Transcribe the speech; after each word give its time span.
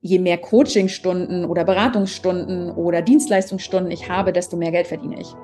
je 0.00 0.18
mehr 0.18 0.38
Coachingstunden 0.38 1.44
oder 1.44 1.64
Beratungsstunden 1.64 2.70
oder 2.70 3.02
Dienstleistungsstunden 3.02 3.90
ich 3.90 4.08
habe, 4.08 4.32
desto 4.32 4.56
mehr 4.56 4.70
Geld 4.70 4.86
verdiene 4.86 5.20
ich. 5.20 5.34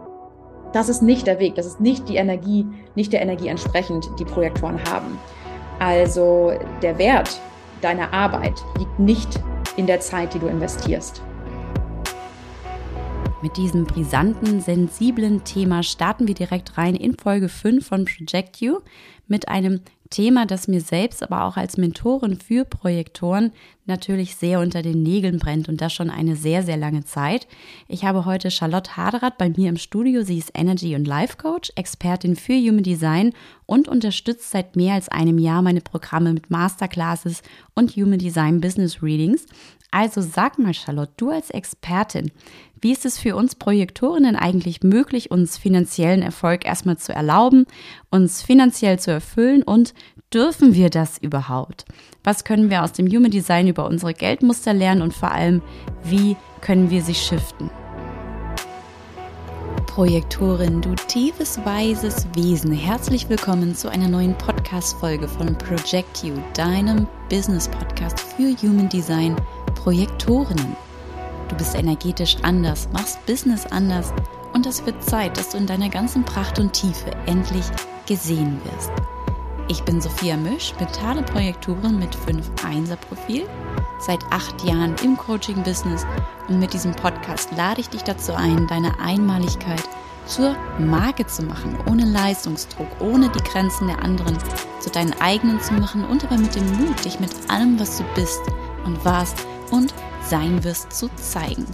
Das 0.72 0.88
ist 0.88 1.02
nicht 1.02 1.26
der 1.26 1.38
Weg, 1.38 1.54
das 1.54 1.66
ist 1.66 1.80
nicht 1.80 2.08
die 2.08 2.16
Energie, 2.16 2.66
nicht 2.94 3.12
der 3.12 3.22
Energie 3.22 3.48
entsprechend, 3.48 4.06
die 4.18 4.24
Projektoren 4.24 4.82
haben. 4.84 5.18
Also 5.78 6.52
der 6.82 6.98
Wert 6.98 7.40
deiner 7.80 8.12
Arbeit 8.12 8.54
liegt 8.78 8.98
nicht 8.98 9.40
in 9.76 9.86
der 9.86 10.00
Zeit, 10.00 10.34
die 10.34 10.38
du 10.38 10.46
investierst. 10.46 11.22
Mit 13.42 13.56
diesem 13.58 13.84
brisanten, 13.84 14.60
sensiblen 14.60 15.44
Thema 15.44 15.82
starten 15.82 16.26
wir 16.26 16.34
direkt 16.34 16.78
rein 16.78 16.94
in 16.94 17.14
Folge 17.14 17.50
5 17.50 17.86
von 17.86 18.06
Project 18.06 18.56
You 18.62 18.78
mit 19.28 19.48
einem 19.48 19.80
Thema, 20.14 20.46
das 20.46 20.68
mir 20.68 20.80
selbst, 20.80 21.24
aber 21.24 21.42
auch 21.42 21.56
als 21.56 21.76
Mentorin 21.76 22.38
für 22.38 22.64
Projektoren 22.64 23.50
natürlich 23.84 24.36
sehr 24.36 24.60
unter 24.60 24.80
den 24.80 25.02
Nägeln 25.02 25.40
brennt 25.40 25.68
und 25.68 25.80
das 25.80 25.92
schon 25.92 26.08
eine 26.08 26.36
sehr, 26.36 26.62
sehr 26.62 26.76
lange 26.76 27.04
Zeit. 27.04 27.48
Ich 27.88 28.04
habe 28.04 28.24
heute 28.24 28.52
Charlotte 28.52 28.96
Haderath 28.96 29.38
bei 29.38 29.50
mir 29.50 29.68
im 29.68 29.76
Studio. 29.76 30.22
Sie 30.22 30.38
ist 30.38 30.52
Energy- 30.54 30.94
und 30.94 31.08
Life 31.08 31.36
Coach, 31.36 31.72
Expertin 31.74 32.36
für 32.36 32.54
Human 32.54 32.84
Design 32.84 33.32
und 33.66 33.88
unterstützt 33.88 34.52
seit 34.52 34.76
mehr 34.76 34.94
als 34.94 35.08
einem 35.08 35.38
Jahr 35.38 35.62
meine 35.62 35.80
Programme 35.80 36.32
mit 36.32 36.48
Masterclasses 36.48 37.42
und 37.74 37.96
Human 37.96 38.20
Design 38.20 38.60
Business 38.60 39.02
Readings. 39.02 39.46
Also 39.90 40.20
sag 40.20 40.60
mal, 40.60 40.74
Charlotte, 40.74 41.12
du 41.16 41.30
als 41.30 41.50
Expertin, 41.50 42.30
wie 42.84 42.92
ist 42.92 43.06
es 43.06 43.18
für 43.18 43.34
uns 43.34 43.54
Projektorinnen 43.54 44.36
eigentlich 44.36 44.82
möglich, 44.82 45.30
uns 45.30 45.56
finanziellen 45.56 46.20
Erfolg 46.20 46.66
erstmal 46.66 46.98
zu 46.98 47.14
erlauben, 47.14 47.64
uns 48.10 48.42
finanziell 48.42 48.98
zu 48.98 49.10
erfüllen 49.10 49.62
und 49.62 49.94
dürfen 50.34 50.74
wir 50.74 50.90
das 50.90 51.16
überhaupt? 51.16 51.86
Was 52.24 52.44
können 52.44 52.68
wir 52.68 52.84
aus 52.84 52.92
dem 52.92 53.08
Human 53.08 53.30
Design 53.30 53.68
über 53.68 53.86
unsere 53.86 54.12
Geldmuster 54.12 54.74
lernen 54.74 55.00
und 55.00 55.14
vor 55.14 55.30
allem, 55.30 55.62
wie 56.02 56.36
können 56.60 56.90
wir 56.90 57.00
sie 57.00 57.14
shiften? 57.14 57.70
Projektorin, 59.86 60.82
du 60.82 60.94
tiefes, 60.94 61.58
weises 61.64 62.26
Wesen, 62.34 62.72
herzlich 62.72 63.30
willkommen 63.30 63.74
zu 63.74 63.88
einer 63.88 64.08
neuen 64.08 64.36
Podcast-Folge 64.36 65.26
von 65.26 65.56
Project 65.56 66.22
You, 66.22 66.34
deinem 66.52 67.06
Business-Podcast 67.30 68.20
für 68.20 68.54
Human 68.60 68.90
Design 68.90 69.36
Projektorinnen. 69.74 70.76
Du 71.48 71.56
bist 71.56 71.74
energetisch 71.74 72.36
anders, 72.42 72.88
machst 72.92 73.24
Business 73.26 73.66
anders 73.66 74.12
und 74.52 74.66
es 74.66 74.84
wird 74.86 75.02
Zeit, 75.04 75.36
dass 75.36 75.50
du 75.50 75.58
in 75.58 75.66
deiner 75.66 75.88
ganzen 75.88 76.24
Pracht 76.24 76.58
und 76.58 76.72
Tiefe 76.72 77.10
endlich 77.26 77.64
gesehen 78.06 78.60
wirst. 78.64 78.90
Ich 79.68 79.82
bin 79.82 80.00
Sophia 80.00 80.36
Misch, 80.36 80.74
mentale 80.78 81.22
Projektorin 81.22 81.98
mit 81.98 82.14
5 82.14 82.50
1er 82.62 82.96
Profil, 82.96 83.46
seit 83.98 84.22
acht 84.30 84.62
Jahren 84.64 84.94
im 85.02 85.16
Coaching-Business 85.16 86.06
und 86.48 86.58
mit 86.58 86.72
diesem 86.72 86.92
Podcast 86.92 87.50
lade 87.56 87.80
ich 87.80 87.88
dich 87.88 88.02
dazu 88.02 88.34
ein, 88.34 88.66
deine 88.66 88.98
Einmaligkeit 89.00 89.82
zur 90.26 90.54
Marke 90.78 91.26
zu 91.26 91.42
machen, 91.42 91.76
ohne 91.86 92.04
Leistungsdruck, 92.04 92.88
ohne 93.00 93.28
die 93.28 93.42
Grenzen 93.42 93.88
der 93.88 94.02
anderen 94.02 94.38
zu 94.80 94.90
deinen 94.90 95.14
eigenen 95.20 95.60
zu 95.60 95.74
machen 95.74 96.04
und 96.04 96.24
aber 96.24 96.38
mit 96.38 96.54
dem 96.54 96.66
Mut, 96.78 97.04
dich 97.04 97.20
mit 97.20 97.30
allem, 97.48 97.78
was 97.78 97.98
du 97.98 98.04
bist 98.14 98.40
und 98.84 99.02
warst 99.04 99.46
und 99.70 99.94
sein 100.22 100.62
wirst, 100.64 100.92
zu 100.92 101.08
zeigen. 101.16 101.66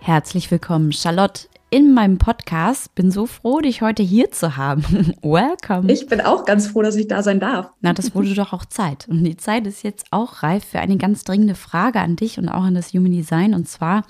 Herzlich 0.00 0.50
willkommen, 0.50 0.92
Charlotte, 0.92 1.48
in 1.70 1.92
meinem 1.92 2.16
Podcast. 2.16 2.94
Bin 2.94 3.10
so 3.10 3.26
froh, 3.26 3.60
dich 3.60 3.82
heute 3.82 4.02
hier 4.02 4.30
zu 4.30 4.56
haben. 4.56 4.82
Welcome. 5.22 5.92
Ich 5.92 6.06
bin 6.06 6.22
auch 6.22 6.46
ganz 6.46 6.68
froh, 6.68 6.80
dass 6.80 6.96
ich 6.96 7.08
da 7.08 7.22
sein 7.22 7.40
darf. 7.40 7.70
Na, 7.82 7.92
das 7.92 8.14
wurde 8.14 8.34
doch 8.34 8.54
auch 8.54 8.64
Zeit. 8.64 9.06
Und 9.08 9.22
die 9.24 9.36
Zeit 9.36 9.66
ist 9.66 9.82
jetzt 9.82 10.06
auch 10.10 10.42
reif 10.42 10.64
für 10.64 10.78
eine 10.78 10.96
ganz 10.96 11.24
dringende 11.24 11.54
Frage 11.54 12.00
an 12.00 12.16
dich 12.16 12.38
und 12.38 12.48
auch 12.48 12.62
an 12.62 12.74
das 12.74 12.94
Human 12.94 13.12
Design. 13.12 13.54
Und 13.54 13.68
zwar, 13.68 14.04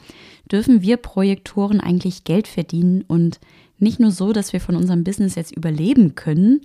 dürfen 0.51 0.83
wir 0.83 0.99
Projektoren 0.99 1.81
eigentlich 1.81 2.25
Geld 2.25 2.47
verdienen 2.47 3.03
und 3.03 3.41
nicht 3.79 4.01
nur 4.01 4.11
so, 4.11 4.33
dass 4.33 4.53
wir 4.53 4.61
von 4.61 4.77
unserem 4.77 5.05
Business 5.05 5.35
jetzt 5.35 5.57
überleben 5.57 6.15
können, 6.15 6.61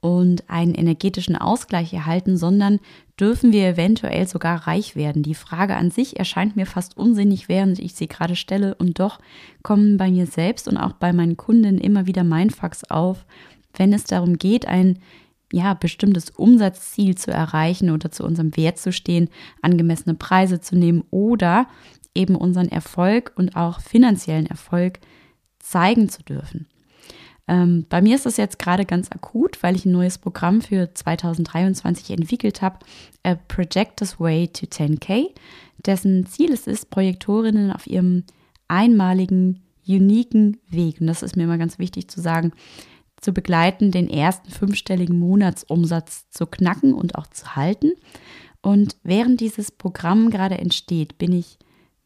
und 0.00 0.48
einen 0.48 0.74
energetischen 0.74 1.36
Ausgleich 1.36 1.92
erhalten, 1.92 2.36
sondern 2.36 2.80
dürfen 3.18 3.52
wir 3.52 3.66
eventuell 3.66 4.26
sogar 4.26 4.66
reich 4.66 4.96
werden. 4.96 5.22
Die 5.22 5.34
Frage 5.34 5.76
an 5.76 5.90
sich 5.90 6.18
erscheint 6.18 6.56
mir 6.56 6.66
fast 6.66 6.96
unsinnig, 6.96 7.48
während 7.48 7.78
ich 7.78 7.94
sie 7.94 8.08
gerade 8.08 8.36
stelle, 8.36 8.74
und 8.74 8.98
doch 8.98 9.18
kommen 9.62 9.98
bei 9.98 10.10
mir 10.10 10.26
selbst 10.26 10.68
und 10.68 10.78
auch 10.78 10.92
bei 10.92 11.12
meinen 11.12 11.36
Kunden 11.36 11.78
immer 11.78 12.06
wieder 12.06 12.24
Mindfucks 12.24 12.84
auf, 12.84 13.26
wenn 13.74 13.92
es 13.92 14.04
darum 14.04 14.38
geht, 14.38 14.66
ein 14.66 14.98
ja, 15.52 15.74
bestimmtes 15.74 16.30
Umsatzziel 16.30 17.16
zu 17.16 17.30
erreichen 17.30 17.90
oder 17.90 18.10
zu 18.10 18.24
unserem 18.24 18.56
Wert 18.56 18.78
zu 18.78 18.92
stehen, 18.92 19.28
angemessene 19.62 20.14
Preise 20.14 20.60
zu 20.60 20.76
nehmen 20.76 21.04
oder 21.10 21.66
eben 22.14 22.36
unseren 22.36 22.68
Erfolg 22.68 23.32
und 23.36 23.56
auch 23.56 23.80
finanziellen 23.80 24.46
Erfolg 24.46 25.00
zeigen 25.58 26.08
zu 26.08 26.22
dürfen. 26.22 26.66
Ähm, 27.48 27.86
bei 27.88 28.00
mir 28.00 28.16
ist 28.16 28.26
es 28.26 28.36
jetzt 28.36 28.58
gerade 28.58 28.84
ganz 28.84 29.10
akut, 29.10 29.62
weil 29.62 29.76
ich 29.76 29.84
ein 29.84 29.92
neues 29.92 30.18
Programm 30.18 30.60
für 30.60 30.92
2023 30.92 32.10
entwickelt 32.10 32.62
habe, 32.62 32.78
A 33.22 33.34
Projector's 33.34 34.20
Way 34.20 34.48
to 34.48 34.66
10K, 34.66 35.28
dessen 35.84 36.26
Ziel 36.26 36.52
es 36.52 36.66
ist, 36.66 36.90
Projektorinnen 36.90 37.72
auf 37.72 37.86
ihrem 37.86 38.24
einmaligen, 38.68 39.62
uniken 39.86 40.58
Weg, 40.68 41.00
und 41.00 41.06
das 41.06 41.22
ist 41.22 41.36
mir 41.36 41.44
immer 41.44 41.58
ganz 41.58 41.78
wichtig 41.78 42.08
zu 42.08 42.20
sagen, 42.20 42.52
zu 43.20 43.32
begleiten, 43.32 43.90
den 43.90 44.08
ersten 44.08 44.50
fünfstelligen 44.50 45.18
Monatsumsatz 45.18 46.30
zu 46.30 46.46
knacken 46.46 46.94
und 46.94 47.16
auch 47.16 47.26
zu 47.26 47.54
halten. 47.54 47.92
Und 48.62 48.96
während 49.02 49.40
dieses 49.40 49.70
Programm 49.70 50.30
gerade 50.30 50.58
entsteht, 50.58 51.18
bin 51.18 51.32
ich 51.32 51.58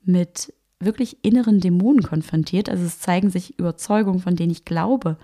mit 0.02 0.52
wirklich 0.84 1.18
inneren 1.22 1.60
Dämonen 1.60 2.02
konfrontiert. 2.02 2.68
Also 2.68 2.84
es 2.84 3.00
zeigen 3.00 3.30
sich 3.30 3.58
Überzeugungen, 3.58 4.20
von 4.20 4.36
denen 4.36 4.52
ich 4.52 4.64
glaube, 4.64 5.16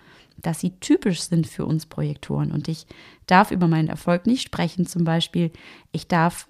dass 0.43 0.61
sie 0.61 0.71
typisch 0.81 1.21
sind 1.23 1.47
für 1.47 1.67
uns 1.67 1.87
Projektoren. 1.87 2.53
Und 2.53 2.69
ich 2.69 2.87
darf 3.27 3.51
über 3.51 3.69
meinen 3.69 3.89
Erfolg 3.89 4.27
nicht 4.27 4.43
sprechen. 4.43 4.87
Zum 4.87 5.05
Beispiel, 5.05 5.51
ich 5.93 6.09
darf 6.09 6.49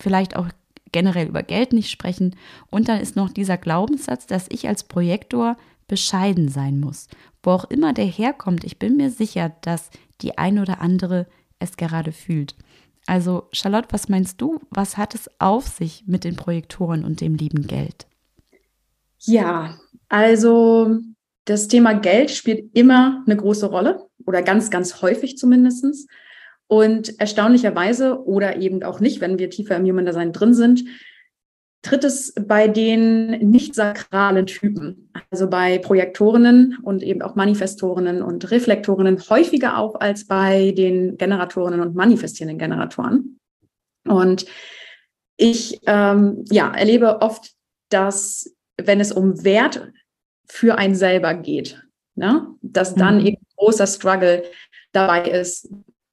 vielleicht 0.00 0.36
auch 0.36 0.48
generell 0.92 1.28
über 1.28 1.42
Geld 1.42 1.72
nicht 1.72 1.90
sprechen. 1.90 2.36
Und 2.70 2.88
dann 2.88 3.00
ist 3.00 3.16
noch 3.16 3.30
dieser 3.30 3.56
Glaubenssatz, 3.56 4.26
dass 4.26 4.46
ich 4.48 4.68
als 4.68 4.84
Projektor 4.84 5.56
bescheiden 5.86 6.48
sein 6.48 6.80
muss. 6.80 7.08
Wo 7.42 7.50
auch 7.50 7.64
immer 7.64 7.92
der 7.92 8.06
herkommt, 8.06 8.64
ich 8.64 8.78
bin 8.78 8.96
mir 8.96 9.10
sicher, 9.10 9.52
dass 9.62 9.90
die 10.20 10.36
ein 10.38 10.58
oder 10.58 10.80
andere 10.80 11.26
es 11.58 11.76
gerade 11.76 12.12
fühlt. 12.12 12.54
Also 13.06 13.48
Charlotte, 13.52 13.88
was 13.90 14.08
meinst 14.08 14.40
du? 14.40 14.60
Was 14.70 14.96
hat 14.96 15.14
es 15.14 15.30
auf 15.40 15.66
sich 15.66 16.04
mit 16.06 16.24
den 16.24 16.36
Projektoren 16.36 17.04
und 17.04 17.20
dem 17.20 17.36
lieben 17.36 17.66
Geld? 17.66 18.07
Ja, 19.20 19.78
also 20.08 20.98
das 21.44 21.68
Thema 21.68 21.94
Geld 21.94 22.30
spielt 22.30 22.74
immer 22.74 23.22
eine 23.26 23.36
große 23.36 23.66
Rolle 23.66 24.06
oder 24.26 24.42
ganz, 24.42 24.70
ganz 24.70 25.02
häufig 25.02 25.38
zumindest. 25.38 26.08
Und 26.66 27.18
erstaunlicherweise 27.18 28.24
oder 28.24 28.56
eben 28.58 28.82
auch 28.82 29.00
nicht, 29.00 29.20
wenn 29.20 29.38
wir 29.38 29.48
tiefer 29.48 29.76
im 29.76 29.86
Human 29.86 30.04
Design 30.04 30.32
drin 30.32 30.52
sind, 30.52 30.84
tritt 31.82 32.04
es 32.04 32.34
bei 32.34 32.68
den 32.68 33.50
nicht 33.50 33.74
sakralen 33.74 34.46
Typen, 34.46 35.10
also 35.30 35.48
bei 35.48 35.78
Projektorinnen 35.78 36.78
und 36.82 37.02
eben 37.02 37.22
auch 37.22 37.36
Manifestorinnen 37.36 38.20
und 38.20 38.50
Reflektorinnen 38.50 39.18
häufiger 39.30 39.78
auf 39.78 40.00
als 40.00 40.26
bei 40.26 40.72
den 40.72 41.16
Generatorinnen 41.16 41.80
und 41.80 41.94
manifestierenden 41.94 42.58
Generatoren. 42.58 43.38
Und 44.06 44.44
ich 45.36 45.80
ähm, 45.86 46.44
ja, 46.50 46.72
erlebe 46.74 47.22
oft, 47.22 47.52
dass 47.90 48.54
wenn 48.82 49.00
es 49.00 49.12
um 49.12 49.44
Wert 49.44 49.90
für 50.46 50.78
einen 50.78 50.94
selber 50.94 51.34
geht, 51.34 51.82
ne? 52.14 52.46
dass 52.62 52.94
dann 52.94 53.20
mhm. 53.20 53.26
eben 53.26 53.46
großer 53.56 53.86
Struggle 53.86 54.44
dabei 54.92 55.30
ist, 55.30 55.68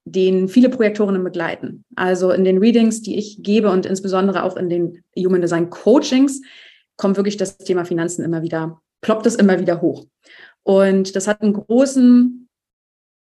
den 0.06 0.48
viele 0.48 0.70
Projektorinnen 0.70 1.24
begleiten. 1.24 1.84
Also 1.96 2.32
in 2.32 2.44
den 2.44 2.60
Readings, 2.60 3.02
die 3.02 3.18
ich 3.18 3.42
gebe 3.42 3.72
und 3.72 3.86
insbesondere 3.86 4.44
auch 4.44 4.56
in 4.56 4.70
den 4.70 5.04
Human 5.18 5.42
Design 5.42 5.70
Coachings, 5.70 6.42
kommt 6.98 7.18
wirklich 7.18 7.38
das 7.38 7.58
Thema 7.58 7.86
Finanzen 7.86 8.24
immer 8.24 8.44
wieder, 8.44 8.82
ploppt 9.02 9.26
es 9.26 9.36
immer 9.36 9.60
wieder 9.60 9.82
hoch. 9.82 10.06
Und 10.64 11.16
das 11.16 11.28
hat 11.28 11.42
einen 11.42 11.54
großen, 11.54 12.48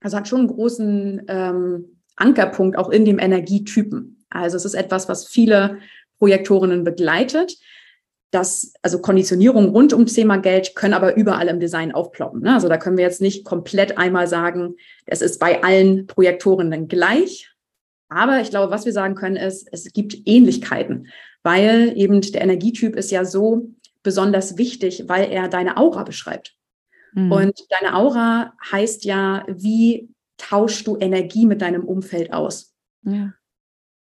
also 0.01 0.17
hat 0.17 0.27
schon 0.27 0.39
einen 0.39 0.49
großen 0.49 1.21
ähm, 1.27 2.01
Ankerpunkt 2.15 2.77
auch 2.77 2.89
in 2.89 3.05
dem 3.05 3.19
Energietypen. 3.19 4.25
Also 4.29 4.57
es 4.57 4.65
ist 4.65 4.73
etwas, 4.73 5.07
was 5.07 5.27
viele 5.27 5.79
Projektorinnen 6.17 6.83
begleitet 6.83 7.57
das, 8.31 8.73
also 8.81 8.99
Konditionierung 8.99 9.69
rund 9.69 9.93
ums 9.93 10.13
Thema 10.13 10.37
Geld 10.37 10.73
können 10.75 10.93
aber 10.93 11.15
überall 11.15 11.49
im 11.49 11.59
Design 11.59 11.91
aufploppen. 11.91 12.41
Ne? 12.41 12.53
Also 12.53 12.69
da 12.69 12.77
können 12.77 12.97
wir 12.97 13.03
jetzt 13.03 13.21
nicht 13.21 13.45
komplett 13.45 13.97
einmal 13.97 14.27
sagen, 14.27 14.75
es 15.05 15.21
ist 15.21 15.39
bei 15.39 15.63
allen 15.63 16.07
Projektoren 16.07 16.87
gleich. 16.87 17.53
Aber 18.07 18.41
ich 18.41 18.49
glaube, 18.49 18.71
was 18.71 18.85
wir 18.85 18.93
sagen 18.93 19.15
können, 19.15 19.35
ist, 19.35 19.67
es 19.71 19.91
gibt 19.91 20.17
Ähnlichkeiten, 20.25 21.07
weil 21.43 21.93
eben 21.95 22.21
der 22.21 22.41
Energietyp 22.41 22.95
ist 22.95 23.11
ja 23.11 23.25
so 23.25 23.69
besonders 24.03 24.57
wichtig, 24.57 25.03
weil 25.07 25.29
er 25.29 25.47
deine 25.47 25.77
Aura 25.77 26.03
beschreibt. 26.03 26.55
Mhm. 27.13 27.31
Und 27.31 27.59
deine 27.69 27.95
Aura 27.95 28.53
heißt 28.71 29.03
ja, 29.05 29.45
wie 29.47 30.09
tauschst 30.37 30.87
du 30.87 30.97
Energie 30.97 31.45
mit 31.45 31.61
deinem 31.61 31.83
Umfeld 31.83 32.33
aus. 32.33 32.73
Ja. 33.03 33.33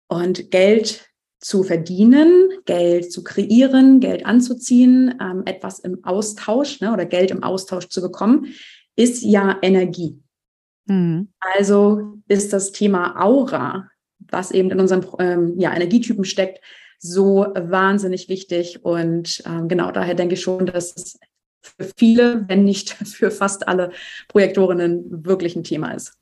Und 0.08 0.52
Geld 0.52 1.11
zu 1.42 1.64
verdienen, 1.64 2.50
Geld 2.66 3.12
zu 3.12 3.24
kreieren, 3.24 4.00
Geld 4.00 4.26
anzuziehen, 4.26 5.16
ähm, 5.20 5.42
etwas 5.46 5.80
im 5.80 6.04
Austausch 6.06 6.80
ne, 6.82 6.94
oder 6.94 7.06
Geld 7.06 7.32
im 7.32 7.44
Austausch 7.44 7.90
zu 7.90 8.02
bekommen, 8.02 8.54
ist 8.96 9.24
ja 9.24 9.58
Energie. 9.62 10.20
Mhm. 10.86 11.30
Also 11.40 12.20
ist 12.28 12.54
das 12.54 12.72
Thema 12.72 13.20
Aura, 13.20 13.90
was 14.20 14.52
eben 14.52 14.70
in 14.70 14.80
unserem 14.80 15.06
ähm, 15.20 15.60
ja, 15.60 15.74
Energietypen 15.74 16.26
steckt, 16.26 16.62
so 17.00 17.48
wahnsinnig 17.56 18.30
wichtig. 18.30 18.86
Und 18.86 19.42
ähm, 19.48 19.68
genau 19.68 19.92
daher 19.92 20.14
denke 20.14 20.36
ich 20.36 20.42
schon, 20.42 20.68
dass 20.68 20.96
es 20.96 21.20
für 21.62 21.92
viele, 21.98 22.46
wenn 22.48 22.64
nicht 22.64 22.90
für 23.08 23.32
fast 23.32 23.68
alle 23.68 23.92
Projektorinnen 24.28 25.26
wirklich 25.26 25.56
ein 25.56 25.64
Thema 25.64 25.92
ist. 25.92 26.21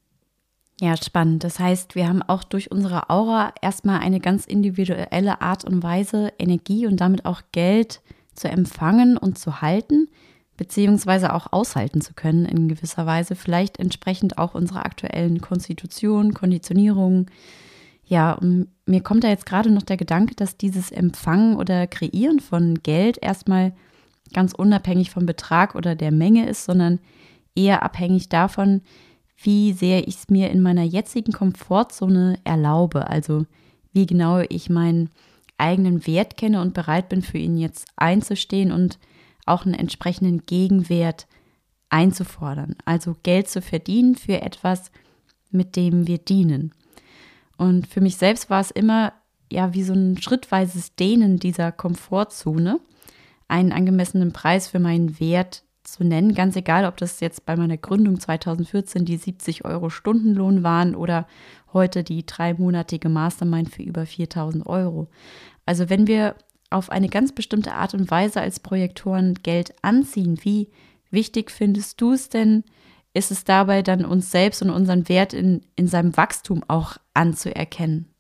Ja, 0.82 0.96
spannend. 0.96 1.44
Das 1.44 1.60
heißt, 1.60 1.96
wir 1.96 2.08
haben 2.08 2.22
auch 2.22 2.44
durch 2.44 2.72
unsere 2.72 3.10
Aura 3.10 3.54
erstmal 3.62 4.00
eine 4.00 4.22
ganz 4.22 4.46
individuelle 4.46 5.42
Art 5.42 5.66
und 5.66 5.84
Weise, 5.84 6.32
Energie 6.40 6.88
und 6.88 7.02
damit 7.02 7.26
auch 7.26 7.42
Geld 7.52 8.02
zu 8.34 8.48
empfangen 8.48 9.18
und 9.18 9.38
zu 9.38 9.62
halten, 9.62 10.08
beziehungsweise 10.56 11.34
auch 11.34 11.52
aushalten 11.52 12.00
zu 12.00 12.14
können 12.14 12.46
in 12.46 12.70
gewisser 12.70 13.06
Weise, 13.06 13.36
vielleicht 13.36 13.78
entsprechend 13.78 14.38
auch 14.38 14.56
unserer 14.56 14.86
aktuellen 14.86 15.42
Konstitution, 15.42 16.34
Konditionierung. 16.34 17.26
Ja, 18.06 18.32
und 18.32 18.70
mir 18.86 19.02
kommt 19.02 19.26
da 19.26 19.28
jetzt 19.28 19.46
gerade 19.46 19.72
noch 19.72 19.84
der 19.84 19.98
Gedanke, 19.98 20.34
dass 20.36 20.56
dieses 20.56 20.92
Empfangen 20.92 21.58
oder 21.58 21.88
Kreieren 21.88 22.40
von 22.40 22.76
Geld 22.84 23.18
erstmal 23.22 23.74
ganz 24.34 24.54
unabhängig 24.54 25.12
vom 25.12 25.26
Betrag 25.26 25.76
oder 25.76 25.96
der 25.96 26.12
Menge 26.12 26.48
ist, 26.48 26.64
sondern 26.64 27.00
eher 27.54 27.84
abhängig 27.84 28.30
davon, 28.30 28.82
wie 29.42 29.74
sehr 29.74 30.08
ich 30.08 30.16
es 30.16 30.30
mir 30.30 30.50
in 30.50 30.62
meiner 30.62 30.84
jetzigen 30.84 31.32
Komfortzone 31.32 32.40
erlaube. 32.44 33.08
Also 33.08 33.46
wie 33.94 34.06
genau 34.06 34.40
ich 34.50 34.70
meinen 34.70 35.10
eigenen 35.58 36.06
Wert 36.08 36.38
kenne 36.38 36.62
und 36.62 36.74
bereit 36.74 37.10
bin, 37.10 37.22
für 37.22 37.38
ihn 37.38 37.58
jetzt 37.58 37.88
einzustehen 37.96 38.72
und 38.72 39.00
auch 39.46 39.66
einen 39.66 39.76
entsprechenden 39.76 40.46
Gegenwert 40.46 41.28
einzufordern. 41.90 42.76
Also 42.86 43.16
Geld 43.24 43.50
zu 43.50 43.62
verdienen 43.62 44.16
für 44.16 44.42
etwas, 44.42 44.92
mit 45.52 45.76
dem 45.76 46.08
wir 46.08 46.20
dienen. 46.20 46.74
Und 47.58 47.88
für 47.88 48.02
mich 48.02 48.18
selbst 48.18 48.50
war 48.50 48.62
es 48.62 48.72
immer 48.72 49.14
ja 49.52 49.74
wie 49.74 49.84
so 49.84 49.94
ein 49.94 50.22
schrittweises 50.22 50.96
Dehnen 50.96 51.40
dieser 51.40 51.72
Komfortzone, 51.72 52.80
einen 53.48 53.72
angemessenen 53.72 54.32
Preis 54.32 54.68
für 54.68 54.80
meinen 54.80 55.20
Wert 55.20 55.64
zu 55.94 56.04
nennen, 56.04 56.34
ganz 56.36 56.56
egal, 56.56 56.86
ob 56.86 56.98
das 56.98 57.20
jetzt 57.20 57.46
bei 57.46 57.56
meiner 57.56 57.78
Gründung 57.78 58.20
2014 58.20 59.06
die 59.06 59.18
70 59.18 59.66
Euro 59.66 59.90
Stundenlohn 59.90 60.64
waren 60.64 60.96
oder 60.96 61.28
heute 61.74 62.04
die 62.04 62.26
dreimonatige 62.26 63.10
Mastermind 63.10 63.70
für 63.70 63.84
über 63.84 64.06
4000 64.06 64.66
Euro. 64.66 65.08
Also 65.66 65.90
wenn 65.90 66.08
wir 66.08 66.36
auf 66.70 66.90
eine 66.90 67.10
ganz 67.10 67.32
bestimmte 67.32 67.74
Art 67.74 67.94
und 67.94 68.12
Weise 68.12 68.42
als 68.42 68.60
Projektoren 68.60 69.36
Geld 69.36 69.74
anziehen, 69.82 70.40
wie 70.44 70.70
wichtig 71.12 71.52
findest 71.52 72.00
du 72.02 72.14
es 72.14 72.30
denn, 72.30 72.64
ist 73.14 73.32
es 73.32 73.44
dabei 73.44 73.82
dann 73.82 74.06
uns 74.06 74.32
selbst 74.32 74.62
und 74.62 74.70
unseren 74.70 75.10
Wert 75.10 75.34
in, 75.34 75.62
in 75.76 75.88
seinem 75.88 76.16
Wachstum 76.16 76.64
auch 76.68 76.98
anzuerkennen? 77.14 78.14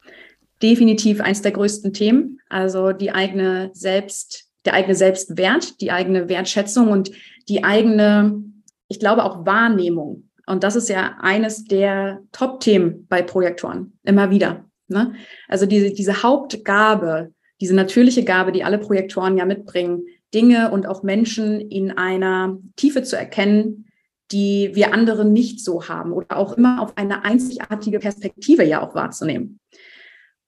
Definitiv 0.62 1.21
eins 1.21 1.42
der 1.42 1.51
größten 1.51 1.94
Themen. 1.94 2.39
Also 2.50 2.92
die 2.92 3.12
eigene 3.12 3.69
Selbst, 3.74 4.50
der 4.66 4.74
eigene 4.74 4.95
Selbstwert, 4.95 5.80
die 5.80 5.92
eigene 5.92 6.27
Wertschätzung 6.27 6.89
und 6.89 7.12
die 7.50 7.63
eigene, 7.63 8.44
ich 8.88 9.00
glaube 9.00 9.24
auch 9.24 9.46
Wahrnehmung. 9.46 10.30
Und 10.46 10.63
das 10.63 10.75
ist 10.75 10.90
ja 10.90 11.18
eines 11.19 11.66
der 11.66 12.22
Top-Themen 12.31 13.07
bei 13.07 13.22
Projektoren, 13.22 13.98
immer 14.04 14.30
wieder. 14.30 14.66
Ne? 14.88 15.13
Also 15.48 15.66
diese, 15.66 15.92
diese 15.92 16.24
Hauptgabe, 16.24 17.34
diese 17.62 17.75
natürliche 17.75 18.24
Gabe, 18.24 18.51
die 18.51 18.63
alle 18.63 18.78
Projektoren 18.78 19.38
ja 19.38 19.46
mitbringen, 19.46 20.04
Dinge 20.34 20.72
und 20.72 20.88
auch 20.88 21.04
Menschen 21.04 21.60
in 21.60 21.92
einer 21.92 22.57
Tiefe 22.75 23.04
zu 23.04 23.18
erkennen, 23.18 23.86
die 24.31 24.72
wir 24.74 24.94
anderen 24.94 25.34
nicht 25.34 25.63
so 25.63 25.88
haben 25.88 26.13
oder 26.13 26.38
auch 26.38 26.54
immer 26.54 26.81
auf 26.81 26.98
eine 26.98 27.25
einzigartige 27.25 28.00
Perspektive 28.00 28.63
ja 28.63 28.81
auch 28.81 28.94
wahrzunehmen. 28.94 29.60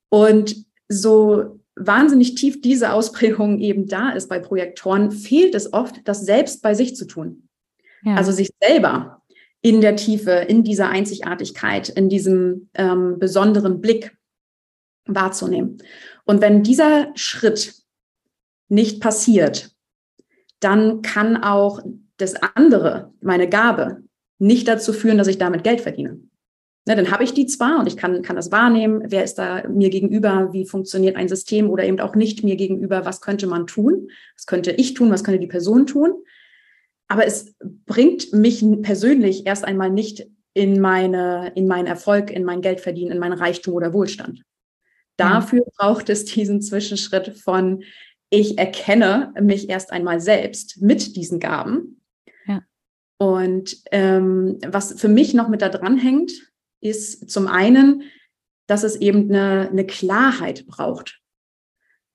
Und 0.10 0.56
so 0.88 1.61
wahnsinnig 1.76 2.36
tief 2.36 2.62
diese 2.62 2.94
Ausprägung 2.94 3.60
eben 3.60 3.88
da 3.88 4.12
ist 4.12 4.30
bei 4.30 4.40
Projektoren, 4.40 5.12
fehlt 5.12 5.56
es 5.56 5.74
oft, 5.74 6.08
das 6.08 6.26
selbst 6.26 6.62
bei 6.62 6.74
sich 6.74 6.96
zu 6.96 7.06
tun. 7.06 7.48
Ja. 8.04 8.16
Also 8.16 8.32
sich 8.32 8.50
selber 8.62 9.22
in 9.62 9.82
der 9.82 9.96
Tiefe, 9.96 10.32
in 10.32 10.64
dieser 10.64 10.90
Einzigartigkeit, 10.90 11.90
in 11.90 12.10
diesem 12.10 12.70
ähm, 12.74 13.20
besonderen 13.20 13.80
Blick 13.80 14.18
wahrzunehmen. 15.06 15.78
Und 16.26 16.42
wenn 16.42 16.64
dieser 16.64 17.12
Schritt 17.16 17.76
nicht 18.70 19.02
passiert, 19.02 19.76
dann 20.60 21.02
kann 21.02 21.38
auch 21.44 21.82
das 22.18 22.36
andere, 22.36 23.14
meine 23.22 23.50
Gabe, 23.50 24.04
nicht 24.40 24.68
dazu 24.68 24.94
führen, 24.94 25.18
dass 25.18 25.28
ich 25.28 25.38
damit 25.38 25.64
Geld 25.64 25.82
verdiene. 25.82 26.20
Ne, 26.88 26.96
dann 26.96 27.12
habe 27.12 27.24
ich 27.24 27.34
die 27.34 27.46
zwar 27.46 27.80
und 27.80 27.88
ich 27.88 27.96
kann, 27.96 28.24
kann 28.24 28.36
das 28.36 28.52
wahrnehmen, 28.52 29.04
wer 29.06 29.24
ist 29.24 29.36
da 29.36 29.68
mir 29.68 29.92
gegenüber, 29.92 30.50
wie 30.52 30.66
funktioniert 30.66 31.16
ein 31.16 31.30
System 31.30 31.70
oder 31.70 31.84
eben 31.84 32.00
auch 32.00 32.16
nicht 32.16 32.44
mir 32.44 32.56
gegenüber, 32.56 33.06
was 33.06 33.22
könnte 33.22 33.46
man 33.46 33.68
tun, 33.68 34.10
was 34.36 34.48
könnte 34.48 34.72
ich 34.72 34.96
tun, 34.96 35.12
was 35.12 35.24
könnte 35.24 35.40
die 35.40 35.48
Person 35.48 35.86
tun. 35.86 36.24
Aber 37.08 37.26
es 37.26 37.54
bringt 37.86 38.34
mich 38.34 38.66
persönlich 38.82 39.46
erst 39.46 39.64
einmal 39.64 39.92
nicht 39.92 40.28
in, 40.54 40.82
meine, 40.82 41.52
in 41.56 41.68
meinen 41.68 41.86
Erfolg, 41.86 42.32
in 42.32 42.44
mein 42.44 42.62
Geldverdienen, 42.62 43.12
in 43.12 43.20
meinen 43.20 43.38
Reichtum 43.38 43.76
oder 43.76 43.94
Wohlstand. 43.94 44.42
Dafür 45.18 45.60
ja. 45.60 45.72
braucht 45.78 46.10
es 46.10 46.26
diesen 46.26 46.62
Zwischenschritt 46.62 47.38
von, 47.38 47.84
ich 48.32 48.58
erkenne 48.58 49.34
mich 49.40 49.70
erst 49.70 49.92
einmal 49.92 50.20
selbst 50.20 50.82
mit 50.82 51.16
diesen 51.16 51.40
Gaben. 51.40 52.02
Ja. 52.48 52.64
Und 53.20 53.78
ähm, 53.92 54.58
was 54.66 55.00
für 55.00 55.10
mich 55.10 55.36
noch 55.36 55.48
mit 55.48 55.62
da 55.62 55.70
dran 55.70 55.98
hängt, 55.98 56.51
ist 56.82 57.30
zum 57.30 57.48
einen, 57.48 58.04
dass 58.68 58.84
es 58.84 58.96
eben 58.96 59.30
eine, 59.30 59.70
eine 59.70 59.86
Klarheit 59.86 60.66
braucht. 60.68 61.20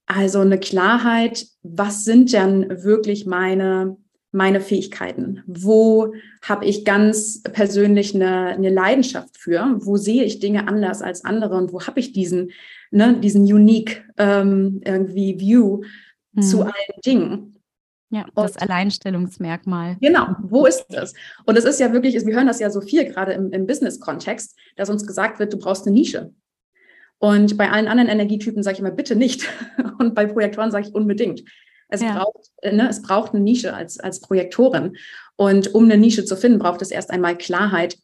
Also 0.06 0.40
eine 0.40 0.58
Klarheit, 0.58 1.46
was 1.62 2.04
sind 2.04 2.32
denn 2.32 2.82
wirklich 2.84 3.26
meine, 3.26 3.96
meine 4.30 4.60
Fähigkeiten? 4.60 5.42
Wo 5.46 6.14
habe 6.42 6.64
ich 6.64 6.84
ganz 6.84 7.42
persönlich 7.42 8.14
eine, 8.14 8.48
eine 8.48 8.70
Leidenschaft 8.70 9.36
für? 9.36 9.76
Wo 9.80 9.96
sehe 9.96 10.22
ich 10.22 10.38
Dinge 10.38 10.68
anders 10.68 11.02
als 11.02 11.24
andere 11.24 11.56
und 11.56 11.73
wo 11.73 11.82
habe 11.82 11.99
ich 11.99 12.12
diesen, 12.12 12.52
ne, 12.90 13.18
diesen 13.18 13.42
unique 13.42 14.04
ähm, 14.16 14.80
irgendwie 14.85 15.40
View 15.40 15.82
hm. 16.35 16.42
zu 16.42 16.62
allen 16.62 17.00
Dingen? 17.04 17.55
Ja, 18.10 18.25
das 18.34 18.52
und, 18.52 18.62
Alleinstellungsmerkmal. 18.62 19.96
Genau, 20.00 20.28
wo 20.42 20.66
ist 20.66 20.86
das? 20.90 21.12
Und 21.44 21.58
es 21.58 21.64
ist 21.64 21.80
ja 21.80 21.92
wirklich, 21.92 22.14
wir 22.25 22.34
hören 22.34 22.46
das 22.46 22.60
ja 22.60 22.70
so 22.70 22.80
viel 22.80 23.04
gerade 23.04 23.32
im, 23.32 23.50
im 23.50 23.66
Business-Kontext, 23.66 24.56
dass 24.76 24.90
uns 24.90 25.06
gesagt 25.06 25.38
wird, 25.38 25.52
du 25.52 25.58
brauchst 25.58 25.86
eine 25.86 25.94
Nische. 25.94 26.32
Und 27.18 27.56
bei 27.56 27.70
allen 27.70 27.88
anderen 27.88 28.10
Energietypen 28.10 28.62
sage 28.62 28.75
ich 28.75 28.80
immer, 28.80 28.90
bitte 28.90 29.16
nicht. 29.16 29.48
Und 29.98 30.14
bei 30.14 30.26
Projektoren 30.26 30.70
sage 30.70 30.88
ich 30.88 30.94
unbedingt. 30.94 31.42
Es, 31.88 32.00
ja. 32.00 32.18
braucht, 32.18 32.50
ne, 32.62 32.88
es 32.88 33.02
braucht 33.02 33.34
eine 33.34 33.42
Nische 33.42 33.75
als, 33.75 33.98
als 33.98 34.20
Projektorin. 34.20 34.96
Und 35.36 35.75
um 35.75 35.84
eine 35.84 35.96
Nische 35.96 36.25
zu 36.25 36.36
finden, 36.36 36.58
braucht 36.58 36.82
es 36.82 36.90
erst 36.90 37.10
einmal 37.10 37.36
Klarheit 37.36 37.96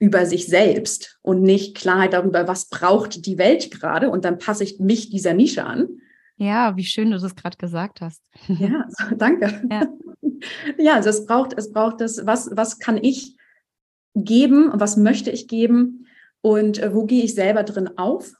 über 0.00 0.26
sich 0.26 0.46
selbst 0.46 1.18
und 1.22 1.42
nicht 1.42 1.76
Klarheit 1.76 2.12
darüber, 2.12 2.46
was 2.46 2.68
braucht 2.68 3.26
die 3.26 3.38
Welt 3.38 3.70
gerade. 3.70 4.10
Und 4.10 4.24
dann 4.24 4.38
passe 4.38 4.64
ich 4.64 4.78
mich 4.78 5.10
dieser 5.10 5.34
Nische 5.34 5.64
an 5.64 6.00
ja, 6.38 6.76
wie 6.76 6.84
schön 6.84 7.10
du 7.10 7.18
das 7.18 7.34
gerade 7.34 7.56
gesagt 7.56 8.00
hast. 8.00 8.22
Ja, 8.46 8.86
danke. 9.16 9.62
Ja. 9.70 9.86
ja, 10.78 10.94
also 10.94 11.10
es 11.10 11.26
braucht, 11.26 11.52
es 11.58 11.72
braucht 11.72 12.00
das, 12.00 12.24
was, 12.24 12.50
was 12.52 12.78
kann 12.78 12.96
ich 13.02 13.36
geben, 14.14 14.70
was 14.72 14.96
möchte 14.96 15.30
ich 15.30 15.48
geben 15.48 16.06
und 16.40 16.78
äh, 16.78 16.94
wo 16.94 17.04
gehe 17.04 17.24
ich 17.24 17.34
selber 17.34 17.64
drin 17.64 17.90
auf? 17.96 18.32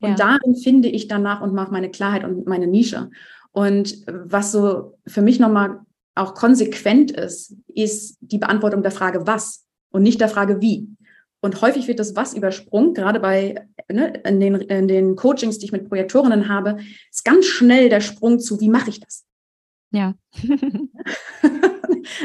Und 0.00 0.10
ja. 0.10 0.14
darin 0.16 0.56
finde 0.56 0.88
ich 0.88 1.08
danach 1.08 1.40
und 1.40 1.54
mache 1.54 1.72
meine 1.72 1.90
Klarheit 1.90 2.24
und 2.24 2.46
meine 2.46 2.66
Nische. 2.66 3.10
Und 3.50 4.04
was 4.06 4.52
so 4.52 4.96
für 5.06 5.22
mich 5.22 5.40
nochmal 5.40 5.80
auch 6.14 6.34
konsequent 6.34 7.10
ist, 7.10 7.56
ist 7.68 8.16
die 8.20 8.38
Beantwortung 8.38 8.82
der 8.82 8.92
Frage 8.92 9.26
was 9.26 9.64
und 9.90 10.02
nicht 10.02 10.20
der 10.20 10.28
Frage 10.28 10.60
wie. 10.60 10.88
Und 11.40 11.60
häufig 11.62 11.86
wird 11.86 12.00
das 12.00 12.16
was 12.16 12.34
übersprungen, 12.34 12.94
gerade 12.94 13.20
bei 13.20 13.68
ne, 13.90 14.20
in, 14.24 14.40
den, 14.40 14.56
in 14.56 14.88
den 14.88 15.16
Coachings, 15.16 15.58
die 15.58 15.66
ich 15.66 15.72
mit 15.72 15.88
Projektorinnen 15.88 16.48
habe, 16.48 16.78
ist 17.10 17.24
ganz 17.24 17.46
schnell 17.46 17.88
der 17.88 18.00
Sprung 18.00 18.40
zu, 18.40 18.60
wie 18.60 18.68
mache 18.68 18.90
ich 18.90 19.00
das? 19.00 19.24
Ja. 19.90 20.14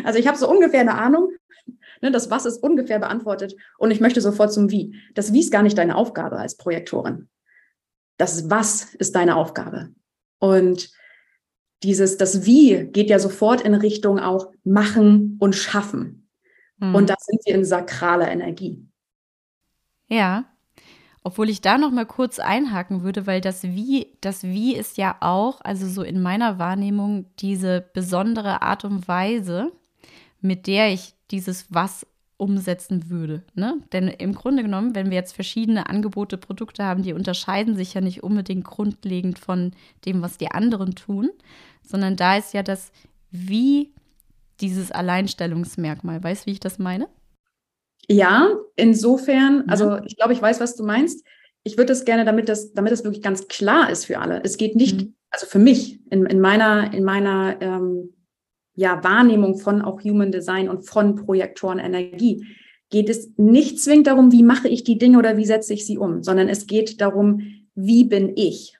also 0.03 0.20
ich 0.20 0.27
habe 0.27 0.38
so 0.38 0.50
ungefähr 0.50 0.82
eine 0.82 0.96
Ahnung. 0.96 1.29
Ne, 2.01 2.12
das 2.12 2.29
Was 2.29 2.46
ist 2.46 2.62
ungefähr 2.62 3.00
beantwortet 3.00 3.55
und 3.77 3.91
ich 3.91 4.01
möchte 4.01 4.20
sofort 4.20 4.51
zum 4.51 4.72
Wie. 4.72 4.96
Das 5.13 5.32
Wie 5.32 5.39
ist 5.39 5.51
gar 5.51 5.63
nicht 5.63 5.77
deine 5.77 5.96
Aufgabe 5.96 6.38
als 6.38 6.58
Projektorin. 6.58 7.29
Das 8.17 8.50
Was 8.50 8.93
ist 8.96 9.15
deine 9.15 9.36
Aufgabe. 9.36 9.89
Und 10.39 10.91
dieses, 11.84 12.17
das 12.17 12.46
Wie 12.46 12.86
geht 12.86 13.10
ja 13.10 13.20
sofort 13.20 13.62
in 13.62 13.74
Richtung 13.74 14.20
auch 14.20 14.51
machen 14.63 15.38
und 15.39 15.55
schaffen. 15.55 16.29
Mhm. 16.77 16.96
Und 16.96 17.10
da 17.10 17.15
sind 17.20 17.41
wir 17.46 17.55
in 17.55 17.65
sakraler 17.65 18.29
Energie. 18.29 18.86
Ja. 20.13 20.46
Obwohl 21.24 21.50
ich 21.50 21.62
da 21.62 21.77
noch 21.77 21.91
mal 21.91 22.05
kurz 22.05 22.39
einhaken 22.39 23.01
würde, 23.01 23.25
weil 23.25 23.39
das 23.39 23.63
Wie, 23.63 24.08
das 24.20 24.43
Wie 24.43 24.75
ist 24.75 24.98
ja 24.98 25.15
auch, 25.22 25.62
also 25.62 25.88
so 25.88 26.03
in 26.03 26.22
meiner 26.22 26.60
Wahrnehmung, 26.60 27.25
diese 27.39 27.82
besondere 27.93 28.62
Art 28.62 28.84
und 28.84 29.08
Weise, 29.08 29.72
mit 30.41 30.67
der 30.67 30.91
ich 30.91 31.13
dieses 31.32 31.74
Was 31.74 32.05
umsetzen 32.36 33.10
würde. 33.10 33.43
Ne? 33.55 33.77
Denn 33.93 34.10
im 34.10 34.36
Grunde 34.36 34.63
genommen, 34.63 34.96
wenn 34.96 35.10
wir 35.10 35.15
jetzt 35.15 35.34
verschiedene 35.34 35.88
Angebote, 35.88 36.38
Produkte 36.38 36.84
haben, 36.84 37.03
die 37.03 37.13
unterscheiden 37.13 37.77
sich 37.77 37.93
ja 37.93 38.01
nicht 38.01 38.22
unbedingt 38.22 38.65
grundlegend 38.65 39.39
von 39.39 39.72
dem, 40.05 40.22
was 40.22 40.38
die 40.38 40.51
anderen 40.51 40.93
tun, 40.93 41.29
sondern 41.84 42.17
da 42.17 42.36
ist 42.36 42.53
ja 42.53 42.63
das 42.63 42.91
Wie 43.32 43.93
dieses 44.60 44.91
Alleinstellungsmerkmal. 44.91 46.22
Weißt 46.22 46.43
du, 46.43 46.48
wie 46.48 46.53
ich 46.53 46.60
das 46.60 46.79
meine? 46.79 47.08
Ja, 48.10 48.50
insofern, 48.75 49.63
mhm. 49.63 49.69
also 49.69 50.00
ich 50.05 50.17
glaube, 50.17 50.33
ich 50.33 50.41
weiß, 50.41 50.60
was 50.60 50.75
du 50.75 50.83
meinst. 50.83 51.25
Ich 51.63 51.77
würde 51.77 51.93
es 51.93 52.03
gerne, 52.03 52.25
damit 52.25 52.50
das, 52.50 52.74
damit 52.74 52.91
das 52.91 53.03
wirklich 53.03 53.24
ganz 53.24 53.48
klar 53.48 53.89
ist 53.89 54.05
für 54.05 54.19
alle. 54.19 54.41
Es 54.43 54.57
geht 54.57 54.75
nicht, 54.75 55.01
mhm. 55.01 55.15
also 55.29 55.45
für 55.45 55.60
mich, 55.60 56.00
in, 56.10 56.25
in 56.25 56.41
meiner, 56.41 56.93
in 56.93 57.03
meiner 57.03 57.62
ähm, 57.62 58.13
ja, 58.75 59.03
Wahrnehmung 59.03 59.57
von 59.57 59.81
auch 59.81 60.03
Human 60.03 60.31
Design 60.31 60.67
und 60.67 60.83
von 60.83 61.15
Projektoren 61.15 61.79
Energie, 61.79 62.45
geht 62.89 63.10
es 63.10 63.31
nicht 63.38 63.79
zwingend 63.79 64.07
darum, 64.07 64.31
wie 64.31 64.43
mache 64.43 64.67
ich 64.67 64.83
die 64.83 64.98
Dinge 64.98 65.17
oder 65.17 65.38
wie 65.38 65.45
setze 65.45 65.74
ich 65.74 65.86
sie 65.86 65.98
um, 65.98 66.22
sondern 66.22 66.50
es 66.50 66.67
geht 66.67 67.01
darum, 67.01 67.41
wie 67.75 68.03
bin 68.03 68.33
ich. 68.36 68.77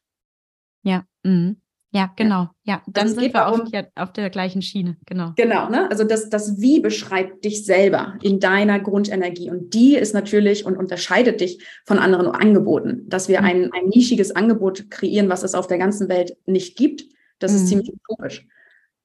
Ja. 0.83 1.05
Mhm. 1.23 1.57
Ja, 1.93 2.12
genau. 2.15 2.50
Ja, 2.63 2.81
dann 2.88 3.03
also 3.03 3.15
sind 3.15 3.23
wir 3.23 3.31
darum, 3.31 3.62
auf, 3.62 3.67
ja, 3.71 3.83
auf, 3.95 4.13
der 4.13 4.31
gleichen 4.31 4.63
Schiene. 4.63 4.97
Genau. 5.05 5.33
Genau, 5.35 5.69
ne? 5.69 5.89
Also 5.91 6.03
das, 6.03 6.27
das 6.27 6.59
Wie 6.59 6.79
beschreibt 6.79 7.45
dich 7.45 7.65
selber 7.65 8.15
in 8.23 8.39
deiner 8.39 8.79
Grundenergie. 8.79 9.51
Und 9.51 9.75
die 9.75 9.95
ist 9.95 10.13
natürlich 10.13 10.65
und 10.65 10.75
unterscheidet 10.75 11.39
dich 11.39 11.63
von 11.85 12.00
anderen 12.00 12.27
Angeboten. 12.27 13.07
Dass 13.09 13.27
wir 13.27 13.41
mhm. 13.41 13.45
ein, 13.45 13.71
ein 13.73 13.89
nischiges 13.93 14.35
Angebot 14.35 14.89
kreieren, 14.89 15.29
was 15.29 15.43
es 15.43 15.53
auf 15.53 15.67
der 15.67 15.77
ganzen 15.77 16.09
Welt 16.09 16.35
nicht 16.47 16.75
gibt, 16.75 17.03
das 17.38 17.51
mhm. 17.51 17.57
ist 17.57 17.67
ziemlich 17.67 17.93
utopisch. 17.93 18.47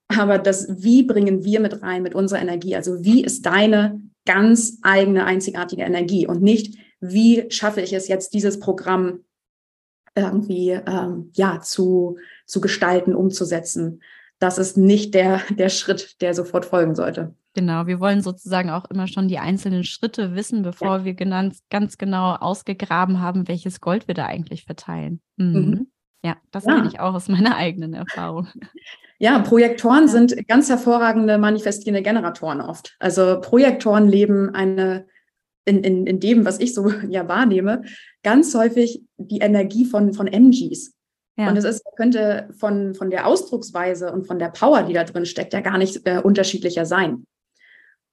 Aber 0.09 0.38
das 0.38 0.83
Wie 0.83 1.02
bringen 1.02 1.45
wir 1.45 1.61
mit 1.61 1.83
rein 1.83 2.02
mit 2.02 2.14
unserer 2.14 2.40
Energie? 2.40 2.75
Also 2.75 3.04
wie 3.04 3.23
ist 3.23 3.45
deine 3.45 4.00
ganz 4.25 4.78
eigene, 4.80 5.26
einzigartige 5.26 5.83
Energie? 5.83 6.26
Und 6.26 6.42
nicht, 6.42 6.78
wie 7.00 7.45
schaffe 7.50 7.83
ich 7.83 7.92
es 7.92 8.09
jetzt, 8.09 8.33
dieses 8.33 8.59
Programm 8.59 9.21
irgendwie 10.26 10.70
ähm, 10.70 11.30
ja 11.34 11.60
zu, 11.60 12.18
zu 12.46 12.60
gestalten, 12.60 13.14
umzusetzen. 13.14 14.02
Das 14.38 14.58
ist 14.58 14.76
nicht 14.76 15.14
der, 15.14 15.40
der 15.50 15.68
Schritt, 15.68 16.20
der 16.20 16.34
sofort 16.34 16.64
folgen 16.64 16.94
sollte. 16.94 17.34
Genau, 17.54 17.87
wir 17.87 17.98
wollen 17.98 18.22
sozusagen 18.22 18.70
auch 18.70 18.84
immer 18.84 19.08
schon 19.08 19.26
die 19.26 19.38
einzelnen 19.38 19.82
Schritte 19.82 20.37
wissen, 20.37 20.62
bevor 20.62 20.98
ja. 20.98 21.04
wir 21.04 21.14
ganz, 21.14 21.62
ganz 21.70 21.98
genau 21.98 22.34
ausgegraben 22.34 23.20
haben, 23.20 23.48
welches 23.48 23.80
Gold 23.80 24.06
wir 24.06 24.14
da 24.14 24.26
eigentlich 24.26 24.64
verteilen. 24.64 25.20
Mhm. 25.37 25.54
Mhm. 25.54 25.87
Ja, 26.22 26.37
das 26.50 26.64
ja. 26.64 26.75
kenne 26.75 26.88
ich 26.88 27.00
auch 27.00 27.14
aus 27.14 27.28
meiner 27.28 27.56
eigenen 27.56 27.94
Erfahrung. 27.94 28.48
Ja, 29.20 29.40
Projektoren 29.40 30.02
ja. 30.02 30.06
sind 30.06 30.46
ganz 30.46 30.68
hervorragende 30.68 31.38
manifestierende 31.38 32.02
Generatoren 32.02 32.60
oft. 32.60 32.94
Also 33.00 33.40
Projektoren 33.40 34.06
leben 34.06 34.54
eine 34.54 35.06
in, 35.68 35.84
in, 35.84 36.06
in 36.06 36.18
dem, 36.18 36.44
was 36.44 36.58
ich 36.58 36.75
so 36.75 36.90
ja 37.08 37.28
wahrnehme, 37.28 37.82
ganz 38.22 38.54
häufig 38.54 39.02
die 39.16 39.38
Energie 39.38 39.84
von, 39.84 40.12
von 40.14 40.26
MGs. 40.26 40.94
Ja. 41.37 41.50
Und 41.50 41.56
es 41.56 41.64
ist, 41.64 41.84
könnte 41.96 42.48
von, 42.58 42.94
von 42.94 43.10
der 43.10 43.26
Ausdrucksweise 43.26 44.10
und 44.10 44.26
von 44.26 44.40
der 44.40 44.48
Power, 44.48 44.82
die 44.82 44.92
da 44.92 45.04
drin 45.04 45.25
steckt, 45.25 45.52
ja 45.52 45.60
gar 45.60 45.78
nicht 45.78 46.04
äh, 46.04 46.18
unterschiedlicher 46.18 46.84
sein. 46.84 47.25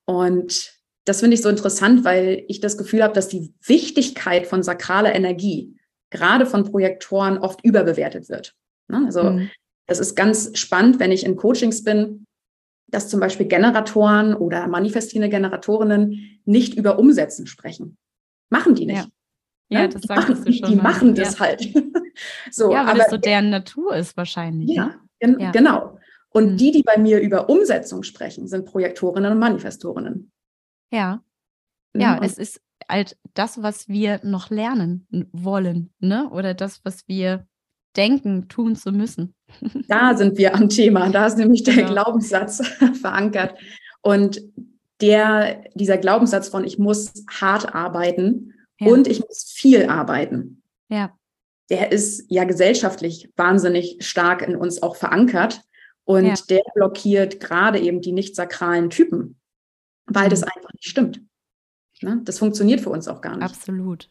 Und 0.06 0.76
das 1.06 1.22
finde 1.22 1.36
ich 1.36 1.42
so 1.42 1.50
interessant, 1.50 2.04
weil 2.04 2.44
ich 2.48 2.60
das 2.60 2.78
Gefühl 2.78 3.02
habe, 3.02 3.14
dass 3.14 3.28
die 3.28 3.54
Wichtigkeit 3.66 4.46
von 4.46 4.62
sakraler 4.62 5.16
Energie 5.16 5.76
gerade 6.12 6.46
von 6.46 6.66
Projektoren 6.66 7.38
oft 7.40 7.64
überbewertet 7.64 8.30
wird. 8.30 8.54
Ne? 8.88 9.04
Also 9.06 9.24
mhm. 9.24 9.50
das 9.88 10.00
ist 10.00 10.16
ganz 10.16 10.58
spannend, 10.58 11.00
wenn 11.00 11.12
ich 11.12 11.26
in 11.26 11.36
Coachings 11.36 11.84
bin, 11.84 12.25
dass 12.96 13.10
zum 13.10 13.20
Beispiel 13.20 13.46
Generatoren 13.48 14.34
oder 14.34 14.68
manifestierende 14.68 15.30
Generatorinnen 15.30 16.40
nicht 16.46 16.76
über 16.76 16.98
Umsetzen 16.98 17.46
sprechen. 17.46 17.98
Machen 18.50 18.76
die 18.76 18.86
nicht. 18.86 18.98
Ja. 18.98 19.08
Ja, 19.68 19.82
ja, 19.82 19.88
das 19.88 20.04
sagst 20.04 20.30
machen, 20.30 20.46
du 20.46 20.54
schon. 20.54 20.70
Die 20.70 20.76
mal. 20.76 20.84
machen 20.84 21.16
das 21.16 21.40
ja. 21.40 21.40
halt. 21.40 21.74
so, 22.52 22.72
ja, 22.72 22.82
weil 22.82 22.90
aber, 22.90 23.00
das 23.00 23.10
so 23.10 23.18
deren 23.18 23.50
Natur 23.50 23.96
ist 23.96 24.16
wahrscheinlich. 24.16 24.70
Ja, 24.70 24.96
ne? 25.22 25.38
ja. 25.40 25.52
genau. 25.52 25.98
Und 26.30 26.54
mhm. 26.54 26.58
die, 26.58 26.72
die 26.72 26.84
bei 26.84 26.98
mir 26.98 27.20
über 27.20 27.50
Umsetzung 27.50 28.04
sprechen, 28.04 28.48
sind 28.48 28.66
Projektorinnen 28.66 29.32
und 29.32 29.40
Manifestorinnen. 29.40 30.32
Ja. 30.92 31.24
Mhm. 31.94 32.02
Ja, 32.02 32.18
und 32.18 32.24
es 32.26 32.38
ist 32.38 32.62
halt 32.88 33.18
das, 33.34 33.64
was 33.64 33.88
wir 33.88 34.20
noch 34.24 34.52
lernen 34.52 35.08
wollen, 35.32 35.92
ne? 36.00 36.30
Oder 36.30 36.54
das, 36.54 36.82
was 36.86 37.08
wir 37.08 37.48
denken, 37.98 38.48
tun 38.48 38.76
zu 38.76 38.92
müssen. 38.92 39.34
Da 39.88 40.16
sind 40.16 40.38
wir 40.38 40.56
am 40.56 40.70
Thema. 40.70 41.10
Da 41.10 41.28
ist 41.28 41.38
nämlich 41.38 41.64
der 41.64 41.76
genau. 41.76 41.92
Glaubenssatz 41.92 42.66
verankert. 43.02 43.56
Und 44.02 44.42
der, 45.02 45.64
dieser 45.76 45.98
Glaubenssatz 45.98 46.50
von 46.50 46.64
ich 46.64 46.78
muss 46.80 47.14
hart 47.30 47.74
arbeiten 47.74 48.54
ja. 48.80 48.92
und 48.92 49.08
ich 49.08 49.20
muss 49.20 49.52
viel 49.56 49.88
arbeiten. 49.88 50.62
Ja. 50.90 51.18
Der 51.70 51.92
ist 51.92 52.26
ja 52.30 52.44
gesellschaftlich 52.44 53.30
wahnsinnig 53.36 53.98
stark 54.02 54.42
in 54.42 54.56
uns 54.56 54.82
auch 54.84 54.96
verankert. 54.96 55.62
Und 56.04 56.26
ja. 56.26 56.36
der 56.50 56.62
blockiert 56.76 57.40
gerade 57.40 57.80
eben 57.80 58.02
die 58.02 58.12
nicht 58.12 58.36
sakralen 58.36 58.90
Typen, 58.92 59.40
weil 60.06 60.26
mhm. 60.26 60.30
das 60.30 60.44
einfach 60.44 60.72
nicht 60.74 60.88
stimmt. 60.88 61.22
Ne? 62.02 62.22
Das 62.24 62.40
funktioniert 62.40 62.82
für 62.82 62.90
uns 62.90 63.08
auch 63.08 63.22
gar 63.22 63.36
nicht. 63.36 63.44
Absolut. 63.44 64.08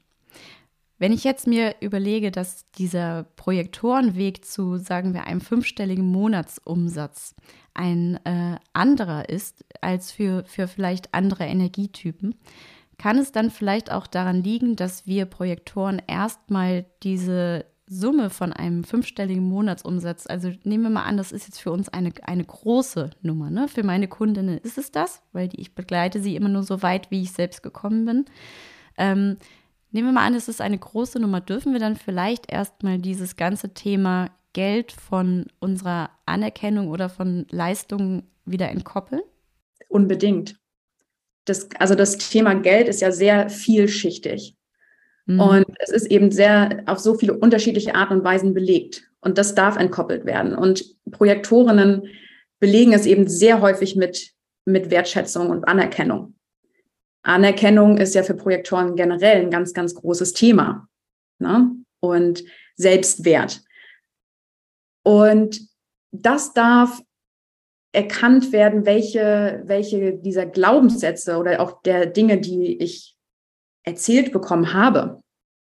Wenn 0.99 1.13
ich 1.13 1.25
jetzt 1.25 1.47
mir 1.47 1.75
überlege, 1.81 2.31
dass 2.31 2.71
dieser 2.73 3.25
Projektorenweg 3.37 4.45
zu, 4.45 4.79
sagen 4.79 5.13
wir, 5.13 5.25
einem 5.25 5.41
fünfstelligen 5.41 6.07
Monatsumsatz 6.07 7.35
ein 7.75 8.25
äh, 8.25 8.57
anderer 8.73 9.29
ist 9.29 9.65
als 9.81 10.13
für, 10.13 10.45
für 10.47 10.69
vielleicht 10.69 11.13
andere 11.13 11.45
Energietypen, 11.45 12.37
kann 12.97 13.19
es 13.19 13.33
dann 13.33 13.51
vielleicht 13.51 13.91
auch 13.91 14.07
daran 14.07 14.43
liegen, 14.43 14.77
dass 14.77 15.07
wir 15.07 15.27
Projektoren 15.27 16.01
erstmal 16.07 16.87
diese 17.03 17.67
Summe 17.87 18.31
von 18.31 18.53
einem 18.53 18.85
fünfstelligen 18.85 19.45
Monatsumsatz, 19.45 20.27
also 20.27 20.51
nehmen 20.63 20.85
wir 20.85 20.91
mal 20.91 21.05
an, 21.05 21.17
das 21.17 21.33
ist 21.33 21.47
jetzt 21.47 21.61
für 21.61 21.71
uns 21.71 21.89
eine, 21.89 22.13
eine 22.23 22.45
große 22.45 23.11
Nummer. 23.21 23.51
Ne? 23.51 23.69
Für 23.69 23.83
meine 23.83 24.09
Kundinnen 24.09 24.59
ist 24.59 24.79
es 24.79 24.91
das, 24.91 25.23
weil 25.33 25.49
die, 25.49 25.61
ich 25.61 25.75
begleite 25.75 26.21
sie 26.23 26.37
immer 26.37 26.49
nur 26.49 26.63
so 26.63 26.83
weit, 26.83 27.11
wie 27.11 27.23
ich 27.23 27.33
selbst 27.33 27.63
gekommen 27.63 28.07
bin. 28.07 28.25
Ähm, 28.97 29.37
nehmen 29.95 30.09
wir 30.09 30.13
mal 30.13 30.27
an, 30.27 30.35
es 30.35 30.49
ist 30.49 30.61
eine 30.61 30.79
große 30.79 31.21
Nummer. 31.21 31.41
Dürfen 31.41 31.73
wir 31.73 31.81
dann 31.81 31.97
vielleicht 31.97 32.51
erstmal 32.53 32.99
dieses 32.99 33.37
ganze 33.37 33.73
Thema 33.73 34.31
Geld 34.53 34.93
von 34.93 35.47
unserer 35.61 36.11
Anerkennung 36.27 36.89
oder 36.89 37.09
von 37.09 37.47
Leistungen 37.51 38.31
wieder 38.45 38.69
entkoppeln? 38.69 39.23
Unbedingt 39.89 40.57
das, 41.45 41.69
also 41.79 41.95
das 41.95 42.19
Thema 42.19 42.55
Geld 42.55 42.89
ist 42.89 43.01
ja 43.01 43.13
sehr 43.13 43.49
vielschichtig. 43.49 44.57
Mhm. 45.27 45.41
Und 45.41 45.67
es 45.79 45.91
ist 45.91 46.07
eben 46.07 46.31
sehr 46.31 46.83
auf 46.87 46.99
so 46.99 47.15
viele 47.15 47.35
unterschiedliche 47.35 47.95
Arten 47.95 48.15
und 48.15 48.25
Weisen 48.25 48.55
belegt. 48.55 49.05
Und 49.21 49.39
das 49.39 49.55
darf 49.55 49.77
entkoppelt 49.77 50.25
werden. 50.25 50.55
Und 50.55 50.97
Projektorinnen 51.11 52.09
belegen 52.61 52.93
es 52.93 53.07
eben 53.07 53.29
sehr 53.29 53.61
häufig 53.61 53.97
mit, 53.97 54.33
mit 54.65 54.91
Wertschätzung 54.91 55.51
und 55.51 55.67
Anerkennung. 55.69 56.35
Anerkennung 57.25 57.97
ist 57.97 58.15
ja 58.15 58.23
für 58.23 58.35
Projektoren 58.35 58.97
generell 58.97 59.43
ein 59.43 59.51
ganz, 59.51 59.73
ganz 59.73 59.95
großes 59.95 60.35
Thema. 60.35 60.89
Ne? 61.39 61.71
Und 62.01 62.45
Selbstwert. 62.77 63.63
Und 65.03 65.61
das 66.13 66.53
darf 66.55 67.03
erkannt 67.93 68.53
werden, 68.53 68.87
welche, 68.87 69.63
welche 69.67 70.15
dieser 70.15 70.47
Glaubenssätze 70.47 71.37
oder 71.37 71.61
auch 71.61 71.83
der 71.83 72.07
Dinge, 72.07 72.41
die 72.41 72.77
ich 72.83 73.17
erzählt 73.85 74.33
bekommen 74.33 74.73
habe, 74.73 75.21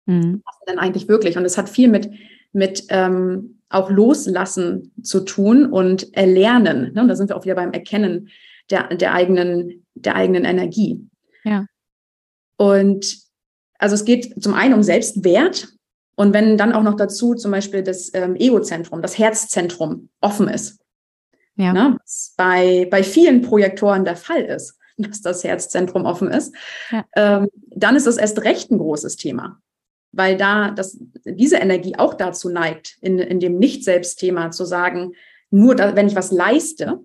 mhm. 0.05 0.41
denn 0.67 0.79
eigentlich 0.79 1.07
wirklich. 1.07 1.37
Und 1.37 1.45
es 1.45 1.57
hat 1.57 1.69
viel 1.69 1.87
mit, 1.87 2.09
mit 2.51 2.85
ähm, 2.89 3.61
auch 3.69 3.89
Loslassen 3.89 4.93
zu 5.03 5.21
tun 5.21 5.65
und 5.65 6.15
Erlernen. 6.15 6.93
Ne? 6.93 7.01
Und 7.01 7.07
da 7.07 7.15
sind 7.15 7.29
wir 7.29 7.37
auch 7.37 7.45
wieder 7.45 7.55
beim 7.55 7.73
Erkennen 7.73 8.29
der, 8.71 8.87
der, 8.95 9.13
eigenen, 9.13 9.85
der 9.93 10.15
eigenen 10.15 10.45
Energie. 10.45 11.07
Ja. 11.45 11.65
Und 12.57 13.17
also 13.79 13.95
es 13.95 14.05
geht 14.05 14.41
zum 14.43 14.53
einen 14.53 14.73
um 14.73 14.83
Selbstwert. 14.83 15.69
Und 16.17 16.33
wenn 16.33 16.57
dann 16.57 16.73
auch 16.73 16.83
noch 16.83 16.95
dazu 16.95 17.35
zum 17.35 17.51
Beispiel 17.51 17.83
das 17.83 18.13
ähm, 18.13 18.35
Egozentrum, 18.35 19.01
das 19.01 19.17
Herzzentrum 19.17 20.09
offen 20.21 20.47
ist, 20.47 20.79
ja. 21.57 21.73
Ne? 21.73 21.97
Was 22.01 22.33
bei, 22.37 22.87
bei 22.91 23.03
vielen 23.03 23.41
Projektoren 23.41 24.05
der 24.05 24.15
Fall 24.15 24.41
ist, 24.41 24.77
dass 24.97 25.21
das 25.21 25.43
Herzzentrum 25.43 26.05
offen 26.05 26.29
ist, 26.29 26.55
ja. 26.91 27.05
ähm, 27.15 27.49
dann 27.69 27.95
ist 27.95 28.07
es 28.07 28.17
erst 28.17 28.43
recht 28.43 28.71
ein 28.71 28.77
großes 28.77 29.17
Thema. 29.17 29.59
Weil 30.11 30.37
da 30.37 30.71
das, 30.71 30.97
diese 31.25 31.57
Energie 31.57 31.97
auch 31.97 32.13
dazu 32.13 32.49
neigt, 32.49 32.97
in, 33.01 33.19
in 33.19 33.41
dem 33.41 33.57
Nicht-Selbst-Thema 33.57 34.51
zu 34.51 34.63
sagen, 34.63 35.13
nur 35.51 35.75
da, 35.75 35.95
wenn 35.95 36.07
ich 36.07 36.15
was 36.15 36.31
leiste, 36.31 36.99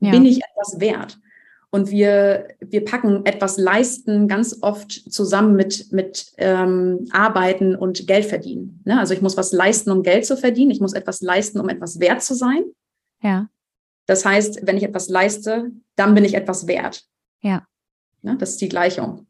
ja. 0.00 0.10
bin 0.10 0.24
ich 0.24 0.40
etwas 0.42 0.80
wert. 0.80 1.20
Und 1.74 1.90
wir, 1.90 2.48
wir 2.60 2.84
packen 2.84 3.24
etwas 3.24 3.56
leisten 3.56 4.28
ganz 4.28 4.58
oft 4.60 4.92
zusammen 4.92 5.56
mit, 5.56 5.90
mit 5.90 6.32
ähm, 6.36 7.08
Arbeiten 7.12 7.74
und 7.74 8.06
Geld 8.06 8.26
verdienen. 8.26 8.82
Ne? 8.84 9.00
Also 9.00 9.14
ich 9.14 9.22
muss 9.22 9.38
was 9.38 9.52
leisten, 9.52 9.90
um 9.90 10.02
Geld 10.02 10.26
zu 10.26 10.36
verdienen. 10.36 10.70
Ich 10.70 10.80
muss 10.80 10.92
etwas 10.92 11.22
leisten, 11.22 11.58
um 11.58 11.70
etwas 11.70 11.98
wert 11.98 12.22
zu 12.22 12.34
sein. 12.34 12.64
Ja. 13.22 13.48
Das 14.04 14.26
heißt, 14.26 14.66
wenn 14.66 14.76
ich 14.76 14.82
etwas 14.82 15.08
leiste, 15.08 15.70
dann 15.96 16.14
bin 16.14 16.26
ich 16.26 16.34
etwas 16.34 16.66
wert. 16.66 17.06
Ja. 17.40 17.66
Ne? 18.20 18.36
Das 18.36 18.50
ist 18.50 18.60
die 18.60 18.68
Gleichung. 18.68 19.26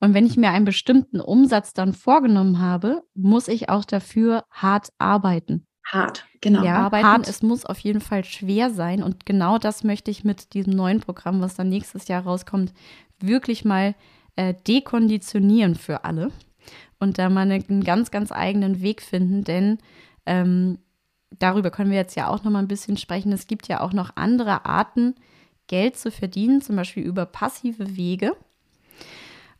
Und 0.00 0.14
wenn 0.14 0.26
ich 0.26 0.36
mir 0.36 0.50
einen 0.50 0.64
bestimmten 0.64 1.20
Umsatz 1.20 1.74
dann 1.74 1.92
vorgenommen 1.92 2.58
habe, 2.58 3.02
muss 3.14 3.46
ich 3.46 3.68
auch 3.68 3.84
dafür 3.84 4.44
hart 4.50 4.88
arbeiten. 4.98 5.66
Hart, 5.84 6.26
genau. 6.40 6.64
Ja, 6.64 6.76
arbeiten. 6.76 7.06
Hart. 7.06 7.28
Es 7.28 7.42
muss 7.42 7.66
auf 7.66 7.78
jeden 7.78 8.00
Fall 8.00 8.24
schwer 8.24 8.70
sein. 8.70 9.02
Und 9.02 9.26
genau 9.26 9.58
das 9.58 9.84
möchte 9.84 10.10
ich 10.10 10.24
mit 10.24 10.54
diesem 10.54 10.74
neuen 10.74 11.00
Programm, 11.00 11.40
was 11.40 11.54
dann 11.54 11.68
nächstes 11.68 12.08
Jahr 12.08 12.22
rauskommt, 12.22 12.72
wirklich 13.20 13.64
mal 13.64 13.94
äh, 14.36 14.54
dekonditionieren 14.66 15.74
für 15.74 16.04
alle. 16.04 16.30
Und 16.98 17.18
da 17.18 17.28
mal 17.28 17.50
einen 17.50 17.84
ganz, 17.84 18.10
ganz 18.10 18.32
eigenen 18.32 18.80
Weg 18.80 19.02
finden. 19.02 19.44
Denn 19.44 19.78
ähm, 20.24 20.78
darüber 21.38 21.70
können 21.70 21.90
wir 21.90 21.98
jetzt 21.98 22.16
ja 22.16 22.28
auch 22.28 22.44
noch 22.44 22.50
mal 22.50 22.60
ein 22.60 22.68
bisschen 22.68 22.96
sprechen. 22.96 23.32
Es 23.32 23.46
gibt 23.46 23.68
ja 23.68 23.80
auch 23.80 23.92
noch 23.92 24.16
andere 24.16 24.64
Arten, 24.64 25.14
Geld 25.66 25.96
zu 25.96 26.10
verdienen, 26.10 26.60
zum 26.60 26.76
Beispiel 26.76 27.02
über 27.02 27.26
passive 27.26 27.96
Wege. 27.96 28.36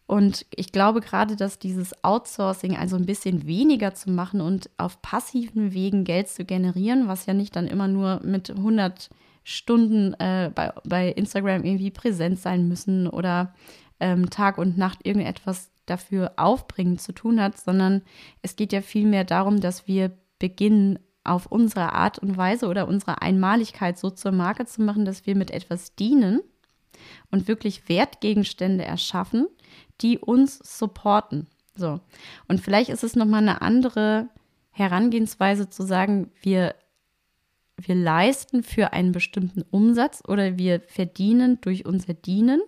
Und 0.06 0.44
ich 0.54 0.70
glaube 0.70 1.00
gerade, 1.00 1.34
dass 1.34 1.58
dieses 1.58 2.04
Outsourcing 2.04 2.76
also 2.76 2.96
ein 2.96 3.06
bisschen 3.06 3.46
weniger 3.46 3.94
zu 3.94 4.10
machen 4.10 4.40
und 4.40 4.68
auf 4.76 5.00
passiven 5.00 5.72
Wegen 5.72 6.04
Geld 6.04 6.28
zu 6.28 6.44
generieren, 6.44 7.08
was 7.08 7.26
ja 7.26 7.32
nicht 7.32 7.56
dann 7.56 7.66
immer 7.66 7.88
nur 7.88 8.20
mit 8.22 8.50
100 8.50 9.08
Stunden 9.44 10.14
äh, 10.14 10.50
bei, 10.54 10.72
bei 10.84 11.08
Instagram 11.08 11.64
irgendwie 11.64 11.90
präsent 11.90 12.38
sein 12.38 12.68
müssen 12.68 13.06
oder 13.06 13.54
ähm, 13.98 14.28
Tag 14.28 14.58
und 14.58 14.76
Nacht 14.76 15.06
irgendetwas 15.06 15.70
dafür 15.86 16.32
aufbringen 16.36 16.98
zu 16.98 17.12
tun 17.12 17.40
hat, 17.40 17.58
sondern 17.58 18.02
es 18.42 18.56
geht 18.56 18.72
ja 18.72 18.82
vielmehr 18.82 19.24
darum, 19.24 19.60
dass 19.60 19.86
wir 19.86 20.12
beginnen, 20.38 20.98
auf 21.24 21.46
unsere 21.46 21.94
Art 21.94 22.18
und 22.18 22.36
Weise 22.36 22.68
oder 22.68 22.86
unsere 22.86 23.22
Einmaligkeit 23.22 23.98
so 23.98 24.10
zur 24.10 24.32
Marke 24.32 24.66
zu 24.66 24.82
machen, 24.82 25.06
dass 25.06 25.24
wir 25.24 25.34
mit 25.34 25.50
etwas 25.50 25.94
dienen 25.94 26.40
und 27.30 27.48
wirklich 27.48 27.88
Wertgegenstände 27.88 28.84
erschaffen, 28.84 29.46
die 30.00 30.18
uns 30.18 30.58
supporten. 30.58 31.46
So. 31.74 32.00
Und 32.48 32.60
vielleicht 32.60 32.90
ist 32.90 33.04
es 33.04 33.16
nochmal 33.16 33.42
eine 33.42 33.62
andere 33.62 34.28
Herangehensweise 34.70 35.68
zu 35.68 35.84
sagen, 35.84 36.30
wir, 36.42 36.74
wir 37.76 37.94
leisten 37.94 38.62
für 38.62 38.92
einen 38.92 39.12
bestimmten 39.12 39.62
Umsatz 39.70 40.22
oder 40.26 40.58
wir 40.58 40.80
verdienen 40.80 41.60
durch 41.60 41.86
unser 41.86 42.14
Dienen. 42.14 42.60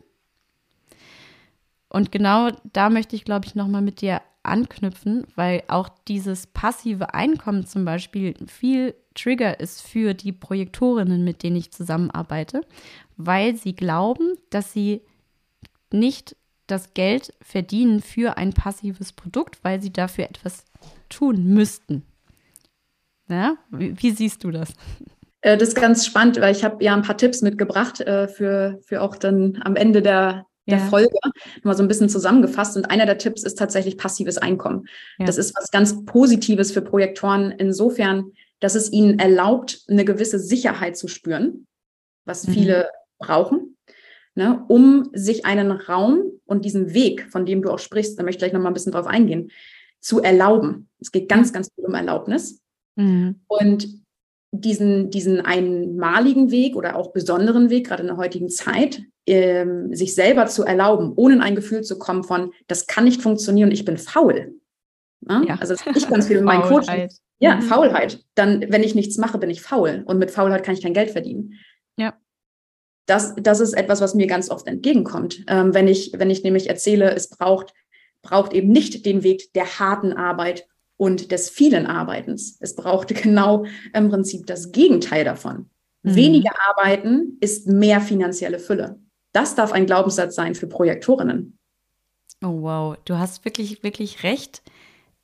Und 1.88 2.12
genau 2.12 2.50
da 2.73 2.90
möchte 2.90 3.16
ich, 3.16 3.25
glaube 3.25 3.47
ich, 3.47 3.54
nochmal 3.54 3.83
mit 3.83 4.00
dir 4.00 4.21
anknüpfen, 4.42 5.26
weil 5.35 5.62
auch 5.68 5.88
dieses 6.06 6.47
passive 6.47 7.14
Einkommen 7.14 7.66
zum 7.66 7.85
Beispiel 7.85 8.35
viel 8.47 8.95
Trigger 9.14 9.59
ist 9.61 9.83
für 9.83 10.14
die 10.14 10.33
Projektorinnen, 10.33 11.25
mit 11.25 11.42
denen 11.42 11.56
ich 11.56 11.73
zusammenarbeite, 11.73 12.61
weil 13.16 13.56
sie 13.56 13.75
glauben, 13.75 14.37
dass 14.50 14.73
sie 14.73 15.02
nicht 15.92 16.37
das 16.66 16.94
Geld 16.94 17.32
verdienen 17.40 18.00
für 18.00 18.37
ein 18.37 18.52
passives 18.52 19.12
Produkt, 19.12 19.58
weil 19.62 19.80
sie 19.80 19.92
dafür 19.92 20.25
etwas 20.25 20.64
tun 21.08 21.44
müssten. 21.44 22.02
Ja? 23.28 23.56
Wie, 23.70 23.94
wie 24.02 24.11
siehst 24.11 24.44
du 24.44 24.50
das? 24.50 24.70
Äh, 25.42 25.56
das 25.56 25.68
ist 25.68 25.76
ganz 25.76 26.04
spannend, 26.04 26.40
weil 26.40 26.54
ich 26.54 26.64
habe 26.64 26.82
ja 26.82 26.94
ein 26.94 27.02
paar 27.02 27.16
Tipps 27.16 27.42
mitgebracht 27.42 28.00
äh, 28.00 28.28
für, 28.28 28.80
für 28.85 29.02
auch 29.02 29.16
dann 29.16 29.61
am 29.64 29.76
Ende 29.76 30.02
der, 30.02 30.44
der 30.66 30.78
ja. 30.78 30.85
Folge 30.87 31.14
mal 31.62 31.76
so 31.76 31.82
ein 31.82 31.88
bisschen 31.88 32.08
zusammengefasst. 32.08 32.76
Und 32.76 32.87
einer 32.87 33.06
der 33.06 33.18
Tipps 33.18 33.44
ist 33.44 33.58
tatsächlich 33.58 33.96
passives 33.96 34.38
Einkommen. 34.38 34.87
Ja. 35.18 35.26
Das 35.26 35.38
ist 35.38 35.54
was 35.56 35.70
ganz 35.70 36.04
Positives 36.04 36.73
für 36.73 36.82
Projektoren 36.82 37.52
insofern, 37.52 38.33
dass 38.59 38.74
es 38.74 38.90
ihnen 38.90 39.18
erlaubt, 39.18 39.83
eine 39.88 40.05
gewisse 40.05 40.38
Sicherheit 40.38 40.96
zu 40.96 41.09
spüren, 41.09 41.66
was 42.24 42.46
mhm. 42.48 42.52
viele 42.52 42.90
brauchen 43.18 43.76
ne, 44.37 44.64
um 44.68 45.11
sich 45.12 45.44
einen 45.44 45.72
Raum 45.72 46.22
und 46.44 46.64
diesen 46.64 46.94
Weg, 46.94 47.26
von 47.31 47.44
dem 47.44 47.62
du 47.62 47.70
auch 47.70 47.79
sprichst, 47.79 48.18
da 48.18 48.22
möchte 48.22 48.37
ich 48.37 48.40
gleich 48.42 48.52
nochmal 48.52 48.70
ein 48.70 48.74
bisschen 48.74 48.92
drauf 48.92 49.07
eingehen, 49.07 49.50
zu 49.98 50.22
erlauben. 50.22 50.88
Es 51.00 51.11
geht 51.11 51.29
ganz, 51.29 51.52
ganz 51.52 51.70
viel 51.74 51.85
um 51.85 51.94
Erlaubnis. 51.94 52.61
Mhm. 52.94 53.40
Und 53.48 53.88
diesen, 54.52 55.11
diesen 55.11 55.40
einmaligen 55.40 56.50
Weg 56.50 56.76
oder 56.76 56.96
auch 56.96 57.12
besonderen 57.12 57.70
Weg, 57.70 57.88
gerade 57.88 58.02
in 58.02 58.09
der 58.09 58.16
heutigen 58.16 58.48
Zeit, 58.48 59.02
ähm, 59.26 59.92
sich 59.94 60.14
selber 60.14 60.46
zu 60.46 60.64
erlauben, 60.64 61.12
ohne 61.16 61.35
in 61.35 61.40
ein 61.40 61.57
Gefühl 61.57 61.83
zu 61.83 61.98
kommen 61.98 62.22
von, 62.22 62.52
das 62.68 62.87
kann 62.87 63.05
nicht 63.05 63.22
funktionieren, 63.22 63.72
ich 63.72 63.85
bin 63.85 63.96
faul. 63.96 64.55
Ne? 65.20 65.44
Ja. 65.48 65.57
Also 65.61 65.74
ich 65.74 66.09
ganz 66.09 66.26
viel 66.29 66.37
mit 66.37 66.44
meinen 66.44 66.62
Coaching. 66.62 67.09
Ja, 67.38 67.57
mhm. 67.57 67.62
Faulheit. 67.62 68.20
Dann, 68.35 68.64
wenn 68.68 68.83
ich 68.83 68.94
nichts 68.94 69.18
mache, 69.18 69.38
bin 69.38 69.50
ich 69.50 69.61
faul. 69.61 70.05
Und 70.07 70.18
mit 70.18 70.31
Faulheit 70.31 70.62
kann 70.62 70.74
ich 70.74 70.83
kein 70.83 70.94
Geld 70.94 71.11
verdienen. 71.11 71.55
Ja 71.98 72.14
das, 73.07 73.35
das 73.37 73.61
ist 73.61 73.73
etwas, 73.73 74.01
was 74.01 74.14
mir 74.14 74.27
ganz 74.27 74.51
oft 74.51 74.66
entgegenkommt. 74.66 75.45
Ähm, 75.47 75.73
wenn, 75.75 75.88
ich, 75.88 76.12
wenn 76.16 76.31
ich 76.31 76.42
nämlich 76.42 76.69
erzähle, 76.69 77.14
es 77.14 77.29
braucht, 77.29 77.73
braucht 78.23 78.53
eben 78.53 78.69
nicht 78.69 79.07
den 79.07 79.23
Weg 79.23 79.53
der 79.55 79.79
harten 79.79 80.12
Arbeit 80.12 80.66
und 80.97 81.31
des 81.31 81.49
vielen 81.49 81.87
Arbeitens. 81.87 82.57
Es 82.61 82.75
braucht 82.75 83.09
genau 83.23 83.64
im 83.95 84.09
Prinzip 84.11 84.47
das 84.47 84.73
Gegenteil 84.73 85.25
davon. 85.25 85.71
Mhm. 86.03 86.14
Weniger 86.14 86.53
Arbeiten 86.69 87.38
ist 87.40 87.69
mehr 87.69 88.01
finanzielle 88.01 88.59
Fülle. 88.59 88.99
Das 89.33 89.55
darf 89.55 89.73
ein 89.73 89.87
Glaubenssatz 89.87 90.35
sein 90.35 90.55
für 90.55 90.66
Projektorinnen. 90.66 91.59
Oh 92.42 92.62
wow, 92.62 92.97
du 93.05 93.19
hast 93.19 93.45
wirklich, 93.45 93.83
wirklich 93.83 94.23
recht. 94.23 94.62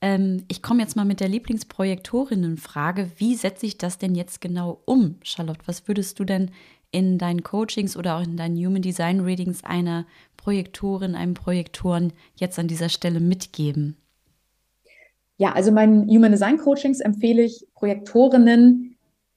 Ähm, 0.01 0.45
ich 0.49 0.63
komme 0.63 0.83
jetzt 0.83 0.97
mal 0.97 1.05
mit 1.05 1.21
der 1.21 1.29
Lieblingsprojektorinnenfrage. 1.29 3.11
Wie 3.17 3.35
setze 3.35 3.67
ich 3.67 3.79
das 3.79 3.99
denn 3.99 4.15
jetzt 4.15 4.41
genau 4.41 4.83
um, 4.85 5.17
Charlotte? 5.23 5.61
Was 5.67 5.89
würdest 5.89 6.19
du 6.19 6.25
denn 6.25 6.51
in 6.93 7.19
deinen 7.19 7.43
Coachings 7.43 7.97
oder 7.97 8.17
auch 8.17 8.23
in 8.23 8.37
deinen 8.37 8.57
Human 8.57 8.83
Design 8.83 9.21
Readings 9.21 9.65
einer 9.65 10.07
Projektorin, 10.37 11.15
einem 11.15 11.35
Projektoren 11.35 12.13
jetzt 12.37 12.59
an 12.59 12.69
dieser 12.69 12.89
Stelle 12.89 13.19
mitgeben? 13.19 13.97
Ja, 15.39 15.53
also 15.53 15.73
meinen 15.73 16.09
Human 16.09 16.31
Design 16.31 16.59
Coachings 16.59 17.01
empfehle 17.01 17.43
ich 17.43 17.67
Projektorinnen 17.75 18.93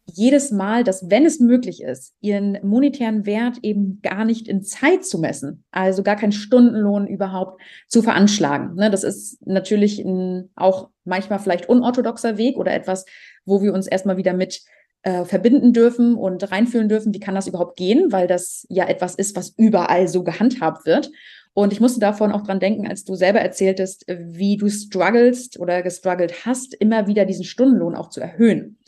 jedes 0.06 0.52
Mal, 0.52 0.84
dass 0.84 1.10
wenn 1.10 1.26
es 1.26 1.40
möglich 1.40 1.82
ist, 1.82 2.14
ihren 2.22 2.60
monetären 2.62 3.26
Wert 3.26 3.58
eben 3.64 4.02
gar 4.04 4.24
nicht 4.24 4.48
in 4.48 4.62
Zeit 4.62 5.04
zu 5.04 5.18
messen, 5.18 5.64
also 5.72 6.04
gar 6.04 6.16
keinen 6.16 6.32
Stundenlohn 6.32 7.08
überhaupt 7.08 7.60
zu 7.88 8.04
veranschlagen. 8.04 8.76
Ne, 8.76 8.92
das 8.92 9.04
ist 9.04 9.46
natürlich 9.48 10.00
ein, 10.00 10.52
auch 10.56 10.90
manchmal 11.06 11.40
vielleicht 11.40 11.68
unorthodoxer 11.70 12.38
Weg 12.38 12.58
oder 12.58 12.74
etwas, 12.74 13.06
wo 13.46 13.64
wir 13.64 13.74
uns 13.74 13.88
erstmal 13.88 14.18
wieder 14.18 14.34
mit 14.34 14.62
äh, 15.06 15.24
verbinden 15.24 15.72
dürfen 15.72 16.16
und 16.16 16.52
reinfühlen 16.52 16.90
dürfen, 16.90 17.14
wie 17.14 17.20
kann 17.20 17.36
das 17.36 17.46
überhaupt 17.46 17.78
gehen, 17.78 18.12
weil 18.12 18.26
das 18.26 18.66
ja 18.70 18.88
etwas 18.88 19.14
ist, 19.14 19.36
was 19.36 19.54
überall 19.56 20.08
so 20.08 20.24
gehandhabt 20.24 20.88
wird. 20.88 21.12
Und 21.54 21.72
ich 21.72 21.80
musste 21.80 22.00
davon 22.00 22.32
auch 22.32 22.42
dran 22.42 22.60
denken, 22.60 22.88
als 22.88 23.04
du 23.04 23.14
selber 23.14 23.40
erzähltest, 23.40 24.06
wie 24.08 24.58
du 24.58 24.68
strugglest 24.68 25.60
oder 25.60 25.84
gestruggelt 25.84 26.48
hast, 26.48 26.74
immer 26.74 27.06
wieder 27.06 27.26
diesen 27.26 27.46
Stundenlohn 27.46 27.94
auch 27.94 28.10
zu 28.10 28.20
erhöhen. 28.20 28.80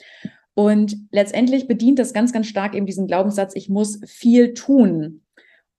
Und 0.55 0.97
letztendlich 1.11 1.67
bedient 1.67 1.99
das 1.99 2.13
ganz, 2.13 2.33
ganz 2.33 2.47
stark 2.47 2.73
eben 2.73 2.87
diesen 2.87 3.05
Glaubenssatz, 3.05 3.55
ich 3.55 3.69
muss 3.69 3.99
viel 4.07 4.55
tun, 4.55 5.21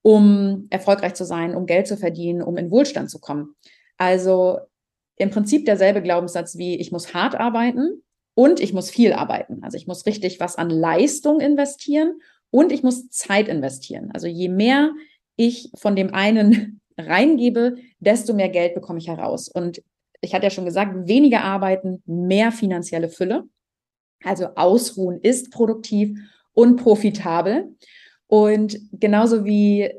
um 0.03 0.69
erfolgreich 0.71 1.15
zu 1.15 1.25
sein, 1.25 1.57
um 1.57 1.67
Geld 1.67 1.89
zu 1.89 1.97
verdienen, 1.97 2.43
um 2.43 2.57
in 2.57 2.71
Wohlstand 2.71 3.11
zu 3.11 3.19
kommen. 3.19 3.57
Also 3.97 4.61
im 5.17 5.31
Prinzip 5.31 5.67
derselbe 5.67 6.01
Glaubenssatz 6.01 6.57
wie 6.59 6.77
ich 6.77 6.93
muss 6.93 7.13
hart 7.13 7.35
arbeiten, 7.35 8.05
und 8.39 8.61
ich 8.61 8.73
muss 8.73 8.89
viel 8.89 9.15
arbeiten. 9.15 9.65
Also 9.65 9.77
ich 9.77 9.89
muss 9.89 10.07
richtig 10.07 10.39
was 10.39 10.55
an 10.55 10.71
Leistung 10.71 11.41
investieren 11.41 12.21
und 12.51 12.71
ich 12.71 12.85
muss 12.85 13.09
Zeit 13.09 13.49
investieren. 13.49 14.13
Also 14.15 14.29
je 14.29 14.49
mehr 14.49 14.93
ich 15.35 15.73
von 15.75 15.97
dem 15.97 16.15
einen 16.15 16.81
reingebe, 16.97 17.79
desto 17.99 18.35
mehr 18.35 18.49
Geld 18.49 18.77
bekomme 18.77 19.01
ich 19.01 19.09
heraus. 19.09 19.49
Und 19.49 19.83
ich 20.21 20.35
hatte 20.35 20.45
ja 20.45 20.51
schon 20.51 20.67
gesagt, 20.67 21.09
weniger 21.09 21.43
arbeiten, 21.43 22.01
mehr 22.07 22.53
finanzielle 22.53 23.09
Fülle. 23.09 23.43
Also 24.23 24.51
ausruhen 24.55 25.19
ist 25.21 25.51
produktiv 25.51 26.17
und 26.53 26.77
profitabel. 26.77 27.75
Und 28.29 28.79
genauso 28.93 29.47
wie 29.47 29.93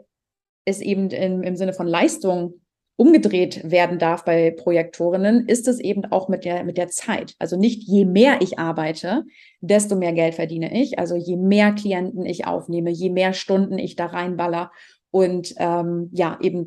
es 0.64 0.80
eben 0.80 1.10
im, 1.10 1.44
im 1.44 1.58
Sinne 1.58 1.74
von 1.74 1.88
Leistung 1.88 2.54
umgedreht 3.00 3.62
werden 3.72 3.98
darf 3.98 4.26
bei 4.26 4.52
Projektorinnen, 4.52 5.48
ist 5.48 5.70
es 5.70 5.80
eben 5.80 6.04
auch 6.12 6.28
mit 6.28 6.44
der, 6.44 6.66
mit 6.66 6.78
der 6.78 6.90
Zeit. 6.90 7.34
Also 7.40 7.56
nicht 7.56 7.84
je 7.84 8.04
mehr 8.04 8.42
ich 8.42 8.60
arbeite, 8.60 9.24
desto 9.62 9.96
mehr 9.96 10.12
Geld 10.12 10.36
verdiene 10.36 10.78
ich. 10.78 11.00
Also 11.00 11.16
je 11.16 11.38
mehr 11.38 11.72
Klienten 11.72 12.26
ich 12.26 12.46
aufnehme, 12.46 12.90
je 12.90 13.10
mehr 13.10 13.32
Stunden 13.32 13.78
ich 13.78 13.96
da 13.96 14.08
reinballer 14.08 14.70
und 15.12 15.56
ähm, 15.60 16.10
ja, 16.12 16.38
eben 16.42 16.66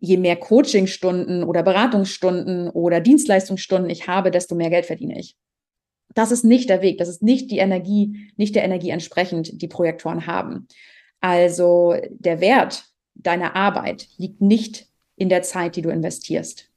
je 0.00 0.16
mehr 0.16 0.34
Coachingstunden 0.34 1.44
oder 1.44 1.62
Beratungsstunden 1.62 2.68
oder 2.70 3.00
Dienstleistungsstunden 3.00 3.90
ich 3.90 4.08
habe, 4.08 4.32
desto 4.32 4.56
mehr 4.56 4.70
Geld 4.70 4.86
verdiene 4.86 5.20
ich. 5.20 5.36
Das 6.14 6.32
ist 6.32 6.44
nicht 6.44 6.68
der 6.68 6.82
Weg. 6.82 6.98
Das 6.98 7.08
ist 7.08 7.22
nicht 7.22 7.52
die 7.52 7.58
Energie, 7.58 8.28
nicht 8.36 8.56
der 8.56 8.64
Energie 8.64 8.90
entsprechend, 8.90 9.62
die 9.62 9.68
Projektoren 9.68 10.26
haben. 10.26 10.66
Also 11.20 11.94
der 12.10 12.40
Wert 12.40 12.86
deiner 13.14 13.54
Arbeit 13.54 14.08
liegt 14.16 14.40
nicht 14.40 14.87
in 15.18 15.28
der 15.28 15.42
Zeit, 15.42 15.76
die 15.76 15.82
du 15.82 15.90
investierst. 15.90 16.70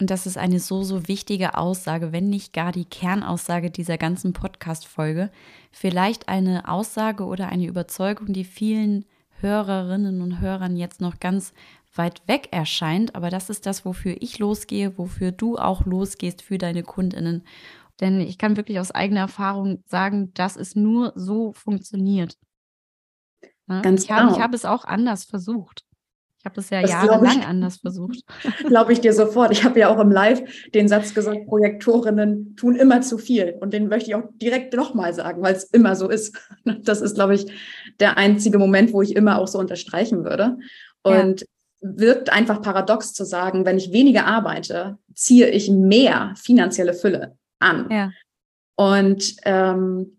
Und 0.00 0.10
das 0.10 0.26
ist 0.26 0.38
eine 0.38 0.60
so, 0.60 0.84
so 0.84 1.08
wichtige 1.08 1.56
Aussage, 1.56 2.12
wenn 2.12 2.30
nicht 2.30 2.52
gar 2.52 2.70
die 2.70 2.84
Kernaussage 2.84 3.70
dieser 3.70 3.98
ganzen 3.98 4.32
Podcast-Folge. 4.32 5.30
Vielleicht 5.72 6.28
eine 6.28 6.68
Aussage 6.68 7.24
oder 7.24 7.48
eine 7.48 7.66
Überzeugung, 7.66 8.32
die 8.32 8.44
vielen 8.44 9.04
Hörerinnen 9.40 10.20
und 10.20 10.40
Hörern 10.40 10.76
jetzt 10.76 11.00
noch 11.00 11.18
ganz 11.18 11.52
weit 11.94 12.22
weg 12.28 12.48
erscheint. 12.52 13.16
Aber 13.16 13.28
das 13.28 13.50
ist 13.50 13.66
das, 13.66 13.84
wofür 13.84 14.16
ich 14.20 14.38
losgehe, 14.38 14.96
wofür 14.98 15.32
du 15.32 15.58
auch 15.58 15.84
losgehst 15.84 16.42
für 16.42 16.58
deine 16.58 16.84
KundInnen. 16.84 17.42
Denn 18.00 18.20
ich 18.20 18.38
kann 18.38 18.56
wirklich 18.56 18.78
aus 18.78 18.92
eigener 18.92 19.20
Erfahrung 19.20 19.82
sagen, 19.86 20.32
dass 20.34 20.56
es 20.56 20.76
nur 20.76 21.12
so 21.16 21.52
funktioniert. 21.52 22.38
Ne? 23.66 23.82
Ganz 23.82 24.02
ich, 24.02 24.08
genau. 24.08 24.20
habe, 24.20 24.32
ich 24.32 24.40
habe 24.40 24.54
es 24.54 24.64
auch 24.64 24.84
anders 24.84 25.24
versucht. 25.24 25.87
Ich 26.38 26.44
habe 26.44 26.60
es 26.60 26.70
ja 26.70 26.82
das 26.82 26.90
jahrelang 26.90 27.42
anders 27.46 27.78
versucht. 27.78 28.20
Glaube 28.66 28.92
ich 28.92 29.00
dir 29.00 29.12
sofort. 29.12 29.50
Ich 29.50 29.64
habe 29.64 29.80
ja 29.80 29.88
auch 29.88 29.98
im 29.98 30.12
Live 30.12 30.40
den 30.72 30.86
Satz 30.86 31.12
gesagt, 31.12 31.46
Projektorinnen 31.46 32.54
tun 32.54 32.76
immer 32.76 33.00
zu 33.00 33.18
viel. 33.18 33.56
Und 33.60 33.72
den 33.72 33.88
möchte 33.88 34.10
ich 34.10 34.14
auch 34.14 34.28
direkt 34.40 34.72
nochmal 34.74 35.12
sagen, 35.14 35.42
weil 35.42 35.54
es 35.54 35.64
immer 35.64 35.96
so 35.96 36.08
ist. 36.08 36.36
Das 36.82 37.00
ist, 37.00 37.14
glaube 37.14 37.34
ich, 37.34 37.46
der 37.98 38.18
einzige 38.18 38.58
Moment, 38.58 38.92
wo 38.92 39.02
ich 39.02 39.16
immer 39.16 39.38
auch 39.38 39.48
so 39.48 39.58
unterstreichen 39.58 40.24
würde. 40.24 40.58
Und 41.02 41.40
ja. 41.40 41.46
wirkt 41.80 42.32
einfach 42.32 42.62
paradox 42.62 43.12
zu 43.14 43.24
sagen, 43.24 43.64
wenn 43.64 43.78
ich 43.78 43.92
weniger 43.92 44.26
arbeite, 44.26 44.98
ziehe 45.14 45.48
ich 45.48 45.70
mehr 45.70 46.34
finanzielle 46.36 46.94
Fülle 46.94 47.36
an. 47.58 47.88
Ja. 47.90 48.10
Und 48.76 49.34
ähm, 49.44 50.18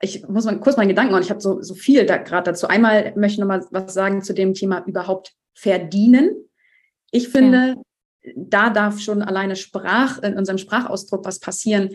ich 0.00 0.26
muss 0.28 0.44
mal 0.44 0.58
kurz 0.60 0.76
meinen 0.76 0.88
Gedanken 0.88 1.12
machen. 1.12 1.24
Ich 1.24 1.30
habe 1.30 1.40
so, 1.40 1.60
so 1.60 1.74
viel 1.74 2.06
da 2.06 2.16
gerade 2.16 2.52
dazu. 2.52 2.68
Einmal 2.68 3.12
möchte 3.16 3.34
ich 3.34 3.38
noch 3.38 3.46
mal 3.46 3.64
was 3.70 3.92
sagen 3.92 4.22
zu 4.22 4.32
dem 4.32 4.54
Thema 4.54 4.84
überhaupt 4.86 5.34
verdienen. 5.54 6.30
Ich 7.10 7.28
finde, 7.28 7.76
ja. 8.22 8.32
da 8.36 8.70
darf 8.70 9.00
schon 9.00 9.22
alleine 9.22 9.56
Sprach, 9.56 10.18
in 10.22 10.36
unserem 10.36 10.58
Sprachausdruck 10.58 11.24
was 11.24 11.40
passieren, 11.40 11.90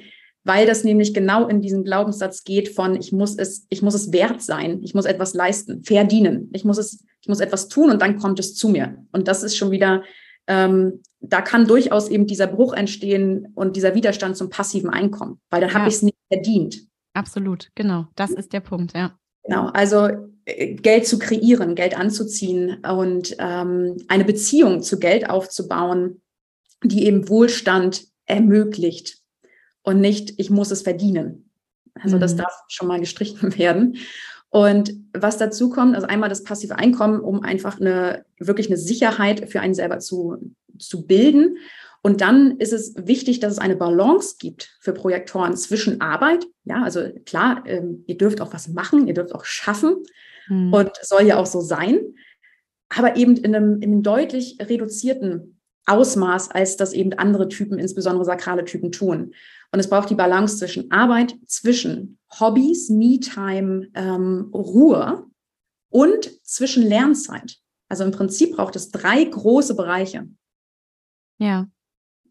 weil 0.45 0.67
das 0.67 0.83
nämlich 0.83 1.13
genau 1.13 1.47
in 1.47 1.61
diesen 1.61 1.83
Glaubenssatz 1.83 2.43
geht 2.43 2.69
von 2.69 2.95
ich 2.95 3.11
muss 3.11 3.35
es, 3.35 3.65
ich 3.69 3.81
muss 3.81 3.95
es 3.95 4.13
wert 4.13 4.41
sein, 4.41 4.81
ich 4.83 4.93
muss 4.93 5.05
etwas 5.05 5.33
leisten, 5.33 5.83
verdienen, 5.83 6.49
ich 6.53 6.63
muss 6.63 6.77
es, 6.77 7.03
ich 7.21 7.27
muss 7.27 7.39
etwas 7.39 7.67
tun 7.67 7.89
und 7.89 8.01
dann 8.01 8.17
kommt 8.17 8.39
es 8.39 8.53
zu 8.55 8.69
mir. 8.69 9.03
Und 9.11 9.27
das 9.27 9.41
ist 9.41 9.57
schon 9.57 9.71
wieder, 9.71 10.03
ähm, 10.47 11.01
da 11.19 11.41
kann 11.41 11.67
durchaus 11.67 12.09
eben 12.09 12.27
dieser 12.27 12.45
Bruch 12.45 12.73
entstehen 12.73 13.47
und 13.55 13.75
dieser 13.75 13.95
Widerstand 13.95 14.37
zum 14.37 14.51
passiven 14.51 14.91
Einkommen, 14.91 15.41
weil 15.49 15.61
dann 15.61 15.71
ja. 15.71 15.75
habe 15.75 15.89
ich 15.89 15.95
es 15.95 16.01
nicht 16.03 16.17
verdient. 16.31 16.87
Absolut, 17.13 17.71
genau. 17.73 18.05
Das 18.15 18.29
ist 18.29 18.53
der 18.53 18.59
Punkt, 18.59 18.93
ja. 18.93 19.17
Genau, 19.45 19.67
also 19.67 20.09
äh, 20.45 20.75
Geld 20.75 21.07
zu 21.07 21.19
kreieren, 21.19 21.75
Geld 21.75 21.97
anzuziehen 21.97 22.83
und 22.85 23.35
ähm, 23.39 23.97
eine 24.07 24.25
Beziehung 24.25 24.81
zu 24.81 24.99
Geld 24.99 25.29
aufzubauen, 25.29 26.21
die 26.83 27.05
eben 27.05 27.29
Wohlstand 27.29 28.05
ermöglicht 28.25 29.19
und 29.83 30.01
nicht, 30.01 30.33
ich 30.37 30.49
muss 30.49 30.71
es 30.71 30.81
verdienen. 30.81 31.49
Also 31.93 32.17
mhm. 32.17 32.21
das 32.21 32.35
darf 32.35 32.53
schon 32.67 32.87
mal 32.87 32.99
gestrichen 32.99 33.57
werden. 33.57 33.97
Und 34.49 34.93
was 35.13 35.37
dazu 35.37 35.69
kommt, 35.69 35.95
also 35.95 36.07
einmal 36.07 36.29
das 36.29 36.43
passive 36.43 36.77
Einkommen, 36.77 37.19
um 37.19 37.41
einfach 37.41 37.79
eine 37.79 38.25
wirklich 38.39 38.67
eine 38.67 38.77
Sicherheit 38.77 39.49
für 39.49 39.59
einen 39.59 39.73
selber 39.73 39.99
zu, 39.99 40.53
zu 40.77 41.05
bilden 41.05 41.57
und 42.05 42.21
dann 42.21 42.57
ist 42.57 42.71
es 42.71 42.93
wichtig, 42.95 43.39
dass 43.39 43.53
es 43.53 43.57
eine 43.57 43.75
Balance 43.75 44.35
gibt 44.37 44.77
für 44.79 44.93
Projektoren 44.93 45.57
zwischen 45.57 46.01
Arbeit. 46.01 46.45
Ja, 46.63 46.83
also 46.83 47.09
klar, 47.25 47.63
ähm, 47.65 48.03
ihr 48.05 48.15
dürft 48.15 48.41
auch 48.41 48.53
was 48.53 48.67
machen, 48.67 49.07
ihr 49.07 49.15
dürft 49.15 49.33
auch 49.33 49.43
schaffen 49.43 50.03
mhm. 50.47 50.71
und 50.71 50.91
soll 51.01 51.23
ja 51.23 51.37
auch 51.37 51.47
so 51.47 51.61
sein, 51.61 52.13
aber 52.89 53.15
eben 53.15 53.37
in 53.37 53.55
einem, 53.55 53.81
in 53.81 53.91
einem 53.91 54.03
deutlich 54.03 54.57
reduzierten 54.61 55.59
Ausmaß, 55.87 56.51
als 56.51 56.77
das 56.77 56.93
eben 56.93 57.13
andere 57.13 57.49
Typen, 57.49 57.79
insbesondere 57.79 58.23
sakrale 58.23 58.65
Typen 58.65 58.91
tun. 58.91 59.33
Und 59.71 59.79
es 59.79 59.89
braucht 59.89 60.11
die 60.11 60.15
Balance 60.15 60.59
zwischen 60.59 60.91
Arbeit, 60.91 61.33
zwischen 61.47 62.19
Hobbys, 62.39 62.91
Me-Time, 62.91 63.87
ähm, 63.95 64.51
Ruhe 64.53 65.25
und 65.89 66.29
zwischen 66.45 66.83
Lernzeit. 66.83 67.57
Also 67.89 68.03
im 68.03 68.11
Prinzip 68.11 68.57
braucht 68.57 68.75
es 68.75 68.91
drei 68.91 69.23
große 69.23 69.73
Bereiche. 69.73 70.29
Ja. 71.39 71.67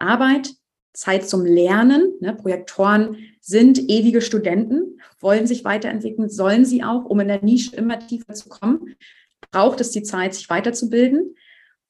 Arbeit, 0.05 0.55
Zeit 0.93 1.29
zum 1.29 1.45
Lernen. 1.45 2.15
Ne? 2.21 2.35
Projektoren 2.35 3.17
sind 3.41 3.91
ewige 3.91 4.23
Studenten, 4.23 5.01
wollen 5.21 5.47
sich 5.47 5.65
weiterentwickeln, 5.65 6.31
sollen 6.31 6.65
sie 6.65 6.85
auch, 6.85 7.05
um 7.05 7.21
in 7.21 7.29
der 7.29 7.43
Nische 7.43 7.77
immer 7.77 7.99
tiefer 7.99 8.35
zu 8.35 8.49
kommen, 8.49 8.95
braucht 9.51 9.81
es 9.81 9.91
die 9.91 10.03
Zeit, 10.03 10.35
sich 10.35 10.49
weiterzubilden. 10.49 11.35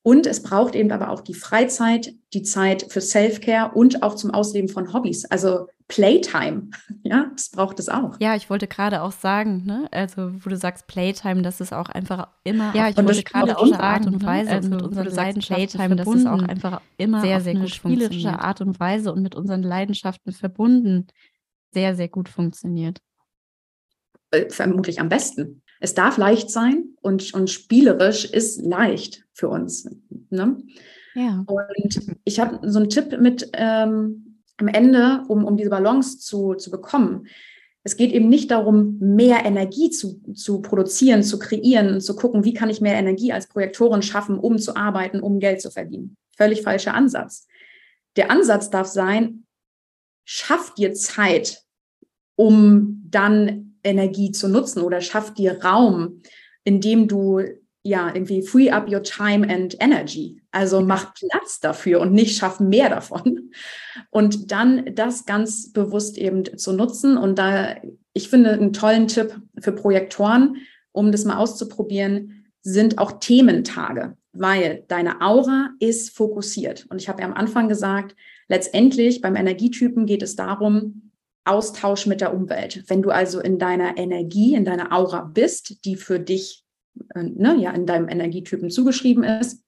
Und 0.03 0.27
es 0.27 0.43
braucht 0.43 0.75
eben 0.75 0.91
aber 0.93 1.11
auch 1.11 1.23
die 1.23 1.35
Freizeit, 1.35 2.15
die 2.35 2.43
Zeit 2.43 2.87
für 2.91 3.01
Self-Care 3.01 3.73
und 3.75 4.03
auch 4.03 4.15
zum 4.17 4.33
Ausleben 4.33 4.69
von 4.69 4.93
Hobbys. 4.93 5.25
Also 5.25 5.69
Playtime, 5.89 6.71
ja, 7.03 7.31
das 7.33 7.51
braucht 7.51 7.79
es 7.79 7.89
auch. 7.89 8.17
Ja, 8.19 8.35
ich 8.35 8.49
wollte 8.49 8.67
gerade 8.67 9.03
auch 9.03 9.13
sagen, 9.13 9.65
ne, 9.67 9.87
also 9.91 10.33
wo 10.45 10.49
du 10.49 10.57
sagst 10.57 10.87
Playtime, 10.87 11.43
das 11.43 11.61
ist 11.61 11.73
auch 11.73 11.89
einfach 11.89 12.29
immer. 12.43 12.75
Ja, 12.75 12.89
ich 12.89 12.97
wollte 12.97 13.23
gerade 13.23 13.59
auch 13.59 13.73
Art 13.73 14.07
und 14.07 14.23
ne? 14.23 14.27
Weise 14.27 14.51
also 14.51 14.71
mit 14.71 14.83
unserer 14.83 15.05
Leidenschaft 15.05 15.57
Playtime, 15.57 15.97
das 15.97 16.09
ist 16.09 16.27
auch 16.27 16.43
einfach 16.43 16.81
immer 16.97 17.21
sehr, 17.21 17.41
sehr 17.41 17.55
gut 17.55 17.71
spielerische 17.71 18.39
Art 18.39 18.61
und 18.61 18.81
Weise 18.81 19.13
und 19.13 19.23
mit 19.23 19.35
unseren 19.35 19.63
Leidenschaften 19.63 20.33
verbunden 20.33 21.07
sehr, 21.75 21.95
sehr 21.95 22.09
gut 22.09 22.29
funktioniert. 22.29 23.01
Äh, 24.31 24.49
vermutlich 24.49 25.01
am 25.01 25.11
besten. 25.11 25.63
Es 25.81 25.93
darf 25.93 26.17
leicht 26.17 26.51
sein 26.51 26.95
und, 27.03 27.35
und 27.35 27.51
spielerisch 27.51 28.25
ist 28.25 28.63
leicht 28.63 29.25
für 29.35 29.49
uns. 29.49 29.91
Ne? 30.31 30.63
Ja. 31.15 31.45
Und 31.47 32.17
ich 32.25 32.41
habe 32.41 32.59
so 32.71 32.79
einen 32.79 32.89
Tipp 32.89 33.21
mit 33.21 33.51
ähm, 33.53 34.34
am 34.59 34.69
Ende, 34.69 35.23
um, 35.29 35.45
um 35.45 35.57
diese 35.57 35.71
Balance 35.71 36.19
zu, 36.19 36.55
zu 36.55 36.71
bekommen, 36.71 37.27
es 37.87 37.97
geht 37.97 38.13
eben 38.13 38.31
nicht 38.31 38.51
darum, 38.51 38.97
mehr 38.99 39.45
Energie 39.45 39.91
zu, 39.91 40.21
zu 40.33 40.63
produzieren, 40.63 41.23
zu 41.23 41.39
kreieren, 41.39 42.01
zu 42.01 42.17
gucken, 42.17 42.45
wie 42.45 42.55
kann 42.55 42.71
ich 42.71 42.81
mehr 42.81 42.95
Energie 42.95 43.33
als 43.33 43.47
Projektorin 43.47 44.01
schaffen, 44.01 44.39
um 44.39 44.59
zu 44.59 44.75
arbeiten, 44.75 45.21
um 45.21 45.39
Geld 45.39 45.61
zu 45.61 45.71
verdienen. 45.71 46.17
Völlig 46.37 46.63
falscher 46.63 46.95
Ansatz. 46.95 47.47
Der 48.17 48.31
Ansatz 48.31 48.71
darf 48.71 48.87
sein, 48.87 49.45
schaff 50.25 50.73
dir 50.75 50.95
Zeit, 50.95 51.63
um 52.37 53.03
dann 53.11 53.77
Energie 53.83 54.33
zu 54.33 54.49
nutzen 54.49 54.81
oder 54.81 55.03
schaff 55.03 55.35
dir 55.35 55.63
Raum, 55.63 56.23
in 56.65 56.81
dem 56.81 57.07
du 57.07 57.43
ja, 57.85 58.13
irgendwie 58.15 58.43
free 58.43 58.71
up 58.71 58.89
your 58.89 59.03
time 59.03 59.47
and 59.49 59.77
energy. 59.81 60.41
Also 60.55 60.81
mach 60.81 61.15
Platz 61.15 61.59
dafür 61.61 62.01
und 62.01 62.13
nicht 62.13 62.39
schaff 62.39 62.61
mehr 62.61 62.89
davon. 62.89 63.51
Und 64.11 64.53
dann 64.53 64.95
das 64.95 65.27
ganz 65.27 65.73
bewusst 65.73 66.17
eben 66.17 66.57
zu 66.57 66.73
nutzen. 66.73 67.19
Und 67.19 67.39
da, 67.39 67.75
ich 68.13 68.29
finde, 68.29 68.53
einen 68.53 68.73
tollen 68.73 69.09
Tipp 69.09 69.41
für 69.59 69.73
Projektoren, 69.73 70.59
um 70.93 71.11
das 71.11 71.25
mal 71.25 71.39
auszuprobieren, 71.39 72.47
sind 72.63 72.99
auch 72.99 73.19
Thementage, 73.19 74.17
weil 74.33 74.85
deine 74.87 75.21
Aura 75.21 75.71
ist 75.81 76.17
fokussiert. 76.17 76.87
Und 76.89 77.01
ich 77.01 77.09
habe 77.09 77.23
ja 77.23 77.27
am 77.27 77.35
Anfang 77.35 77.69
gesagt, 77.69 78.15
letztendlich 78.49 79.21
beim 79.21 79.35
Energietypen 79.35 80.07
geht 80.07 80.23
es 80.23 80.37
darum, 80.37 81.11
Austausch 81.45 82.07
mit 82.07 82.21
der 82.21 82.33
Umwelt. 82.33 82.85
Wenn 82.87 83.03
du 83.03 83.11
also 83.11 83.41
in 83.41 83.59
deiner 83.59 83.99
Energie, 83.99 84.55
in 84.55 84.65
deiner 84.65 84.93
Aura 84.93 85.23
bist, 85.23 85.85
die 85.85 85.97
für 85.97 86.21
dich 86.21 86.65
äh, 87.15 87.25
ne, 87.25 87.57
ja 87.59 87.73
in 87.73 87.87
deinem 87.87 88.09
Energietypen 88.09 88.71
zugeschrieben 88.71 89.25
ist, 89.25 89.64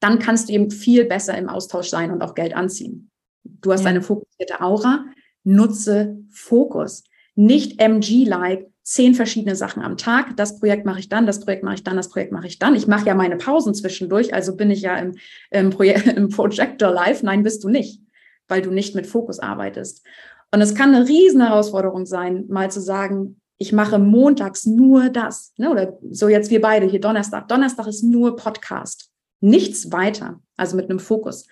dann 0.00 0.18
kannst 0.18 0.48
du 0.48 0.52
eben 0.52 0.70
viel 0.70 1.04
besser 1.04 1.36
im 1.36 1.48
Austausch 1.48 1.88
sein 1.88 2.10
und 2.10 2.22
auch 2.22 2.34
Geld 2.34 2.54
anziehen. 2.54 3.10
Du 3.44 3.72
hast 3.72 3.82
ja. 3.82 3.90
eine 3.90 4.02
fokussierte 4.02 4.60
Aura, 4.60 5.06
nutze 5.44 6.18
Fokus. 6.30 7.04
Nicht 7.34 7.80
MG-like, 7.80 8.66
zehn 8.82 9.14
verschiedene 9.14 9.54
Sachen 9.54 9.82
am 9.82 9.96
Tag. 9.96 10.36
Das 10.36 10.58
Projekt 10.58 10.86
mache 10.86 11.00
ich 11.00 11.08
dann, 11.08 11.26
das 11.26 11.40
Projekt 11.40 11.62
mache 11.62 11.74
ich 11.74 11.84
dann, 11.84 11.96
das 11.96 12.08
Projekt 12.08 12.32
mache 12.32 12.46
ich 12.46 12.58
dann. 12.58 12.74
Ich 12.74 12.86
mache 12.86 13.06
ja 13.06 13.14
meine 13.14 13.36
Pausen 13.36 13.74
zwischendurch, 13.74 14.32
also 14.32 14.56
bin 14.56 14.70
ich 14.70 14.82
ja 14.82 14.96
im, 14.96 15.16
im, 15.50 15.70
Projek 15.70 16.06
im 16.16 16.30
Projector 16.30 16.90
Live. 16.90 17.22
Nein, 17.22 17.42
bist 17.42 17.64
du 17.64 17.68
nicht, 17.68 18.00
weil 18.48 18.62
du 18.62 18.70
nicht 18.70 18.94
mit 18.94 19.06
Fokus 19.06 19.40
arbeitest. 19.40 20.04
Und 20.52 20.62
es 20.62 20.74
kann 20.74 20.94
eine 20.94 21.06
riesen 21.06 21.42
Herausforderung 21.42 22.06
sein, 22.06 22.46
mal 22.48 22.70
zu 22.70 22.80
sagen, 22.80 23.40
ich 23.58 23.72
mache 23.72 23.98
montags 23.98 24.64
nur 24.64 25.10
das. 25.10 25.52
Ne? 25.58 25.70
Oder 25.70 25.98
so 26.10 26.28
jetzt 26.28 26.50
wir 26.50 26.60
beide 26.60 26.86
hier 26.86 27.00
Donnerstag. 27.00 27.48
Donnerstag 27.48 27.88
ist 27.88 28.02
nur 28.02 28.36
Podcast. 28.36 29.10
Nichts 29.40 29.92
weiter. 29.92 30.40
Also 30.56 30.76
mit 30.76 30.90
einem 30.90 31.00
Fokus. 31.00 31.46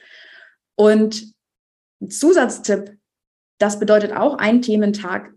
Und 0.74 1.34
Zusatztipp, 2.08 2.96
das 3.58 3.78
bedeutet 3.78 4.12
auch, 4.12 4.36
ein 4.38 4.62
Thementag 4.62 5.32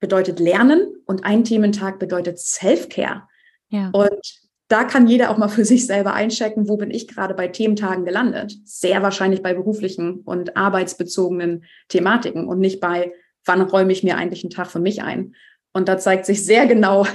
bedeutet 0.00 0.38
Lernen 0.38 0.80
und 1.06 1.24
ein 1.24 1.44
Thementag 1.44 1.98
bedeutet 1.98 2.38
Self-Care. 2.38 3.22
Ja. 3.70 3.90
Und 3.92 4.48
da 4.68 4.84
kann 4.84 5.08
jeder 5.08 5.30
auch 5.30 5.38
mal 5.38 5.48
für 5.48 5.64
sich 5.64 5.86
selber 5.86 6.12
einchecken, 6.12 6.68
wo 6.68 6.76
bin 6.76 6.90
ich 6.90 7.08
gerade 7.08 7.34
bei 7.34 7.48
Thementagen 7.48 8.04
gelandet. 8.04 8.54
Sehr 8.64 9.02
wahrscheinlich 9.02 9.42
bei 9.42 9.54
beruflichen 9.54 10.20
und 10.20 10.56
arbeitsbezogenen 10.56 11.64
Thematiken 11.88 12.46
und 12.46 12.60
nicht 12.60 12.80
bei, 12.80 13.12
wann 13.46 13.62
räume 13.62 13.92
ich 13.92 14.02
mir 14.02 14.16
eigentlich 14.16 14.44
einen 14.44 14.50
Tag 14.50 14.70
für 14.70 14.80
mich 14.80 15.02
ein. 15.02 15.34
Und 15.78 15.88
da 15.88 15.96
zeigt 15.96 16.26
sich 16.26 16.44
sehr 16.44 16.66
genau, 16.66 17.06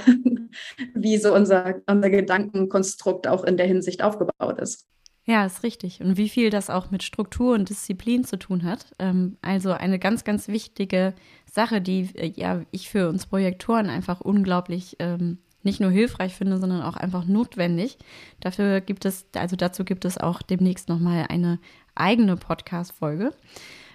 wie 0.94 1.18
so 1.18 1.34
unser, 1.34 1.74
unser 1.86 2.08
Gedankenkonstrukt 2.08 3.28
auch 3.28 3.44
in 3.44 3.58
der 3.58 3.66
Hinsicht 3.66 4.02
aufgebaut 4.02 4.58
ist. 4.58 4.86
Ja, 5.26 5.44
ist 5.44 5.62
richtig. 5.62 6.00
Und 6.00 6.16
wie 6.16 6.30
viel 6.30 6.48
das 6.48 6.70
auch 6.70 6.90
mit 6.90 7.02
Struktur 7.02 7.54
und 7.54 7.68
Disziplin 7.68 8.24
zu 8.24 8.38
tun 8.38 8.64
hat. 8.64 8.86
Ähm, 8.98 9.36
also 9.42 9.72
eine 9.72 9.98
ganz, 9.98 10.24
ganz 10.24 10.48
wichtige 10.48 11.12
Sache, 11.50 11.82
die 11.82 12.08
äh, 12.14 12.32
ja 12.34 12.62
ich 12.70 12.88
für 12.88 13.10
uns 13.10 13.26
Projektoren 13.26 13.90
einfach 13.90 14.22
unglaublich 14.22 14.96
ähm, 14.98 15.38
nicht 15.62 15.80
nur 15.80 15.90
hilfreich 15.90 16.34
finde, 16.34 16.58
sondern 16.58 16.80
auch 16.80 16.96
einfach 16.96 17.26
notwendig. 17.26 17.98
Dafür 18.40 18.80
gibt 18.80 19.04
es, 19.04 19.26
also 19.34 19.56
dazu 19.56 19.84
gibt 19.84 20.06
es 20.06 20.16
auch 20.16 20.40
demnächst 20.40 20.88
nochmal 20.88 21.26
eine 21.28 21.58
eigene 21.94 22.36
Podcast-Folge. 22.38 23.32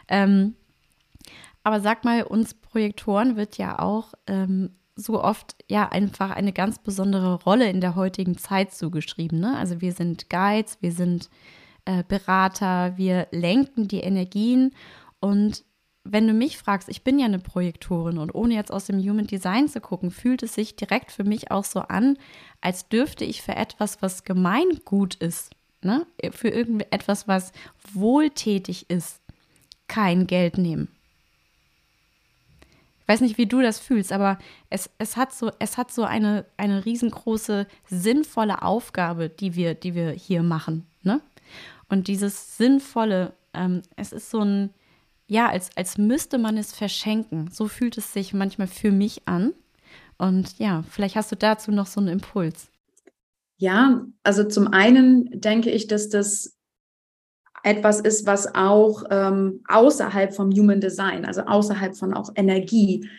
Ähm, 0.07 0.53
aber 1.63 1.81
sag 1.81 2.05
mal, 2.05 2.23
uns 2.23 2.53
Projektoren 2.53 3.35
wird 3.35 3.57
ja 3.57 3.79
auch 3.79 4.13
ähm, 4.27 4.71
so 4.95 5.23
oft 5.23 5.55
ja 5.69 5.89
einfach 5.89 6.31
eine 6.31 6.53
ganz 6.53 6.79
besondere 6.79 7.41
Rolle 7.43 7.69
in 7.69 7.81
der 7.81 7.95
heutigen 7.95 8.37
Zeit 8.37 8.73
zugeschrieben. 8.73 9.39
Ne? 9.39 9.57
Also 9.57 9.81
wir 9.81 9.93
sind 9.93 10.29
Guides, 10.29 10.77
wir 10.81 10.91
sind 10.91 11.29
äh, 11.85 12.03
Berater, 12.07 12.97
wir 12.97 13.27
lenken 13.31 13.87
die 13.87 14.01
Energien 14.01 14.71
und 15.19 15.63
wenn 16.05 16.27
du 16.27 16.33
mich 16.33 16.57
fragst, 16.57 16.89
ich 16.89 17.03
bin 17.03 17.19
ja 17.19 17.25
eine 17.25 17.39
Projektorin 17.39 18.17
und 18.17 18.33
ohne 18.33 18.55
jetzt 18.55 18.71
aus 18.71 18.85
dem 18.85 18.99
Human 18.99 19.27
Design 19.27 19.67
zu 19.67 19.79
gucken, 19.79 20.11
fühlt 20.11 20.41
es 20.41 20.55
sich 20.55 20.75
direkt 20.75 21.11
für 21.11 21.23
mich 21.23 21.51
auch 21.51 21.65
so 21.65 21.81
an, 21.81 22.17
als 22.61 22.87
dürfte 22.87 23.25
ich 23.25 23.41
für 23.41 23.55
etwas, 23.55 24.01
was 24.01 24.23
gemeingut 24.23 25.15
ist, 25.15 25.51
ne, 25.83 26.07
für 26.31 26.49
irgendetwas, 26.49 27.27
was 27.27 27.51
wohltätig 27.93 28.89
ist, 28.89 29.21
kein 29.87 30.25
Geld 30.25 30.57
nehmen 30.57 30.87
weiß 33.09 33.21
nicht, 33.21 33.39
wie 33.39 33.47
du 33.47 33.61
das 33.61 33.79
fühlst, 33.79 34.11
aber 34.11 34.37
es, 34.69 34.89
es 34.99 35.17
hat 35.17 35.33
so, 35.33 35.51
es 35.57 35.77
hat 35.77 35.91
so 35.91 36.03
eine, 36.03 36.45
eine 36.57 36.85
riesengroße, 36.85 37.65
sinnvolle 37.87 38.61
Aufgabe, 38.61 39.29
die 39.29 39.55
wir, 39.55 39.73
die 39.73 39.95
wir 39.95 40.11
hier 40.11 40.43
machen. 40.43 40.85
Ne? 41.01 41.19
Und 41.89 42.07
dieses 42.07 42.55
Sinnvolle, 42.57 43.33
ähm, 43.55 43.81
es 43.95 44.13
ist 44.13 44.29
so 44.29 44.41
ein, 44.41 44.69
ja, 45.27 45.49
als, 45.49 45.75
als 45.75 45.97
müsste 45.97 46.37
man 46.37 46.55
es 46.55 46.71
verschenken. 46.71 47.49
So 47.51 47.67
fühlt 47.67 47.97
es 47.97 48.13
sich 48.13 48.33
manchmal 48.33 48.67
für 48.67 48.91
mich 48.91 49.27
an. 49.27 49.53
Und 50.19 50.59
ja, 50.59 50.83
vielleicht 50.89 51.15
hast 51.15 51.31
du 51.31 51.35
dazu 51.35 51.71
noch 51.71 51.87
so 51.87 51.99
einen 51.99 52.09
Impuls. 52.09 52.69
Ja, 53.57 54.05
also 54.23 54.43
zum 54.43 54.67
einen 54.67 55.41
denke 55.41 55.71
ich, 55.71 55.87
dass 55.87 56.09
das 56.09 56.58
etwas 57.63 57.99
ist, 57.99 58.25
was 58.25 58.53
auch 58.55 59.03
ähm, 59.09 59.61
außerhalb 59.67 60.33
vom 60.33 60.51
Human 60.51 60.81
Design, 60.81 61.25
also 61.25 61.41
außerhalb 61.41 61.95
von 61.95 62.13
auch 62.13 62.31
Energie, 62.35 63.09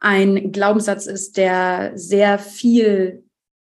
ein 0.00 0.50
Glaubenssatz 0.50 1.06
ist, 1.06 1.36
der 1.36 1.92
sehr 1.94 2.38
viel 2.38 3.22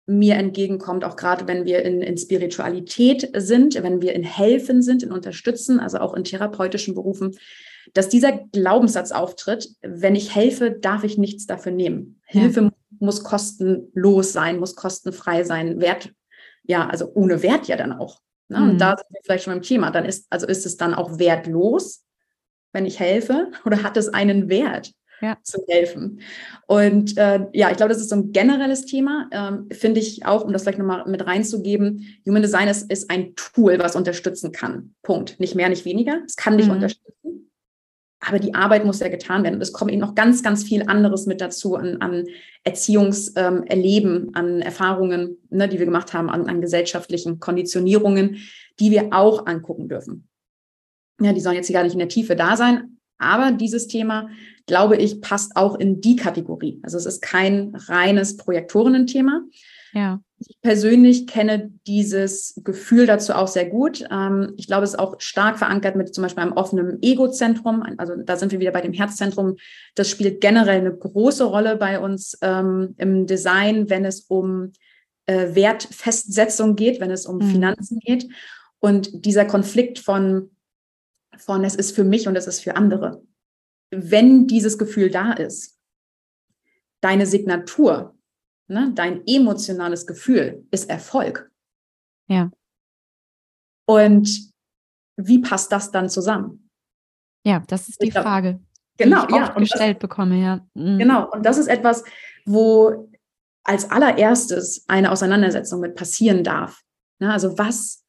mir 0.05 0.35
entgegenkommt, 0.35 1.03
auch 1.03 1.15
gerade 1.15 1.47
wenn 1.47 1.65
wir 1.65 1.83
in, 1.83 2.01
in 2.01 2.17
Spiritualität 2.17 3.31
sind, 3.35 3.81
wenn 3.81 4.01
wir 4.01 4.13
in 4.13 4.23
Helfen 4.23 4.81
sind, 4.81 5.01
in 5.01 5.11
Unterstützen, 5.11 5.79
also 5.79 5.97
auch 5.99 6.13
in 6.13 6.23
therapeutischen 6.23 6.93
Berufen, 6.93 7.37
dass 7.93 8.09
dieser 8.09 8.33
Glaubenssatz 8.33 9.11
auftritt, 9.11 9.69
wenn 9.81 10.15
ich 10.15 10.35
helfe, 10.35 10.71
darf 10.71 11.03
ich 11.03 11.17
nichts 11.17 11.47
dafür 11.47 11.71
nehmen. 11.71 12.19
Ja. 12.31 12.41
Hilfe 12.41 12.71
muss 12.99 13.23
kostenlos 13.23 14.33
sein, 14.33 14.59
muss 14.59 14.75
kostenfrei 14.75 15.43
sein, 15.43 15.79
Wert, 15.79 16.11
ja, 16.63 16.87
also 16.87 17.11
ohne 17.13 17.41
Wert 17.41 17.67
ja 17.67 17.77
dann 17.77 17.93
auch. 17.93 18.21
Ne? 18.47 18.59
Mhm. 18.59 18.69
Und 18.71 18.77
da 18.79 18.97
sind 18.97 19.07
wir 19.09 19.21
vielleicht 19.23 19.43
schon 19.43 19.53
beim 19.53 19.61
Thema. 19.61 19.91
Dann 19.91 20.05
ist, 20.05 20.27
also 20.29 20.47
ist 20.47 20.65
es 20.65 20.77
dann 20.77 20.93
auch 20.93 21.19
wertlos, 21.19 22.03
wenn 22.73 22.85
ich 22.85 22.99
helfe, 22.99 23.51
oder 23.65 23.83
hat 23.83 23.97
es 23.97 24.09
einen 24.09 24.49
Wert? 24.49 24.91
Ja. 25.21 25.37
zu 25.43 25.63
helfen. 25.69 26.19
Und 26.67 27.17
äh, 27.17 27.47
ja, 27.53 27.71
ich 27.71 27.77
glaube, 27.77 27.93
das 27.93 28.01
ist 28.01 28.09
so 28.09 28.17
ein 28.17 28.33
generelles 28.33 28.85
Thema. 28.85 29.29
Ähm, 29.31 29.69
Finde 29.71 30.01
ich 30.01 30.25
auch, 30.25 30.43
um 30.43 30.51
das 30.51 30.63
vielleicht 30.63 30.77
nochmal 30.77 31.05
mit 31.07 31.25
reinzugeben, 31.25 32.19
Human 32.27 32.41
Design 32.41 32.67
ist, 32.67 32.91
ist 32.91 33.09
ein 33.09 33.33
Tool, 33.35 33.79
was 33.79 33.95
unterstützen 33.95 34.51
kann. 34.51 34.93
Punkt. 35.03 35.39
Nicht 35.39 35.55
mehr, 35.55 35.69
nicht 35.69 35.85
weniger. 35.85 36.21
Es 36.25 36.35
kann 36.35 36.57
dich 36.57 36.67
mhm. 36.67 36.73
unterstützen. 36.73 37.44
Aber 38.19 38.39
die 38.39 38.55
Arbeit 38.55 38.85
muss 38.85 38.99
ja 38.99 39.09
getan 39.09 39.43
werden. 39.43 39.55
Und 39.55 39.61
es 39.61 39.73
kommt 39.73 39.91
eben 39.91 40.01
noch 40.01 40.15
ganz, 40.15 40.41
ganz 40.41 40.63
viel 40.63 40.83
anderes 40.87 41.25
mit 41.25 41.41
dazu 41.41 41.75
an, 41.75 41.97
an 41.97 42.25
Erziehungserleben, 42.63 44.15
ähm, 44.15 44.31
an 44.33 44.61
Erfahrungen, 44.61 45.37
ne, 45.49 45.67
die 45.67 45.77
wir 45.79 45.85
gemacht 45.85 46.13
haben, 46.13 46.29
an, 46.29 46.47
an 46.47 46.61
gesellschaftlichen 46.61 47.39
Konditionierungen, 47.39 48.37
die 48.79 48.91
wir 48.91 49.09
auch 49.11 49.45
angucken 49.45 49.89
dürfen. 49.89 50.27
Ja, 51.21 51.33
die 51.33 51.41
sollen 51.41 51.55
jetzt 51.55 51.71
gar 51.71 51.83
nicht 51.83 51.93
in 51.93 51.99
der 51.99 52.09
Tiefe 52.09 52.35
da 52.35 52.57
sein. 52.57 52.97
Aber 53.17 53.51
dieses 53.51 53.87
Thema, 53.87 54.29
glaube 54.65 54.97
ich, 54.97 55.21
passt 55.21 55.55
auch 55.55 55.75
in 55.75 56.01
die 56.01 56.15
Kategorie. 56.15 56.79
Also 56.83 56.97
es 56.97 57.05
ist 57.05 57.21
kein 57.21 57.73
reines 57.75 58.35
Projektorinnen-Thema. 58.37 59.43
Ja. 59.93 60.21
Ich 60.47 60.61
persönlich 60.61 61.27
kenne 61.27 61.71
dieses 61.87 62.59
Gefühl 62.63 63.07
dazu 63.07 63.33
auch 63.33 63.47
sehr 63.47 63.65
gut. 63.65 64.05
Ähm, 64.11 64.53
ich 64.57 64.67
glaube, 64.67 64.83
es 64.83 64.91
ist 64.91 64.99
auch 64.99 65.19
stark 65.19 65.57
verankert 65.57 65.95
mit 65.95 66.13
zum 66.13 66.21
Beispiel 66.23 66.43
einem 66.43 66.53
offenen 66.53 67.01
Ego-Zentrum. 67.01 67.83
Also 67.97 68.15
da 68.15 68.37
sind 68.37 68.51
wir 68.51 68.59
wieder 68.59 68.71
bei 68.71 68.81
dem 68.81 68.93
Herzzentrum. 68.93 69.57
Das 69.95 70.09
spielt 70.09 70.41
generell 70.41 70.79
eine 70.79 70.95
große 70.95 71.43
Rolle 71.43 71.77
bei 71.77 71.99
uns 71.99 72.37
ähm, 72.41 72.93
im 72.97 73.25
Design, 73.25 73.89
wenn 73.89 74.05
es 74.05 74.21
um 74.21 74.73
äh, 75.25 75.55
Wertfestsetzung 75.55 76.75
geht, 76.75 76.99
wenn 76.99 77.11
es 77.11 77.25
um 77.25 77.37
mhm. 77.37 77.51
Finanzen 77.51 77.99
geht. 77.99 78.27
Und 78.79 79.25
dieser 79.25 79.45
Konflikt 79.45 79.99
von, 79.99 80.51
von 81.37 81.63
es 81.63 81.75
ist 81.75 81.95
für 81.95 82.03
mich 82.03 82.27
und 82.27 82.35
es 82.35 82.45
ist 82.45 82.61
für 82.61 82.75
andere. 82.75 83.23
Wenn 83.89 84.47
dieses 84.47 84.77
Gefühl 84.77 85.09
da 85.09 85.33
ist, 85.33 85.79
deine 87.01 87.25
Signatur, 87.25 88.14
Ne? 88.67 88.91
Dein 88.95 89.25
emotionales 89.27 90.07
Gefühl 90.07 90.65
ist 90.71 90.89
Erfolg. 90.89 91.51
Ja. 92.27 92.51
Und 93.87 94.51
wie 95.17 95.39
passt 95.39 95.71
das 95.71 95.91
dann 95.91 96.09
zusammen? 96.09 96.69
Ja, 97.45 97.63
das 97.67 97.87
ist 97.87 98.01
die 98.01 98.09
glaub, 98.09 98.23
Frage. 98.23 98.59
Genau, 98.97 99.25
die 99.25 99.33
ich 99.33 99.39
ja. 99.39 99.53
gestellt 99.53 99.97
das, 99.97 100.01
bekomme, 100.01 100.41
ja. 100.41 100.65
Mhm. 100.73 100.97
Genau, 100.97 101.31
und 101.31 101.45
das 101.45 101.57
ist 101.57 101.67
etwas, 101.67 102.03
wo 102.45 103.09
als 103.63 103.89
allererstes 103.91 104.85
eine 104.87 105.11
Auseinandersetzung 105.11 105.79
mit 105.81 105.95
passieren 105.95 106.43
darf. 106.43 106.81
Ne? 107.19 107.31
Also 107.31 107.57
was, 107.57 108.03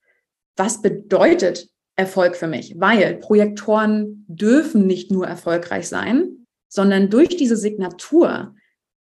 was 0.56 0.80
bedeutet 0.82 1.68
Erfolg 1.96 2.36
für 2.36 2.46
mich? 2.46 2.74
Weil 2.78 3.16
Projektoren 3.16 4.24
dürfen 4.28 4.86
nicht 4.86 5.10
nur 5.10 5.26
erfolgreich 5.26 5.88
sein, 5.88 6.46
sondern 6.68 7.08
durch 7.10 7.36
diese 7.36 7.56
Signatur, 7.56 8.54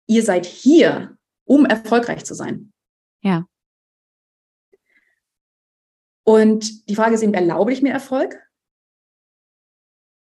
ihr 0.08 0.24
seid 0.24 0.46
hier, 0.46 1.18
um 1.46 1.66
erfolgreich 1.66 2.26
zu 2.26 2.34
sein. 2.34 2.74
Ja. 3.22 3.48
Und 6.24 6.90
die 6.90 6.96
Frage 6.96 7.16
ist 7.16 7.22
eben, 7.22 7.34
erlaube 7.34 7.72
ich 7.72 7.82
mir 7.82 7.94
Erfolg? 7.94 8.42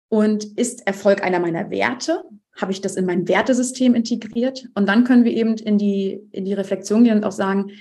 Und 0.08 0.44
ist 0.58 0.86
Erfolg 0.86 1.22
einer 1.22 1.40
meiner 1.40 1.70
Werte? 1.70 2.24
Habe 2.56 2.72
ich 2.72 2.80
das 2.80 2.96
in 2.96 3.06
mein 3.06 3.28
Wertesystem 3.28 3.94
integriert? 3.94 4.68
Und 4.74 4.88
dann 4.88 5.04
können 5.04 5.24
wir 5.24 5.32
eben 5.32 5.56
in 5.56 5.78
die, 5.78 6.20
in 6.32 6.44
die 6.44 6.52
Reflexion 6.52 7.04
gehen 7.04 7.18
und 7.18 7.24
auch 7.24 7.32
sagen, 7.32 7.72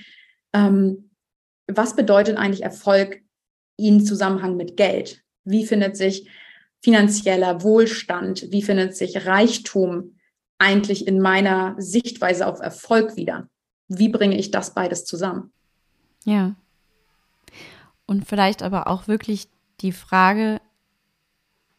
ähm, 0.52 1.10
was 1.66 1.96
bedeutet 1.96 2.36
eigentlich 2.36 2.62
Erfolg 2.62 3.22
in 3.76 4.04
Zusammenhang 4.04 4.56
mit 4.56 4.76
Geld? 4.76 5.22
Wie 5.44 5.64
findet 5.64 5.96
sich 5.96 6.28
finanzieller 6.82 7.62
Wohlstand? 7.62 8.50
Wie 8.50 8.62
findet 8.62 8.96
sich 8.96 9.26
Reichtum 9.26 10.16
eigentlich 10.60 11.06
in 11.06 11.20
meiner 11.20 11.74
Sichtweise 11.78 12.46
auf 12.46 12.60
Erfolg 12.60 13.16
wieder? 13.16 13.48
Wie 13.88 14.08
bringe 14.08 14.36
ich 14.36 14.50
das 14.50 14.74
beides 14.74 15.04
zusammen? 15.04 15.52
Ja. 16.24 16.54
Und 18.06 18.26
vielleicht 18.26 18.62
aber 18.62 18.86
auch 18.86 19.08
wirklich 19.08 19.48
die 19.80 19.92
Frage, 19.92 20.60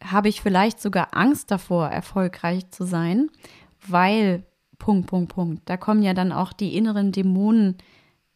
habe 0.04 0.30
ich 0.30 0.42
vielleicht 0.42 0.82
sogar 0.82 1.10
Angst 1.16 1.52
davor, 1.52 1.88
erfolgreich 1.90 2.70
zu 2.72 2.86
sein, 2.86 3.30
weil 3.88 4.44
Punkt, 4.80 5.08
Punkt, 5.08 5.34
Punkt. 5.34 5.70
Da 5.70 5.78
kommen 5.78 6.02
ja 6.02 6.14
dann 6.14 6.32
auch 6.32 6.54
die 6.54 6.76
inneren 6.76 7.12
Dämonen 7.12 7.78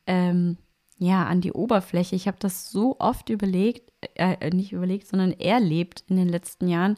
ähm, 0.06 0.58
ja 0.98 1.26
an 1.26 1.42
die 1.42 1.54
Oberfläche. 1.54 2.16
Ich 2.16 2.28
habe 2.28 2.38
das 2.40 2.70
so 2.70 2.98
oft 3.00 3.30
überlegt, 3.30 3.92
äh, 4.16 4.50
nicht 4.52 4.72
überlegt, 4.72 5.08
sondern 5.08 5.32
erlebt 5.34 6.04
in 6.08 6.16
den 6.16 6.30
letzten 6.30 6.68
Jahren. 6.68 6.96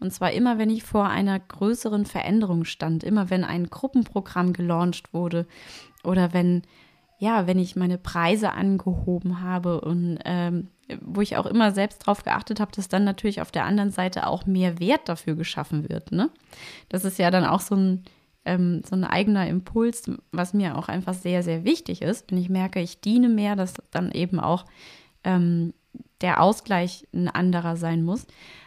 Und 0.00 0.12
zwar 0.12 0.32
immer, 0.32 0.58
wenn 0.58 0.70
ich 0.70 0.82
vor 0.82 1.08
einer 1.08 1.38
größeren 1.38 2.04
Veränderung 2.04 2.64
stand, 2.64 3.04
immer 3.04 3.30
wenn 3.30 3.44
ein 3.44 3.70
Gruppenprogramm 3.70 4.52
gelauncht 4.52 5.12
wurde 5.14 5.46
oder 6.04 6.32
wenn, 6.32 6.62
ja, 7.18 7.46
wenn 7.46 7.58
ich 7.58 7.76
meine 7.76 7.98
Preise 7.98 8.52
angehoben 8.52 9.40
habe 9.42 9.80
und 9.80 10.18
ähm, 10.24 10.68
wo 11.00 11.20
ich 11.20 11.36
auch 11.36 11.46
immer 11.46 11.72
selbst 11.72 12.02
darauf 12.02 12.24
geachtet 12.24 12.60
habe, 12.60 12.72
dass 12.72 12.88
dann 12.88 13.04
natürlich 13.04 13.40
auf 13.40 13.50
der 13.50 13.64
anderen 13.64 13.90
Seite 13.90 14.26
auch 14.26 14.46
mehr 14.46 14.78
Wert 14.80 15.08
dafür 15.08 15.34
geschaffen 15.34 15.88
wird. 15.88 16.12
Ne? 16.12 16.30
Das 16.88 17.04
ist 17.04 17.18
ja 17.18 17.30
dann 17.30 17.44
auch 17.44 17.60
so 17.60 17.74
ein, 17.74 18.04
ähm, 18.44 18.82
so 18.88 18.96
ein 18.96 19.04
eigener 19.04 19.46
Impuls, 19.48 20.10
was 20.32 20.54
mir 20.54 20.76
auch 20.76 20.88
einfach 20.88 21.14
sehr, 21.14 21.42
sehr 21.42 21.64
wichtig 21.64 22.02
ist. 22.02 22.30
Wenn 22.30 22.38
ich 22.38 22.48
merke, 22.48 22.80
ich 22.80 23.00
diene 23.00 23.28
mehr, 23.28 23.56
dass 23.56 23.74
dann 23.90 24.10
eben 24.12 24.40
auch 24.40 24.64
ähm, 25.24 25.74
der 26.20 26.42
Ausgleich 26.42 27.06
ein 27.12 27.28
anderer 27.28 27.76
sein 27.76 28.02
muss. 28.04 28.26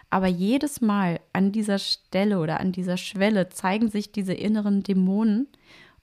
Aber 0.10 0.28
jedes 0.28 0.82
Mal 0.82 1.20
an 1.34 1.52
dieser 1.52 1.80
Stelle 1.80 2.40
oder 2.40 2.60
an 2.60 2.72
dieser 2.72 2.98
Schwelle 2.98 3.50
zeigen 3.50 3.90
sich 3.90 4.12
diese 4.12 4.34
inneren 4.34 4.84
Dämonen. 4.84 5.48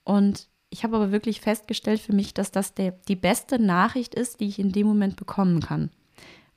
Und 0.03 0.47
ich 0.71 0.83
habe 0.83 0.95
aber 0.95 1.11
wirklich 1.11 1.41
festgestellt 1.41 1.99
für 1.99 2.13
mich, 2.13 2.33
dass 2.33 2.51
das 2.51 2.73
der, 2.73 2.91
die 3.07 3.15
beste 3.15 3.59
Nachricht 3.59 4.15
ist, 4.15 4.39
die 4.39 4.47
ich 4.47 4.59
in 4.59 4.71
dem 4.71 4.87
Moment 4.87 5.15
bekommen 5.15 5.61
kann. 5.61 5.91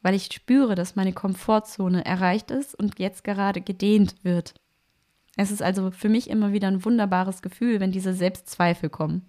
Weil 0.00 0.14
ich 0.14 0.32
spüre, 0.32 0.74
dass 0.74 0.96
meine 0.96 1.12
Komfortzone 1.12 2.04
erreicht 2.04 2.50
ist 2.50 2.74
und 2.74 2.98
jetzt 2.98 3.22
gerade 3.22 3.60
gedehnt 3.60 4.16
wird. 4.22 4.54
Es 5.36 5.50
ist 5.50 5.62
also 5.62 5.90
für 5.90 6.08
mich 6.08 6.28
immer 6.28 6.52
wieder 6.52 6.68
ein 6.68 6.84
wunderbares 6.84 7.42
Gefühl, 7.42 7.80
wenn 7.80 7.92
diese 7.92 8.12
Selbstzweifel 8.12 8.90
kommen, 8.90 9.28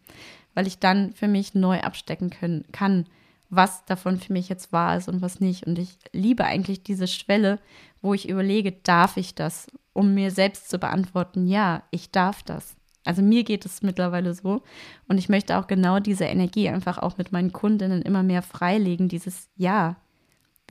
weil 0.54 0.68
ich 0.68 0.80
dann 0.80 1.14
für 1.14 1.28
mich 1.28 1.54
neu 1.56 1.80
abstecken 1.80 2.30
können, 2.30 2.66
kann, 2.72 3.06
was 3.56 3.86
davon 3.86 4.20
für 4.20 4.34
mich 4.34 4.50
jetzt 4.50 4.72
wahr 4.72 4.98
ist 4.98 5.08
und 5.08 5.22
was 5.22 5.40
nicht. 5.40 5.66
Und 5.66 5.80
ich 5.80 5.98
liebe 6.12 6.46
eigentlich 6.46 6.84
diese 6.84 7.08
Schwelle, 7.08 7.60
wo 8.02 8.14
ich 8.14 8.30
überlege, 8.30 8.72
darf 8.72 9.18
ich 9.18 9.36
das, 9.36 9.68
um 9.94 10.14
mir 10.14 10.32
selbst 10.32 10.70
zu 10.70 10.80
beantworten, 10.80 11.48
ja, 11.48 11.84
ich 11.92 12.12
darf 12.12 12.44
das. 12.44 12.76
Also 13.06 13.22
mir 13.22 13.44
geht 13.44 13.66
es 13.66 13.82
mittlerweile 13.82 14.34
so 14.34 14.62
und 15.08 15.18
ich 15.18 15.28
möchte 15.28 15.58
auch 15.58 15.68
genau 15.68 16.00
diese 16.00 16.24
Energie 16.24 16.70
einfach 16.70 16.98
auch 16.98 17.18
mit 17.18 17.32
meinen 17.32 17.52
Kundinnen 17.52 18.02
immer 18.02 18.24
mehr 18.24 18.42
freilegen, 18.42 19.10
dieses 19.10 19.50
Ja, 19.56 19.98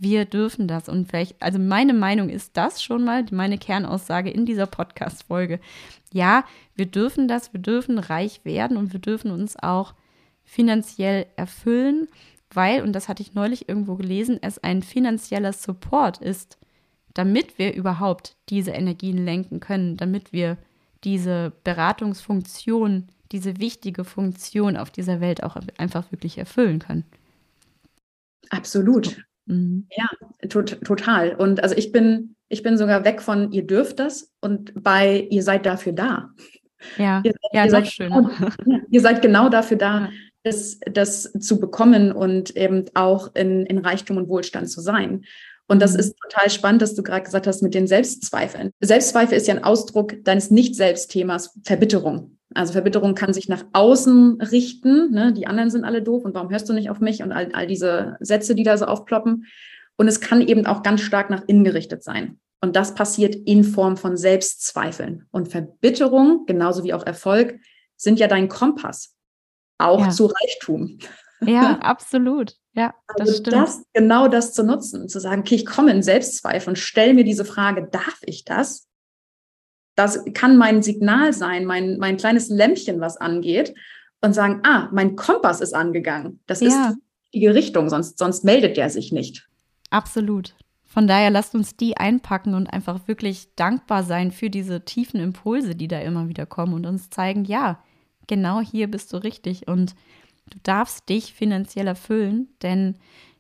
wir 0.01 0.25
dürfen 0.25 0.67
das. 0.67 0.89
Und 0.89 1.09
vielleicht, 1.09 1.41
also 1.43 1.59
meine 1.59 1.93
Meinung 1.93 2.31
ist 2.31 2.57
das 2.57 2.83
schon 2.83 3.05
mal, 3.05 3.25
meine 3.31 3.59
Kernaussage 3.59 4.31
in 4.31 4.47
dieser 4.47 4.67
Podcast-Folge. 4.67 5.61
Ja, 6.13 6.45
wir 6.75 6.87
dürfen 6.87 7.29
das, 7.29 7.53
wir 7.53 7.61
dürfen 7.61 7.99
reich 7.99 8.45
werden 8.45 8.77
und 8.77 8.93
wir 8.93 9.01
dürfen 9.01 9.31
uns 9.31 9.57
auch 9.57 9.95
finanziell 10.45 11.27
erfüllen, 11.37 12.09
weil, 12.55 12.83
und 12.83 12.93
das 12.93 13.09
hatte 13.09 13.23
ich 13.23 13.35
neulich 13.35 13.69
irgendwo 13.69 13.97
gelesen, 13.97 14.39
es 14.41 14.59
ein 14.59 14.83
finanzieller 14.83 15.53
Support 15.53 16.19
ist, 16.19 16.59
damit 17.15 17.59
wir 17.59 17.75
überhaupt 17.75 18.37
diese 18.49 18.71
Energien 18.71 19.25
lenken 19.25 19.61
können, 19.61 19.97
damit 19.97 20.33
wir 20.33 20.57
diese 21.05 21.53
Beratungsfunktion, 21.65 23.09
diese 23.33 23.59
wichtige 23.59 24.05
Funktion 24.05 24.77
auf 24.77 24.91
dieser 24.91 25.21
Welt 25.21 25.43
auch 25.43 25.57
einfach 25.79 26.11
wirklich 26.13 26.39
erfüllen 26.39 26.79
können. 26.79 27.05
Absolut. 28.51 29.25
Mhm. 29.47 29.87
Ja, 29.97 30.09
to 30.49 30.63
total. 30.63 31.35
Und 31.35 31.63
also 31.63 31.75
ich 31.77 31.93
bin, 31.93 32.37
ich 32.49 32.63
bin 32.63 32.77
sogar 32.77 33.05
weg 33.05 33.21
von 33.23 33.51
ihr 33.53 33.67
dürft 33.67 33.99
das 33.99 34.31
und 34.41 34.73
bei 34.75 35.27
ihr 35.31 35.43
seid 35.43 35.67
dafür 35.67 35.93
da. 35.93 36.31
Ja, 36.99 37.23
ihr, 37.25 37.35
ja, 37.53 37.65
ihr 37.65 37.71
seid, 37.71 37.89
schön. 37.89 38.13
Genau, 38.13 38.31
ihr 38.91 39.01
seid 39.01 39.23
genau 39.23 39.49
dafür 39.49 39.79
da, 39.79 40.01
ja. 40.01 40.11
Das, 40.45 40.81
das 40.91 41.33
zu 41.39 41.61
bekommen 41.61 42.13
und 42.13 42.57
eben 42.57 42.87
auch 42.95 43.35
in, 43.35 43.67
in 43.67 43.79
Reichtum 43.79 44.17
und 44.17 44.29
Wohlstand 44.29 44.71
zu 44.71 44.81
sein. 44.81 45.25
Und 45.69 45.81
das 45.81 45.95
mhm. 45.95 46.01
ist 46.01 46.17
total 46.19 46.51
spannend, 46.51 46.83
dass 46.83 46.95
du 46.95 47.03
gerade 47.03 47.25
gesagt 47.25 47.47
hast 47.47 47.63
mit 47.63 47.75
den 47.75 47.87
Selbstzweifeln. 47.87 48.71
Selbstzweifel 48.81 49.37
ist 49.37 49.47
ja 49.47 49.55
ein 49.55 49.65
Ausdruck 49.65 50.25
deines 50.25 50.51
Nicht-Selbstthemas, 50.51 51.59
Verbitterung. 51.65 52.39
Also 52.55 52.73
Verbitterung 52.73 53.15
kann 53.15 53.33
sich 53.33 53.49
nach 53.49 53.65
außen 53.73 54.41
richten. 54.43 55.13
Ne? 55.13 55.33
Die 55.33 55.47
anderen 55.47 55.71
sind 55.71 55.85
alle 55.85 56.03
doof 56.03 56.25
und 56.25 56.35
warum 56.35 56.51
hörst 56.51 56.69
du 56.69 56.73
nicht 56.73 56.91
auf 56.91 57.01
mich 57.01 57.23
und 57.23 57.33
all, 57.33 57.51
all 57.53 57.67
diese 57.67 58.17
Sätze, 58.21 58.55
die 58.55 58.65
da 58.65 58.77
so 58.77 58.85
aufploppen. 58.85 59.47
Und 59.97 60.09
es 60.09 60.21
kann 60.21 60.41
eben 60.43 60.67
auch 60.67 60.83
ganz 60.83 61.01
stark 61.01 61.31
nach 61.31 61.45
innen 61.47 61.65
gerichtet 61.65 62.03
sein. 62.03 62.39
Und 62.61 62.77
das 62.77 62.95
passiert 62.95 63.35
in 63.35 63.65
Form 63.65 63.97
von 63.97 64.17
Selbstzweifeln. 64.17 65.27
Und 65.31 65.49
Verbitterung, 65.49 66.45
genauso 66.47 66.85
wie 66.85 66.93
auch 66.93 67.05
Erfolg, 67.05 67.59
sind 67.97 68.21
ja 68.21 68.29
dein 68.29 68.49
Kompass. 68.49 69.15
Auch 69.79 70.01
ja. 70.01 70.11
zu 70.11 70.27
Reichtum. 70.27 70.99
Ja, 71.41 71.79
absolut. 71.81 72.57
Ja, 72.75 72.95
das 73.17 73.29
also 73.29 73.41
stimmt. 73.41 73.57
Das, 73.57 73.85
genau 73.93 74.29
das 74.29 74.55
zu 74.55 74.65
nutzen, 74.65 75.09
zu 75.09 75.21
sagen, 75.21 75.43
okay, 75.43 75.57
ich 75.57 75.67
komme 75.67 75.91
in 75.91 76.03
Selbstzweifel 76.03 76.71
und 76.71 76.77
stelle 76.77 77.15
mir 77.15 77.25
diese 77.25 77.45
Frage, 77.45 77.89
darf 77.91 78.21
ich 78.25 78.45
das? 78.45 78.89
Das 79.95 80.25
kann 80.33 80.57
mein 80.57 80.83
Signal 80.83 81.35
sein, 81.35 81.67
mein, 81.67 81.99
mein 81.99 82.17
kleines 82.17 82.49
Lämpchen, 82.49 83.01
was 83.01 83.19
angeht, 83.19 83.75
und 84.23 84.33
sagen, 84.33 84.61
ah, 84.65 84.89
mein 84.93 85.17
Kompass 85.17 85.61
ist 85.61 85.75
angegangen. 85.75 86.41
Das 86.47 86.61
ja. 86.61 86.69
ist 86.69 86.97
die 87.35 87.37
richtige 87.37 87.55
Richtung, 87.55 87.91
sonst, 87.91 88.19
sonst 88.19 88.45
meldet 88.45 88.77
der 88.79 88.89
sich 88.89 89.13
nicht. 89.13 89.49
Absolut. 89.91 90.55
Von 90.85 91.07
daher 91.07 91.31
lasst 91.31 91.55
uns 91.55 91.77
die 91.77 91.97
einpacken 91.97 92.55
und 92.55 92.67
einfach 92.67 93.07
wirklich 93.09 93.55
dankbar 93.55 94.03
sein 94.03 94.31
für 94.31 94.49
diese 94.49 94.85
tiefen 94.85 95.21
Impulse, 95.21 95.75
die 95.75 95.89
da 95.89 95.99
immer 96.01 96.29
wieder 96.29 96.47
kommen 96.47 96.75
und 96.75 96.87
uns 96.87 97.11
zeigen, 97.11 97.45
ja, 97.45 97.83
genau 98.33 98.63
hier 98.63 98.91
bist 98.91 99.13
du 99.13 99.19
richtig 99.19 99.69
und 99.69 99.95
du 100.49 100.59
darfst 100.63 101.07
dich 101.11 101.35
finanziell 101.35 101.87
erfüllen, 101.87 102.49
denn 102.63 102.97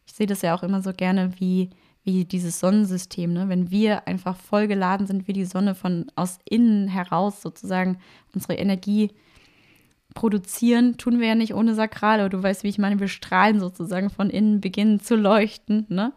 ich 0.06 0.12
sehe 0.12 0.26
das 0.26 0.42
ja 0.42 0.54
auch 0.54 0.62
immer 0.62 0.82
so 0.82 0.92
gerne 0.92 1.32
wie 1.40 1.70
wie 2.04 2.26
dieses 2.26 2.60
Sonnensystem, 2.60 3.32
ne? 3.32 3.48
wenn 3.48 3.70
wir 3.70 4.06
einfach 4.06 4.36
voll 4.36 4.66
geladen 4.66 5.06
sind 5.06 5.28
wie 5.28 5.32
die 5.32 5.46
Sonne 5.46 5.74
von 5.74 6.10
aus 6.14 6.40
innen 6.44 6.88
heraus 6.88 7.40
sozusagen 7.40 7.98
unsere 8.34 8.54
Energie 8.54 9.12
produzieren, 10.14 10.96
tun 10.96 11.20
wir 11.20 11.28
ja 11.28 11.34
nicht 11.34 11.54
ohne 11.54 11.74
Sakral, 11.74 12.20
aber 12.20 12.28
du 12.28 12.42
weißt, 12.42 12.64
wie 12.64 12.68
ich 12.68 12.78
meine, 12.78 13.00
wir 13.00 13.08
strahlen 13.08 13.60
sozusagen 13.60 14.10
von 14.10 14.30
innen, 14.30 14.60
beginnen 14.60 15.00
zu 15.00 15.16
leuchten, 15.16 15.86
ne? 15.88 16.12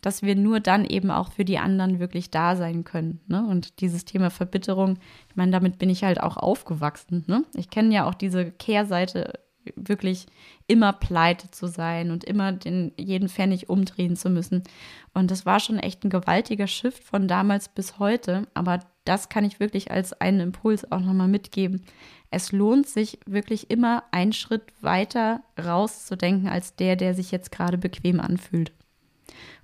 dass 0.00 0.22
wir 0.22 0.36
nur 0.36 0.60
dann 0.60 0.84
eben 0.84 1.10
auch 1.10 1.32
für 1.32 1.44
die 1.44 1.58
anderen 1.58 1.98
wirklich 1.98 2.30
da 2.30 2.56
sein 2.56 2.84
können. 2.84 3.20
Ne? 3.26 3.44
Und 3.44 3.80
dieses 3.80 4.04
Thema 4.04 4.30
Verbitterung, 4.30 4.98
ich 5.28 5.36
meine, 5.36 5.52
damit 5.52 5.78
bin 5.78 5.90
ich 5.90 6.04
halt 6.04 6.20
auch 6.20 6.36
aufgewachsen. 6.36 7.24
Ne? 7.26 7.44
Ich 7.54 7.70
kenne 7.70 7.94
ja 7.94 8.06
auch 8.06 8.14
diese 8.14 8.50
Kehrseite 8.50 9.32
wirklich 9.76 10.26
immer 10.66 10.92
pleite 10.92 11.50
zu 11.50 11.66
sein 11.66 12.10
und 12.10 12.24
immer 12.24 12.52
den, 12.52 12.92
jeden 12.96 13.28
Pfennig 13.28 13.68
umdrehen 13.68 14.16
zu 14.16 14.30
müssen. 14.30 14.62
Und 15.14 15.30
das 15.30 15.46
war 15.46 15.60
schon 15.60 15.78
echt 15.78 16.04
ein 16.04 16.10
gewaltiger 16.10 16.66
Shift 16.66 17.02
von 17.04 17.28
damals 17.28 17.68
bis 17.68 17.98
heute. 17.98 18.46
Aber 18.54 18.80
das 19.04 19.28
kann 19.28 19.44
ich 19.44 19.60
wirklich 19.60 19.90
als 19.90 20.12
einen 20.12 20.40
Impuls 20.40 20.90
auch 20.90 21.00
nochmal 21.00 21.28
mitgeben. 21.28 21.84
Es 22.30 22.52
lohnt 22.52 22.86
sich 22.86 23.18
wirklich 23.26 23.70
immer 23.70 24.04
einen 24.10 24.32
Schritt 24.32 24.64
weiter 24.80 25.42
rauszudenken 25.58 26.48
als 26.48 26.76
der, 26.76 26.96
der 26.96 27.14
sich 27.14 27.30
jetzt 27.30 27.50
gerade 27.50 27.78
bequem 27.78 28.20
anfühlt. 28.20 28.72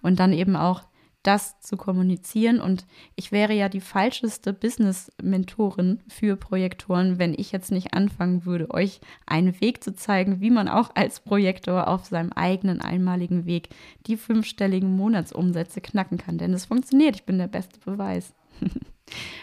Und 0.03 0.19
dann 0.21 0.33
eben 0.33 0.57
auch 0.57 0.83
das 1.25 1.59
zu 1.61 1.77
kommunizieren. 1.77 2.61
Und 2.61 2.87
ich 3.17 3.33
wäre 3.33 3.55
ja 3.55 3.69
die 3.69 3.81
falscheste 3.81 4.53
Business-Mentorin 4.53 6.01
für 6.07 6.37
Projektoren, 6.37 7.19
wenn 7.19 7.35
ich 7.37 7.51
jetzt 7.51 7.73
nicht 7.73 7.95
anfangen 7.95 8.45
würde, 8.45 8.71
euch 8.71 9.01
einen 9.27 9.61
Weg 9.61 9.83
zu 9.83 9.95
zeigen, 9.95 10.41
wie 10.41 10.51
man 10.51 10.69
auch 10.69 10.91
als 10.95 11.21
Projektor 11.21 11.89
auf 11.89 12.05
seinem 12.05 12.33
eigenen 12.33 12.81
einmaligen 12.81 13.47
Weg 13.47 13.71
die 14.07 14.17
fünfstelligen 14.17 14.95
Monatsumsätze 14.95 15.81
knacken 15.81 16.19
kann. 16.19 16.39
Denn 16.39 16.53
es 16.53 16.67
funktioniert. 16.67 17.17
Ich 17.17 17.25
bin 17.25 17.39
der 17.39 17.49
beste 17.49 17.81
Beweis. 17.81 18.35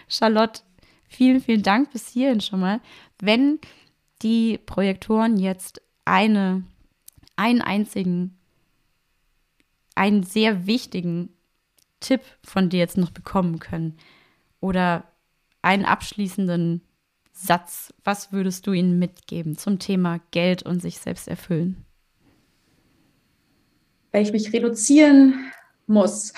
Charlotte, 0.08 0.62
vielen, 1.08 1.42
vielen 1.42 1.64
Dank 1.64 1.92
bis 1.92 2.08
hierhin 2.10 2.42
schon 2.42 2.60
mal. 2.60 2.80
Wenn 3.22 3.60
die 4.22 4.58
Projektoren 4.58 5.38
jetzt 5.38 5.82
eine, 6.04 6.64
einen 7.38 7.62
einzigen, 7.62 8.38
einen 9.96 10.24
sehr 10.24 10.68
wichtigen 10.68 11.30
Tipp 12.02 12.22
von 12.44 12.70
dir 12.70 12.80
jetzt 12.80 12.98
noch 12.98 13.12
bekommen 13.12 13.60
können? 13.60 13.98
Oder 14.60 15.06
einen 15.62 15.86
abschließenden 15.86 16.82
Satz, 17.32 17.94
was 18.04 18.34
würdest 18.34 18.68
du 18.68 18.74
ihnen 18.74 19.00
mitgeben 19.00 19.58
zum 19.58 19.80
Thema 19.80 20.20
Geld 20.32 20.64
und 20.64 20.82
sich 20.82 21.00
selbst 21.00 21.28
erfüllen? 21.28 21.86
Wenn 24.12 24.24
ich 24.24 24.34
mich 24.34 24.52
reduzieren 24.52 25.52
muss, 25.88 26.34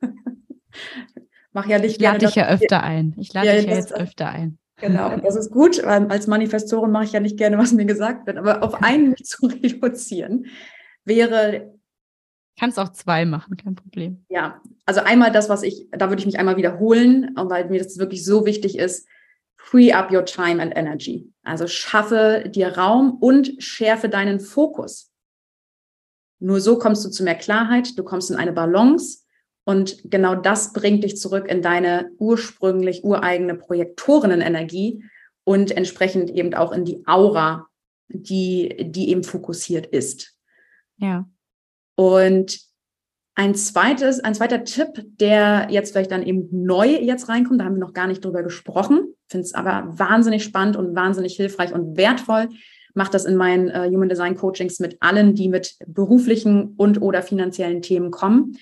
mache 1.52 1.70
ja 1.70 1.78
nicht. 1.78 1.96
Ich 1.96 2.00
lade 2.00 2.24
dich 2.24 2.36
ja 2.36 2.46
öfter 2.46 2.82
ein. 2.82 3.14
Ich 3.18 3.32
lade 3.32 3.48
ja, 3.48 3.56
dich 3.56 3.66
ja 3.66 3.74
jetzt 3.74 3.92
öfter 3.92 4.28
ein. 4.28 4.58
Genau, 4.78 5.16
das 5.16 5.36
ist 5.36 5.50
gut, 5.50 5.82
weil 5.84 6.06
als 6.08 6.26
Manifestorin 6.26 6.90
mache 6.90 7.04
ich 7.04 7.12
ja 7.12 7.20
nicht 7.20 7.38
gerne, 7.38 7.56
was 7.56 7.72
mir 7.72 7.86
gesagt 7.86 8.26
wird. 8.26 8.36
Aber 8.36 8.62
auf 8.62 8.82
einen 8.82 9.16
zu 9.16 9.46
reduzieren 9.46 10.46
wäre 11.04 11.76
Kannst 12.58 12.78
auch 12.78 12.90
zwei 12.90 13.26
machen, 13.26 13.56
kein 13.58 13.74
Problem. 13.74 14.24
Ja, 14.30 14.62
also 14.86 15.02
einmal 15.02 15.30
das, 15.30 15.50
was 15.50 15.62
ich, 15.62 15.88
da 15.90 16.08
würde 16.08 16.20
ich 16.20 16.26
mich 16.26 16.38
einmal 16.38 16.56
wiederholen, 16.56 17.32
weil 17.36 17.68
mir 17.68 17.82
das 17.82 17.98
wirklich 17.98 18.24
so 18.24 18.46
wichtig 18.46 18.78
ist. 18.78 19.06
Free 19.58 19.92
up 19.92 20.10
your 20.10 20.24
time 20.24 20.62
and 20.62 20.74
energy. 20.74 21.30
Also 21.42 21.66
schaffe 21.66 22.44
dir 22.48 22.78
Raum 22.78 23.18
und 23.20 23.62
schärfe 23.62 24.08
deinen 24.08 24.40
Fokus. 24.40 25.12
Nur 26.38 26.60
so 26.60 26.78
kommst 26.78 27.04
du 27.04 27.10
zu 27.10 27.24
mehr 27.24 27.34
Klarheit, 27.34 27.98
du 27.98 28.04
kommst 28.04 28.30
in 28.30 28.36
eine 28.36 28.52
Balance 28.52 29.25
und 29.68 29.98
genau 30.04 30.36
das 30.36 30.72
bringt 30.72 31.02
dich 31.02 31.16
zurück 31.16 31.48
in 31.48 31.60
deine 31.60 32.10
ursprünglich 32.18 33.02
ureigene 33.02 33.56
Projektorenenergie 33.56 35.02
und 35.42 35.76
entsprechend 35.76 36.30
eben 36.30 36.54
auch 36.54 36.70
in 36.70 36.84
die 36.84 37.04
Aura, 37.04 37.66
die, 38.08 38.76
die 38.92 39.10
eben 39.10 39.24
fokussiert 39.24 39.86
ist. 39.86 40.36
Ja. 40.98 41.28
Und 41.96 42.60
ein 43.34 43.56
zweites, 43.56 44.20
ein 44.20 44.36
zweiter 44.36 44.62
Tipp, 44.62 45.04
der 45.18 45.66
jetzt 45.68 45.90
vielleicht 45.90 46.12
dann 46.12 46.22
eben 46.22 46.48
neu 46.52 46.86
jetzt 46.86 47.28
reinkommt, 47.28 47.60
da 47.60 47.64
haben 47.64 47.74
wir 47.74 47.80
noch 47.80 47.92
gar 47.92 48.06
nicht 48.06 48.24
drüber 48.24 48.44
gesprochen, 48.44 49.14
finde 49.28 49.46
es 49.46 49.54
aber 49.54 49.98
wahnsinnig 49.98 50.44
spannend 50.44 50.76
und 50.76 50.94
wahnsinnig 50.94 51.34
hilfreich 51.34 51.74
und 51.74 51.96
wertvoll. 51.96 52.50
mache 52.94 53.10
das 53.10 53.24
in 53.24 53.34
meinen 53.34 53.68
äh, 53.68 53.90
Human 53.92 54.08
Design 54.08 54.36
Coachings 54.36 54.78
mit 54.78 54.96
allen, 55.00 55.34
die 55.34 55.48
mit 55.48 55.76
beruflichen 55.88 56.74
und 56.76 57.02
oder 57.02 57.20
finanziellen 57.20 57.82
Themen 57.82 58.12
kommen. 58.12 58.56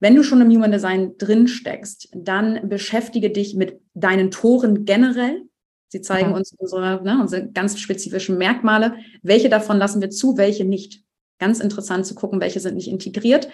Wenn 0.00 0.16
du 0.16 0.22
schon 0.22 0.40
im 0.40 0.50
Human 0.50 0.72
Design 0.72 1.16
drin 1.18 1.46
steckst, 1.46 2.08
dann 2.14 2.68
beschäftige 2.68 3.30
dich 3.30 3.54
mit 3.54 3.80
deinen 3.94 4.30
Toren 4.30 4.86
generell. 4.86 5.42
Sie 5.88 6.00
zeigen 6.00 6.30
ja. 6.30 6.36
uns 6.36 6.54
unsere, 6.56 7.02
ne, 7.02 7.18
unsere 7.20 7.48
ganz 7.50 7.78
spezifischen 7.78 8.38
Merkmale. 8.38 8.94
Welche 9.22 9.50
davon 9.50 9.76
lassen 9.76 10.00
wir 10.00 10.10
zu, 10.10 10.36
welche 10.38 10.64
nicht? 10.64 11.04
Ganz 11.38 11.60
interessant 11.60 12.06
zu 12.06 12.14
gucken, 12.14 12.40
welche 12.40 12.60
sind 12.60 12.76
nicht 12.76 12.88
integriert. 12.88 13.48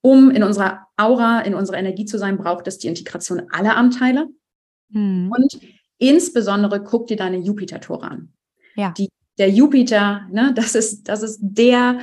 Um 0.00 0.30
in 0.30 0.42
unserer 0.42 0.86
Aura, 0.96 1.40
in 1.40 1.54
unserer 1.54 1.78
Energie 1.78 2.04
zu 2.04 2.18
sein, 2.18 2.36
braucht 2.36 2.68
es 2.68 2.78
die 2.78 2.88
Integration 2.88 3.42
aller 3.50 3.76
Anteile. 3.76 4.28
Mhm. 4.90 5.32
Und 5.34 5.58
insbesondere 5.98 6.82
guck 6.84 7.08
dir 7.08 7.16
deine 7.16 7.38
Jupiter-Tore 7.38 8.08
an. 8.08 8.32
Ja. 8.76 8.92
Die, 8.96 9.08
der 9.38 9.50
Jupiter, 9.50 10.26
ne, 10.30 10.52
das 10.54 10.74
ist, 10.74 11.08
das 11.08 11.22
ist 11.22 11.40
der 11.42 11.98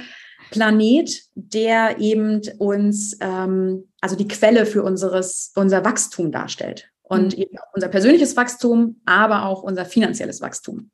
Planet, 0.52 1.24
der 1.36 2.00
eben 2.00 2.42
uns, 2.58 3.18
ähm, 3.22 3.88
also 4.02 4.16
die 4.16 4.28
Quelle 4.28 4.66
für 4.66 4.84
unseres, 4.84 5.52
unser 5.56 5.84
Wachstum 5.84 6.32
darstellt. 6.32 6.90
Und 7.02 7.36
mhm. 7.36 7.44
eben 7.44 7.58
unser 7.74 7.88
persönliches 7.88 8.36
Wachstum, 8.36 9.02
aber 9.06 9.46
auch 9.46 9.64
unser 9.64 9.86
finanzielles 9.86 10.42
Wachstum. 10.42 10.90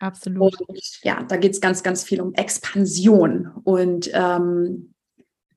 Absolut. 0.00 0.60
Und 0.60 0.80
ja, 1.02 1.24
da 1.24 1.36
geht 1.36 1.52
es 1.52 1.60
ganz, 1.60 1.82
ganz 1.82 2.04
viel 2.04 2.20
um 2.20 2.34
Expansion 2.34 3.50
und 3.64 4.10
ähm, 4.12 4.94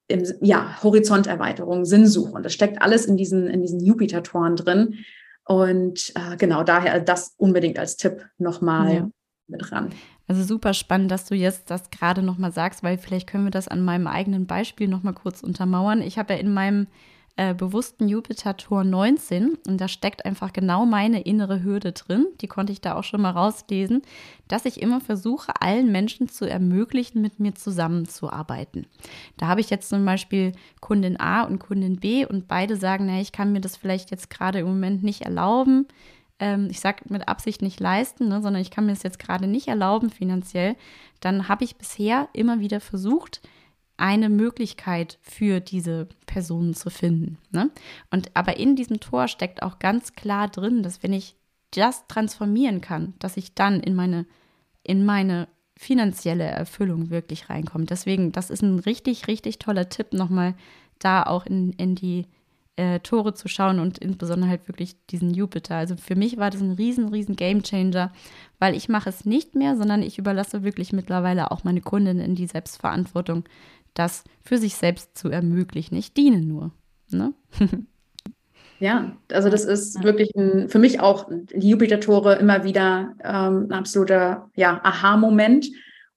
im, 0.08 0.24
ja, 0.42 0.82
Horizonterweiterung, 0.84 1.86
Sinnsuche. 1.86 2.32
Und 2.32 2.44
das 2.44 2.54
steckt 2.54 2.82
alles 2.82 3.06
in 3.06 3.18
diesen, 3.18 3.48
in 3.48 3.62
diesen 3.62 3.80
Jupiter-Toren 3.80 4.56
drin. 4.56 5.00
Und 5.46 6.14
äh, 6.16 6.38
genau 6.38 6.64
daher 6.64 7.00
das 7.00 7.34
unbedingt 7.38 7.80
als 7.80 7.98
Tipp 7.98 8.26
nochmal 8.38 8.94
ja. 8.94 9.10
mit 9.48 9.72
ran. 9.72 9.94
Also 10.32 10.46
super 10.46 10.74
spannend, 10.74 11.12
dass 11.12 11.26
du 11.26 11.36
jetzt 11.36 11.70
das 11.70 11.90
gerade 11.92 12.24
nochmal 12.24 12.54
sagst, 12.54 12.84
weil 12.84 12.98
vielleicht 12.98 13.28
können 13.28 13.44
wir 13.44 13.52
das 13.52 13.68
an 13.68 13.84
meinem 13.84 14.08
eigenen 14.08 14.46
Beispiel 14.46 14.88
nochmal 14.88 15.12
kurz 15.12 15.44
untermauern. 15.44 16.02
Ich 16.02 16.18
habe 16.18 16.36
ja 16.36 16.40
in 16.40 16.54
meinem 16.54 16.88
äh, 17.36 17.54
bewussten 17.54 18.08
Jupiter-Tor 18.08 18.86
19 18.86 19.58
und 19.68 19.82
da 19.82 19.90
steckt 19.90 20.24
einfach 20.24 20.54
genau 20.54 20.86
meine 20.86 21.20
innere 21.20 21.64
Hürde 21.64 21.92
drin, 21.92 22.28
die 22.40 22.48
konnte 22.48 22.72
ich 22.72 22.80
da 22.80 22.96
auch 22.96 23.04
schon 23.04 23.20
mal 23.20 23.32
rauslesen, 23.32 24.04
dass 24.48 24.64
ich 24.64 24.82
immer 24.82 25.02
versuche, 25.02 25.52
allen 25.60 25.92
Menschen 25.92 26.30
zu 26.30 26.50
ermöglichen, 26.50 27.22
mit 27.22 27.42
mir 27.42 27.54
zusammenzuarbeiten. 27.54 28.86
Da 29.36 29.48
habe 29.48 29.60
ich 29.60 29.70
jetzt 29.70 29.90
zum 29.90 30.06
Beispiel 30.06 30.54
Kundin 30.80 31.20
A 31.20 31.42
und 31.42 31.60
Kundin 31.60 31.98
B 31.98 32.26
und 32.26 32.48
beide 32.48 32.78
sagen, 32.78 33.08
naja, 33.08 33.20
ich 33.20 33.34
kann 33.34 33.52
mir 33.52 33.60
das 33.60 33.76
vielleicht 33.76 34.12
jetzt 34.12 34.30
gerade 34.30 34.60
im 34.60 34.68
Moment 34.68 35.04
nicht 35.04 35.24
erlauben 35.24 35.88
ähm, 36.42 36.68
ich 36.70 36.82
sage 36.82 37.04
mit 37.08 37.30
Absicht 37.30 37.62
nicht 37.62 37.80
leisten, 37.80 38.28
ne, 38.28 38.42
sondern 38.42 38.62
ich 38.62 38.72
kann 38.72 38.88
mir 38.88 38.92
es 38.92 39.04
jetzt 39.04 39.20
gerade 39.20 39.48
nicht 39.48 39.70
erlauben 39.70 40.10
finanziell, 40.10 40.76
dann 41.22 41.48
habe 41.48 41.64
ich 41.64 41.78
bisher 41.78 42.28
immer 42.34 42.60
wieder 42.60 42.82
versucht, 42.82 43.42
eine 43.96 44.30
Möglichkeit 44.30 45.20
für 45.22 45.60
diese 45.60 46.10
Personen 46.26 46.74
zu 46.74 46.90
finden. 46.90 47.38
Ne? 47.52 47.70
Und 48.10 48.32
aber 48.34 48.58
in 48.58 48.76
diesem 48.76 49.00
Tor 49.00 49.28
steckt 49.28 49.62
auch 49.62 49.78
ganz 49.78 50.14
klar 50.14 50.50
drin, 50.50 50.82
dass 50.82 51.04
wenn 51.04 51.14
ich 51.14 51.36
das 51.70 52.08
transformieren 52.08 52.82
kann, 52.82 53.14
dass 53.20 53.38
ich 53.38 53.54
dann 53.54 53.80
in 53.80 53.94
meine, 53.94 54.26
in 54.84 55.06
meine 55.06 55.48
finanzielle 55.78 56.46
Erfüllung 56.46 57.12
wirklich 57.12 57.50
reinkomme. 57.50 57.86
Deswegen, 57.86 58.32
das 58.32 58.50
ist 58.50 58.64
ein 58.64 58.80
richtig, 58.80 59.28
richtig 59.28 59.60
toller 59.60 59.88
Tipp, 59.90 60.14
nochmal 60.14 60.56
da 60.98 61.24
auch 61.24 61.46
in, 61.46 61.72
in 61.74 61.94
die 61.94 62.26
äh, 62.76 63.00
Tore 63.00 63.34
zu 63.34 63.48
schauen 63.48 63.80
und 63.80 63.98
insbesondere 63.98 64.50
halt 64.50 64.68
wirklich 64.68 64.96
diesen 65.08 65.34
Jupiter. 65.34 65.76
Also 65.76 65.96
für 65.98 66.16
mich 66.16 66.38
war 66.38 66.50
das 66.50 66.62
ein 66.62 66.72
riesen, 66.72 67.10
riesen 67.10 67.36
Gamechanger, 67.36 68.12
weil 68.60 68.76
ich 68.76 68.90
mache 68.90 69.10
es 69.10 69.26
nicht 69.26 69.56
mehr, 69.56 69.76
sondern 69.76 70.02
ich 70.02 70.18
überlasse 70.18 70.64
wirklich 70.64 70.94
mittlerweile 70.94 71.52
auch 71.52 71.64
meine 71.64 71.82
Kundinnen 71.82 72.24
in 72.24 72.36
die 72.36 72.48
Selbstverantwortung, 72.48 73.44
das 73.94 74.24
für 74.42 74.58
sich 74.58 74.76
selbst 74.76 75.18
zu 75.18 75.30
ermöglichen. 75.30 75.96
Ich 75.96 76.14
diene 76.14 76.42
nur. 76.42 76.72
Ne? 77.10 77.34
Ja, 78.82 79.16
also 79.32 79.50
das 79.50 79.64
ist 79.64 80.04
wirklich 80.04 80.32
ein, 80.36 80.68
für 80.68 80.80
mich 80.80 81.00
auch 81.00 81.30
die 81.30 81.70
Jupiter-Tore 81.70 82.38
immer 82.38 82.64
wieder 82.64 83.14
ähm, 83.24 83.68
ein 83.70 83.74
absoluter 83.74 84.50
ja, 84.56 84.82
Aha-Moment. 84.84 85.68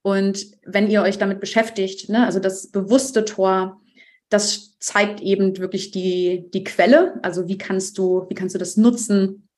Und 0.01 0.47
wenn 0.65 0.89
ihr 0.89 1.03
euch 1.03 1.19
damit 1.19 1.41
beschäftigt, 1.41 2.09
ne, 2.09 2.25
also 2.25 2.39
das 2.41 2.71
bewusste 2.71 3.27
Tor, 3.27 3.83
das 4.29 4.79
zeigt 4.79 5.21
eben 5.21 5.57
wirklich 5.59 5.91
die, 5.91 6.51
die 6.53 6.65
Quelle. 6.65 7.19
Also 7.23 7.49
wie 7.49 7.59
kannst 7.59 7.99
du, 7.99 8.27
wie 8.29 8.35
kannst 8.35 8.55
du 8.55 8.59
das 8.59 8.77
nutzen 8.77 9.49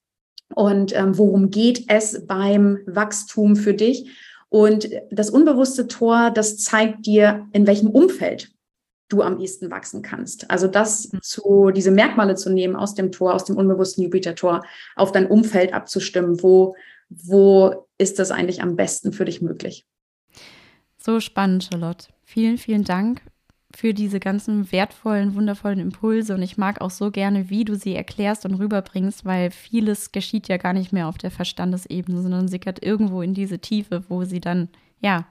und 0.55 0.95
ähm, 0.95 1.19
worum 1.19 1.51
geht 1.51 1.85
es 1.89 2.27
beim 2.27 2.79
Wachstum 2.87 3.57
für 3.57 3.75
dich? 3.75 4.11
Und 4.49 4.89
das 5.11 5.31
unbewusste 5.31 5.89
Tor, 5.89 6.31
das 6.31 6.59
zeigt 6.59 7.07
dir, 7.07 7.49
in 7.53 7.67
welchem 7.67 7.91
Umfeld 7.91 8.53
du 9.09 9.23
am 9.23 9.41
ehesten 9.41 9.71
wachsen 9.71 10.03
kannst. 10.03 10.51
Also 10.51 10.67
das 10.69 11.13
mhm. 11.13 11.23
zu, 11.23 11.71
diese 11.71 11.91
Merkmale 11.91 12.35
zu 12.35 12.51
nehmen 12.51 12.77
aus 12.77 12.95
dem 12.95 13.13
Tor, 13.13 13.35
aus 13.35 13.45
dem 13.45 13.57
unbewussten 13.57 14.05
Jupiter-Tor, 14.05 14.65
auf 14.95 15.13
dein 15.13 15.27
Umfeld 15.27 15.73
abzustimmen. 15.73 16.43
Wo, 16.43 16.77
wo 17.09 17.89
ist 17.99 18.19
das 18.19 18.31
eigentlich 18.31 18.63
am 18.63 18.77
besten 18.77 19.13
für 19.13 19.25
dich 19.25 19.43
möglich? 19.43 19.87
So 20.99 21.21
spannend, 21.21 21.69
Charlotte. 21.71 22.09
Vielen, 22.25 22.59
vielen 22.59 22.85
Dank 22.85 23.23
für 23.77 23.93
diese 23.93 24.21
ganzen 24.21 24.73
wertvollen, 24.73 25.35
wundervollen 25.35 25.79
Impulse. 25.79 26.35
Und 26.35 26.41
ich 26.41 26.57
mag 26.57 26.81
auch 26.81 26.91
so 26.91 27.11
gerne, 27.11 27.51
wie 27.51 27.67
du 27.67 27.77
sie 27.77 27.95
erklärst 27.95 28.47
und 28.47 28.55
rüberbringst, 28.55 29.27
weil 29.27 29.51
vieles 29.51 30.13
geschieht 30.13 30.49
ja 30.49 30.57
gar 30.57 30.73
nicht 30.73 30.95
mehr 30.95 31.09
auf 31.09 31.19
der 31.19 31.31
Verstandesebene, 31.31 32.23
sondern 32.23 32.49
sickert 32.49 32.83
irgendwo 32.83 33.21
in 33.21 33.35
diese 33.35 33.59
Tiefe, 33.59 34.03
wo 34.09 34.25
sie 34.25 34.41
dann, 34.41 34.71
ja, 35.01 35.27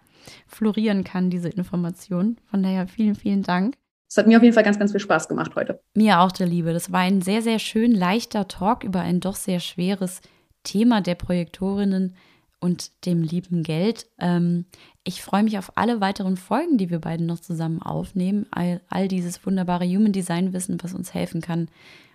florieren 0.46 1.04
kann, 1.04 1.32
diese 1.32 1.50
Information. 1.50 2.38
Von 2.46 2.62
daher 2.62 2.88
vielen, 2.88 3.16
vielen 3.16 3.42
Dank. 3.42 3.76
Es 4.08 4.18
hat 4.18 4.28
mir 4.28 4.38
auf 4.38 4.44
jeden 4.44 4.54
Fall 4.54 4.64
ganz, 4.64 4.78
ganz 4.78 4.92
viel 4.92 5.02
Spaß 5.02 5.28
gemacht 5.28 5.54
heute. 5.56 5.82
Mir 5.96 6.20
auch, 6.20 6.32
der 6.32 6.46
Liebe. 6.46 6.72
Das 6.72 6.92
war 6.92 7.00
ein 7.00 7.24
sehr, 7.24 7.42
sehr 7.42 7.58
schön 7.58 7.92
leichter 7.92 8.48
Talk 8.48 8.84
über 8.84 9.02
ein 9.02 9.22
doch 9.22 9.36
sehr 9.36 9.60
schweres 9.60 10.22
Thema 10.64 11.02
der 11.02 11.16
Projektorinnen 11.16 12.16
und 12.66 13.06
dem 13.06 13.22
lieben 13.22 13.62
Geld. 13.62 14.08
Ähm, 14.18 14.66
ich 15.04 15.22
freue 15.22 15.44
mich 15.44 15.60
auf 15.60 15.78
alle 15.78 16.02
weiteren 16.02 16.36
Folgen, 16.36 16.80
die 16.80 16.90
wir 16.90 16.98
beiden 16.98 17.28
noch 17.28 17.40
zusammen 17.40 17.80
aufnehmen. 17.80 18.48
All, 18.50 18.82
all 18.90 19.08
dieses 19.08 19.46
wunderbare 19.46 19.86
Human 19.86 20.12
Design 20.12 20.52
Wissen, 20.52 20.80
was 20.82 20.96
uns 20.96 21.14
helfen 21.14 21.42
kann, 21.42 21.70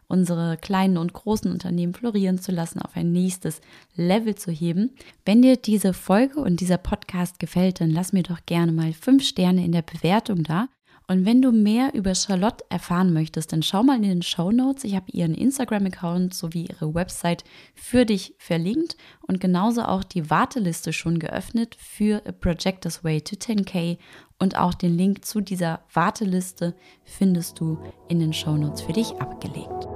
unsere 0.09 0.57
kleinen 0.57 0.97
und 0.97 1.13
großen 1.13 1.53
Unternehmen 1.53 1.95
florieren 1.95 2.41
zu 2.41 2.51
lassen, 2.51 2.83
auf 2.83 2.97
ein 2.97 3.13
nächstes 3.13 3.61
Level 3.95 4.35
zu 4.35 4.51
heben. 4.51 4.91
Wenn 5.25 5.41
dir 5.41 5.57
diese 5.57 5.95
Folge 5.95 6.41
und 6.41 6.59
dieser 6.59 6.79
Podcast 6.79 7.39
gefällt, 7.39 7.81
dann 7.81 7.91
lass 7.91 8.13
mir 8.13 8.25
doch 8.25 8.41
gerne 8.45 8.73
mal 8.73 8.93
fünf 8.93 9.23
Sterne 9.25 9.65
in 9.65 9.71
der 9.71 9.83
Bewertung 9.83 10.43
da. 10.43 10.67
Und 11.11 11.27
wenn 11.27 11.43
du 11.43 11.51
mehr 11.51 11.93
über 11.95 12.15
Charlotte 12.15 12.65
erfahren 12.69 13.13
möchtest, 13.13 13.53
dann 13.53 13.65
schau 13.65 13.83
mal 13.83 13.97
in 13.97 14.03
den 14.03 14.23
Show 14.23 14.53
Notes. 14.53 14.85
Ich 14.85 14.95
habe 14.95 15.11
ihren 15.11 15.35
Instagram-Account 15.35 16.33
sowie 16.33 16.69
ihre 16.71 16.95
Website 16.95 17.43
für 17.75 18.07
dich 18.07 18.37
verlinkt 18.39 18.97
und 19.27 19.41
genauso 19.41 19.83
auch 19.83 20.05
die 20.05 20.31
Warteliste 20.31 20.93
schon 20.93 21.19
geöffnet 21.19 21.77
für 21.77 22.23
A 22.29 22.31
Projector's 22.31 23.03
Way 23.03 23.23
to 23.23 23.35
10K. 23.35 23.99
Und 24.39 24.57
auch 24.57 24.73
den 24.73 24.97
Link 24.97 25.25
zu 25.25 25.41
dieser 25.41 25.81
Warteliste 25.93 26.77
findest 27.03 27.59
du 27.59 27.77
in 28.09 28.21
den 28.21 28.33
Show 28.33 28.57
Notes 28.57 28.83
für 28.83 28.93
dich 28.93 29.11
abgelegt. 29.21 29.89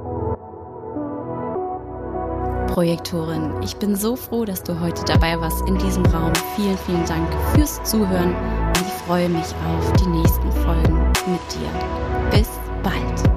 Projektorin, 2.75 3.63
ich 3.63 3.77
bin 3.77 3.95
so 3.95 4.17
froh, 4.17 4.45
dass 4.45 4.65
du 4.65 4.81
heute 4.81 5.05
dabei 5.05 5.41
warst 5.41 5.63
in 5.69 5.79
diesem 5.79 6.05
Raum. 6.07 6.33
Vielen, 6.57 6.77
vielen 6.79 7.07
Dank 7.07 7.33
fürs 7.55 7.81
Zuhören 7.85 8.35
und 8.77 8.87
ich 8.87 8.93
freue 9.07 9.29
mich 9.29 9.55
auf 9.67 9.93
die 9.95 10.07
nächsten 10.07 10.53
Folgen 10.53 10.99
mit 11.27 11.41
dir. 11.53 11.71
Bis 12.31 12.49
bald. 12.83 13.34